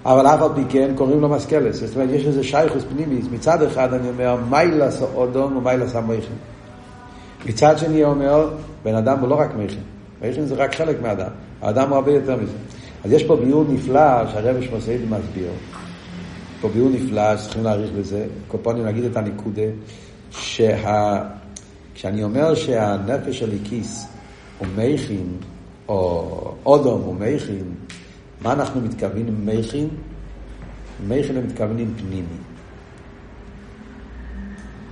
אבל 0.06 0.28
אף 0.28 0.42
על 0.42 0.50
פי 0.56 0.62
כן 0.70 0.92
קוראים 0.96 1.22
לו 1.22 1.30
מסקלס. 1.30 1.76
זאת 1.76 1.96
אומרת, 1.96 2.10
יש 2.12 2.26
איזה 2.26 2.44
שייכוס 2.44 2.84
פנימי. 2.90 3.22
מצד 3.32 3.64
אחד 3.64 3.94
אני 3.94 4.10
אומר, 4.10 4.38
מיילס 4.50 5.02
האודום 5.02 5.58
ומיילס 5.58 5.96
המכין. 5.96 6.36
מצד 7.46 7.78
שני 7.78 8.04
אומר, 8.04 8.50
בן 8.84 8.96
אדם 8.96 9.20
הוא 9.20 9.30
לא 9.30 9.36
רק 9.36 9.50
מכין. 9.56 9.84
מכין 10.22 10.46
זה 10.46 10.56
רק 10.56 10.76
חלק 10.76 11.02
מהאדם. 11.02 11.30
האדם 11.62 11.90
הוא 11.90 11.96
הרבה 11.96 12.12
יותר 12.12 12.36
מזה. 12.36 12.54
אז 13.04 13.12
יש 13.12 13.24
פה 13.24 13.36
ביור 13.36 13.66
נפלא 13.70 14.32
שהרבי 14.32 14.66
שמוסיידי 14.66 15.06
מסביר. 15.06 15.50
פה 16.62 16.70
ביור 16.70 16.90
נפלא 16.90 17.38
שצריכים 17.38 17.64
להעריך 17.64 17.92
בזה. 17.92 18.26
קופונים 18.48 18.86
להגיד 18.86 19.04
את 19.04 19.18
הנקודה, 19.18 19.62
שה... 20.32 21.24
כשאני 21.96 22.24
אומר 22.24 22.56
שהנפש 22.56 23.40
של 23.40 23.52
הכיס 23.62 24.08
הוא 24.58 24.68
מכין, 24.78 25.38
או 25.88 26.56
אודום 26.66 27.02
הוא 27.02 27.16
מכין, 27.16 27.74
מה 28.42 28.54
אנחנו 28.54 28.82
מתכוונים 28.82 29.28
עם 29.28 29.46
מכין? 29.46 29.90
מכין 31.08 31.38
הם 31.38 31.48
מתכוונים 31.48 31.94
פנימי. 31.98 32.38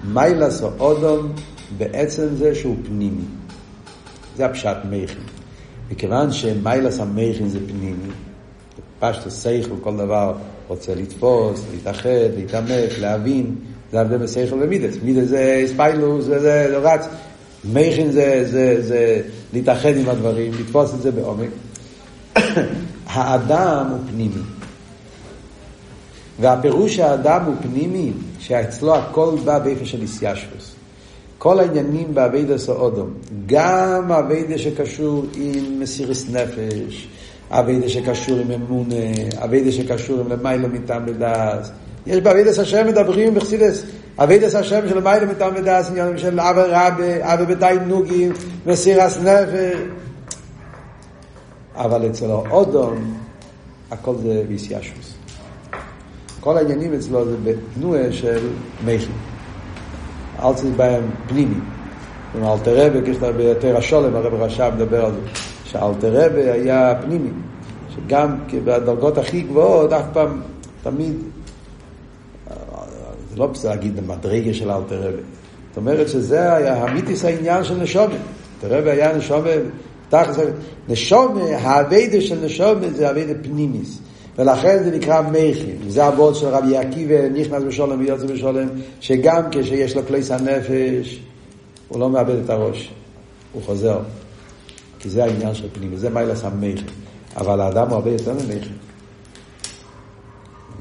מיילס 0.04 0.64
או 0.64 0.70
אודום 0.80 1.32
בעצם 1.78 2.28
זה 2.36 2.56
שהוא 2.56 2.76
פנימי. 2.86 3.26
זה 4.36 4.46
הפשט 4.46 4.78
מכין. 4.90 5.24
מכיוון 5.92 6.32
שמיילס 6.32 7.00
המכין 7.00 7.50
זה 7.50 7.60
פנימי, 7.68 8.12
פשט 9.00 9.32
שכל 9.32 9.76
כל 9.82 9.98
דבר 9.98 10.34
רוצה 10.68 10.96
לתפוס, 10.96 11.64
להתאחד, 11.72 12.30
להתעמק, 12.38 13.00
להבין, 13.00 13.56
זה 13.92 14.00
ההבדל 14.00 14.18
בין 14.18 14.28
שכל 14.28 14.60
ומידס. 14.64 14.96
מידס 15.04 15.28
זה 15.28 15.64
ספיילוס, 15.68 16.26
זה, 16.26 16.40
זה, 16.40 16.68
זה 16.70 16.78
רץ. 16.78 17.08
מכין 17.74 18.12
זה, 18.12 18.44
זה, 18.52 18.82
זה 18.82 19.22
להתאחד 19.54 19.98
עם 19.98 20.10
הדברים, 20.10 20.52
לתפוס 20.60 20.94
את 20.94 21.02
זה 21.02 21.12
בעומק. 21.12 21.50
האדם 23.08 23.88
הוא 23.90 24.00
פנימי. 24.10 24.42
והפירוש 26.40 26.96
שהאדם 26.96 27.44
הוא 27.46 27.56
פנימי, 27.62 28.12
שאצלו 28.40 28.96
הכל 28.96 29.36
בא 29.46 29.60
באיפה 29.60 29.86
של 29.86 30.02
איסיישפוס. 30.02 30.76
כל 31.44 31.60
העניינים 31.60 32.14
באביידה 32.14 32.58
סאודום, 32.58 33.14
גם 33.46 34.12
האביידה 34.12 34.58
שקשור 34.58 35.26
עם 35.36 35.80
מסיריס 35.80 36.30
נפש, 36.30 37.08
אביידה 37.50 37.90
שקשור 37.90 38.40
עם 38.40 38.52
אמונה, 38.52 38.96
אביידה 39.44 39.72
שקשור 39.72 40.20
עם 40.20 40.30
למיילו 40.30 40.68
מטעם 40.68 41.06
לדעת. 41.06 41.70
יש 42.08 42.18
באביידס 42.18 42.60
השם 42.60 42.88
מדברים 42.88 43.34
בחסידס, 43.36 43.84
אביידס 44.18 44.56
השם 44.56 44.90
של 44.90 44.98
למיילו 44.98 45.28
מטעם 45.28 45.56
לדעת, 45.56 45.86
עניינים 45.90 46.18
של 46.18 46.40
אבא 46.40 46.64
רבה, 46.66 47.34
אבא 47.34 47.44
בדי 47.46 47.76
נוגים, 47.88 48.34
מסירס 48.66 49.18
נפש. 49.18 49.78
אבל 51.76 52.10
אצל 52.10 52.32
האודום 52.32 53.18
הכל 53.92 54.16
זה 54.24 54.44
ביסיישוס. 54.48 55.14
כל 56.40 56.58
העניינים 56.58 56.94
אצלו 56.94 57.26
זה 57.26 57.36
בתנועה 57.44 58.12
של 58.12 58.48
מכין. 58.86 59.31
אל 60.44 60.54
תצא 60.54 60.68
בהם 60.76 61.04
פנימי. 61.28 61.56
כלומר, 62.32 62.54
אלתר 62.54 62.88
רבי, 62.88 63.12
כשאתה 63.12 63.32
ביותר 63.32 63.78
השולם, 63.78 64.16
הרב 64.16 64.34
רש"ב 64.34 64.72
מדבר 64.76 65.06
על 65.06 65.12
זה, 65.12 65.20
שאלתר 65.64 66.26
רבי 66.26 66.42
היה 66.42 66.96
פנימי, 67.02 67.30
שגם 67.96 68.36
בדרגות 68.64 69.18
הכי 69.18 69.42
גבוהות, 69.42 69.94
אף 69.94 70.06
פעם, 70.14 70.42
תמיד, 70.84 71.14
זה 73.32 73.38
לא 73.38 73.48
בסדר 73.48 73.70
להגיד 73.70 73.96
במדרגה 73.96 74.54
של 74.54 74.72
אלתר 74.72 75.00
רבי. 75.00 75.22
זאת 75.70 75.78
אומרת 75.78 76.10
שזה 76.10 76.56
היה 76.56 76.84
המיתיס 76.84 77.26
העניין 77.26 77.64
של 77.64 77.78
נשומת. 77.78 78.10
אלתר 78.64 78.78
רבי 78.78 78.92
היה 78.92 79.18
נשומת, 79.18 79.62
תכלס, 80.10 80.38
נשומה, 80.90 81.44
האביידה 81.44 82.22
של 82.22 82.46
נשומה 82.46 82.88
זה 82.96 83.10
אביידה 83.10 83.34
פנימיס. 83.42 84.01
ולכן 84.38 84.84
זה 84.84 84.92
נקרא 84.92 85.22
מכין. 85.22 85.76
זה 85.88 86.06
הוורד 86.06 86.36
של 86.36 86.48
רבי 86.48 86.78
עקיבא, 86.78 87.30
נכנס 87.30 87.64
בשולם 87.64 88.00
ויוצא 88.00 88.26
בשולם, 88.26 88.68
שגם 89.00 89.42
כשיש 89.52 89.96
לו 89.96 90.06
כליס 90.08 90.32
הנפש, 90.32 91.20
הוא 91.88 92.00
לא 92.00 92.10
מאבד 92.10 92.36
את 92.44 92.50
הראש, 92.50 92.92
הוא 93.54 93.62
חוזר. 93.64 94.00
כי 95.00 95.10
זה 95.10 95.24
העניין 95.24 95.56
של 95.56 95.68
פנימי, 95.74 95.98
זה 95.98 96.10
מיילס 96.10 96.44
המכין. 96.44 96.86
אבל 97.38 97.62
האדם 97.62 97.88
הוא 97.88 97.96
הרבה 97.96 98.12
יותר 98.12 98.34
ממכין. 98.34 98.74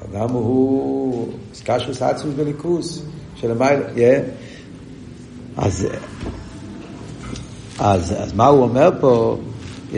האדם 0.01 0.31
הוא 0.31 1.29
סקשוס 1.55 2.03
עצמוס 2.03 2.35
בליכוס, 2.35 3.03
של 3.37 3.51
המייל, 3.51 3.81
yeah. 3.83 4.23
אז, 5.57 5.87
אז, 7.79 8.15
אז 8.19 8.33
מה 8.33 8.47
הוא 8.47 8.63
אומר 8.63 8.91
פה? 9.01 9.39
Yeah. 9.93 9.97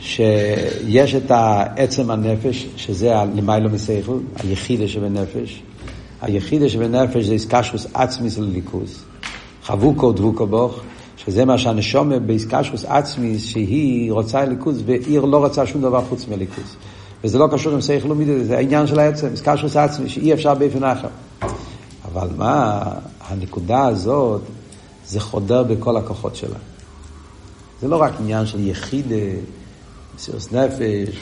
שיש 0.00 1.14
את 1.14 1.30
עצם 1.76 2.10
הנפש, 2.10 2.66
שזה 2.76 3.12
למיילו 3.36 3.70
מסייכל, 3.70 4.18
היחידה 4.36 4.88
שבנפש. 4.88 5.62
היחידה 6.20 6.68
שבנפש 6.68 7.24
זה 7.24 7.32
איסקשוס 7.32 7.86
עצמיס 7.94 8.38
לליכוס. 8.38 9.04
חבוקו 9.64 10.12
דבוקו 10.12 10.46
בוך, 10.46 10.80
שזה 11.16 11.44
מה 11.44 11.58
שהנשומה 11.58 12.18
באיסקשוס 12.18 12.84
עצמיס, 12.84 13.44
שהיא 13.44 14.12
רוצה 14.12 14.44
ליכוס, 14.44 14.76
והיא 14.86 15.20
לא 15.20 15.36
רוצה 15.36 15.66
שום 15.66 15.82
דבר 15.82 16.04
חוץ 16.04 16.28
מליכוס. 16.28 16.76
וזה 17.24 17.38
לא 17.38 17.48
קשור 17.52 17.72
עם 17.72 17.80
סייכל 17.80 18.12
ומידה, 18.12 18.44
זה 18.44 18.56
העניין 18.56 18.86
של 18.86 18.98
העצם, 18.98 19.28
איסקשוס 19.32 19.76
עצמיס, 19.76 20.12
שאי 20.12 20.32
אפשר 20.32 20.54
באופן 20.54 20.84
אחר. 20.84 21.08
אבל 22.12 22.28
מה, 22.36 22.82
הנקודה 23.28 23.86
הזאת, 23.86 24.40
זה 25.06 25.20
חודר 25.20 25.62
בכל 25.62 25.96
הכוחות 25.96 26.36
שלה. 26.36 26.58
זה 27.80 27.88
לא 27.88 27.96
רק 27.96 28.12
עניין 28.20 28.46
של 28.46 28.68
יחידה, 28.68 29.14
מסירות 30.20 30.52
נפש, 30.52 31.20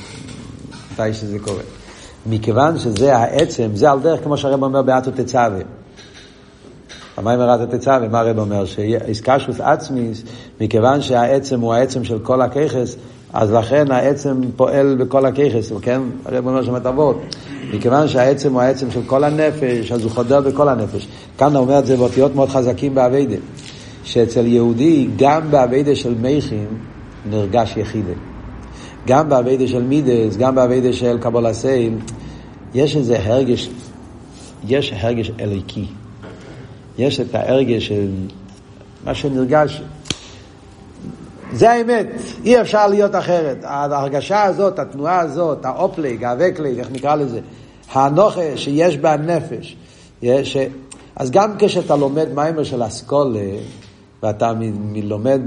מתי 0.92 1.14
שזה 1.14 1.38
קורה. 1.38 1.62
מכיוון 2.26 2.78
שזה 2.78 3.16
העצם, 3.16 3.68
זה 3.74 3.90
על 3.90 4.00
דרך 4.00 4.24
כמו 4.24 4.36
שהרב 4.36 4.62
אומר 4.62 4.82
באתו 4.82 5.10
תצווה. 5.10 5.60
המים 7.16 7.40
ירד 7.40 7.60
התצא, 7.60 7.98
ומה 8.02 8.20
הרב 8.20 8.38
אומר? 8.38 8.64
שאיסקשוס 8.64 9.60
עצמיס, 9.60 10.22
מכיוון 10.60 11.02
שהעצם 11.02 11.60
הוא 11.60 11.74
העצם 11.74 12.04
של 12.04 12.18
כל 12.18 12.40
הככס, 12.40 12.96
אז 13.32 13.52
לכן 13.52 13.90
העצם 13.90 14.40
פועל 14.56 14.96
בכל 14.96 15.26
הככס, 15.26 15.72
כן? 15.82 16.00
הרב 16.24 16.46
אומר 16.46 16.64
שם 16.64 16.76
את 16.76 16.86
אבות. 16.86 17.20
מכיוון 17.72 18.08
שהעצם 18.08 18.52
הוא 18.52 18.60
העצם 18.60 18.90
של 18.90 19.00
כל 19.06 19.24
הנפש, 19.24 19.92
אז 19.92 20.02
הוא 20.02 20.10
חודר 20.10 20.40
בכל 20.40 20.68
הנפש. 20.68 21.08
כאן 21.38 21.56
הוא 21.56 21.64
אומר 21.64 21.78
את 21.78 21.86
זה 21.86 21.96
באותיות 21.96 22.34
מאוד 22.34 22.48
חזקים 22.48 22.94
באביידה. 22.94 23.36
שאצל 24.04 24.46
יהודי, 24.46 25.08
גם 25.16 25.50
באביידה 25.50 25.94
של 25.94 26.14
מייכים, 26.14 26.66
נרגש 27.30 27.76
יחידה. 27.76 28.37
גם 29.08 29.28
באביידה 29.28 29.68
של 29.68 29.82
מידס, 29.82 30.36
גם 30.36 30.54
באביידה 30.54 30.92
של 30.92 31.18
קבול 31.18 31.46
יש 32.74 32.96
איזה 32.96 33.18
הרגש, 33.18 33.68
יש 34.66 34.92
הרגש 34.96 35.30
אליקי. 35.40 35.86
יש 36.98 37.20
את 37.20 37.34
ההרגש 37.34 37.88
של 37.88 38.10
מה 39.04 39.14
שנרגש. 39.14 39.82
זה 41.52 41.70
האמת, 41.70 42.06
אי 42.44 42.60
אפשר 42.60 42.86
להיות 42.86 43.14
אחרת. 43.14 43.58
ההרגשה 43.64 44.42
הזאת, 44.42 44.78
התנועה 44.78 45.20
הזאת, 45.20 45.64
האופלג, 45.64 46.24
האבקלג, 46.24 46.78
איך 46.78 46.88
נקרא 46.92 47.14
לזה, 47.14 47.40
האנוכה 47.92 48.56
שיש 48.56 48.96
בנפש. 48.96 49.76
יש, 50.22 50.56
אז 51.16 51.30
גם 51.30 51.50
כשאתה 51.58 51.96
לומד 51.96 52.34
מיימר 52.34 52.64
של 52.64 52.86
אסכולה, 52.86 53.48
ואתה 54.22 54.52
לומד 55.02 55.40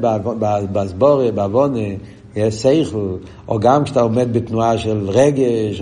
בסבורה, 0.71 1.31
בעוונה, 1.31 1.87
סייכל, 2.49 3.15
או 3.47 3.59
גם 3.59 3.83
כשאתה 3.83 4.01
עומד 4.01 4.27
בתנועה 4.33 4.77
של 4.77 5.09
רגש, 5.09 5.81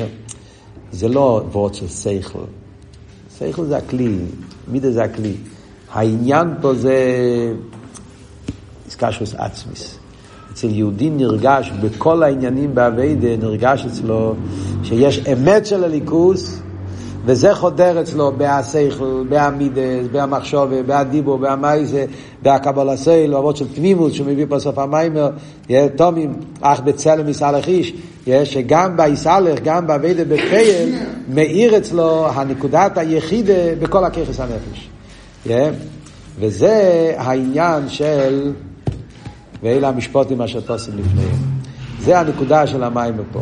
זה 0.92 1.08
לא 1.08 1.44
וורד 1.52 1.74
של 1.74 1.88
סייכל. 1.88 2.40
סייכל 3.38 3.66
זה 3.66 3.78
הכלי, 3.78 4.18
מידה 4.68 4.92
זה 4.92 5.04
הכלי. 5.04 5.34
העניין 5.92 6.48
פה 6.62 6.74
זה 6.74 6.96
איסקשוס 8.86 9.36
עצמיס. 9.36 10.00
אצל 10.54 10.70
יהודי 10.70 11.10
נרגש, 11.10 11.72
בכל 11.82 12.24
העניינים 12.24 12.76
באביידה, 12.76 13.38
נרגש 13.38 13.86
אצלו 13.86 14.36
שיש 14.84 15.20
אמת 15.20 15.66
של 15.66 15.84
הליכוס, 15.84 16.60
וזה 17.30 17.56
חודר 17.56 18.02
אצלו 18.02 18.32
בהסייכל, 18.38 19.24
בהמידס, 19.30 20.08
בהמחשובה, 20.12 20.84
בהדיבו, 20.84 21.38
בהמייזה, 21.38 22.06
בהקבל 22.42 22.90
הסייל, 22.90 23.36
אבות 23.36 23.58
של 23.58 23.74
תמימוס 23.76 24.14
שהוא 24.14 24.28
מביא 24.28 24.46
בסוף 24.46 24.78
המיימר, 24.78 25.30
תומים, 25.96 26.34
אך 26.62 26.80
בצלם 26.80 27.30
יסלח 27.30 27.68
איש, 27.68 27.94
שגם 28.44 28.98
ביסלח, 28.98 29.60
גם 29.64 29.88
באביידה 29.88 30.24
בפייל, 30.26 30.96
מאיר 31.34 31.78
אצלו 31.78 32.28
הנקודת 32.30 32.98
היחידה 32.98 33.76
בכל 33.80 34.04
הככס 34.04 34.40
הנפש. 34.40 34.90
וזה 36.40 37.14
העניין 37.18 37.90
של, 37.90 38.52
ואלה 39.64 39.90
המשפוטים 39.90 40.42
אשר 40.42 40.60
תוסים 40.60 40.94
לפניהם. 40.98 41.49
זה 42.00 42.20
הנקודה 42.20 42.68
של 42.68 42.84
המים 42.84 43.14
פה. 43.32 43.40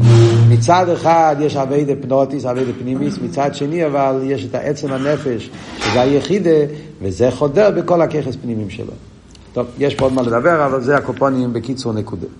מצד 0.49 0.89
אחד 0.89 1.35
יש 1.39 1.55
אביידה 1.55 1.93
פנוטיס, 2.01 2.45
אביידה 2.45 2.71
פנימיס, 2.79 3.17
מצד 3.17 3.55
שני 3.55 3.85
אבל 3.85 4.19
יש 4.23 4.45
את 4.45 4.55
העצם 4.55 4.93
הנפש, 4.93 5.49
שזה 5.77 6.01
היחידה, 6.01 6.59
וזה 7.01 7.31
חודר 7.31 7.71
בכל 7.71 8.01
הככס 8.01 8.35
פנימיים 8.41 8.69
שלו. 8.69 8.93
טוב, 9.53 9.67
יש 9.79 9.95
פה 9.95 10.05
עוד 10.05 10.13
מה 10.13 10.21
לדבר, 10.21 10.65
אבל 10.65 10.81
זה 10.81 10.95
הקופונים 10.95 11.53
בקיצור 11.53 11.93
נקודה. 11.93 12.27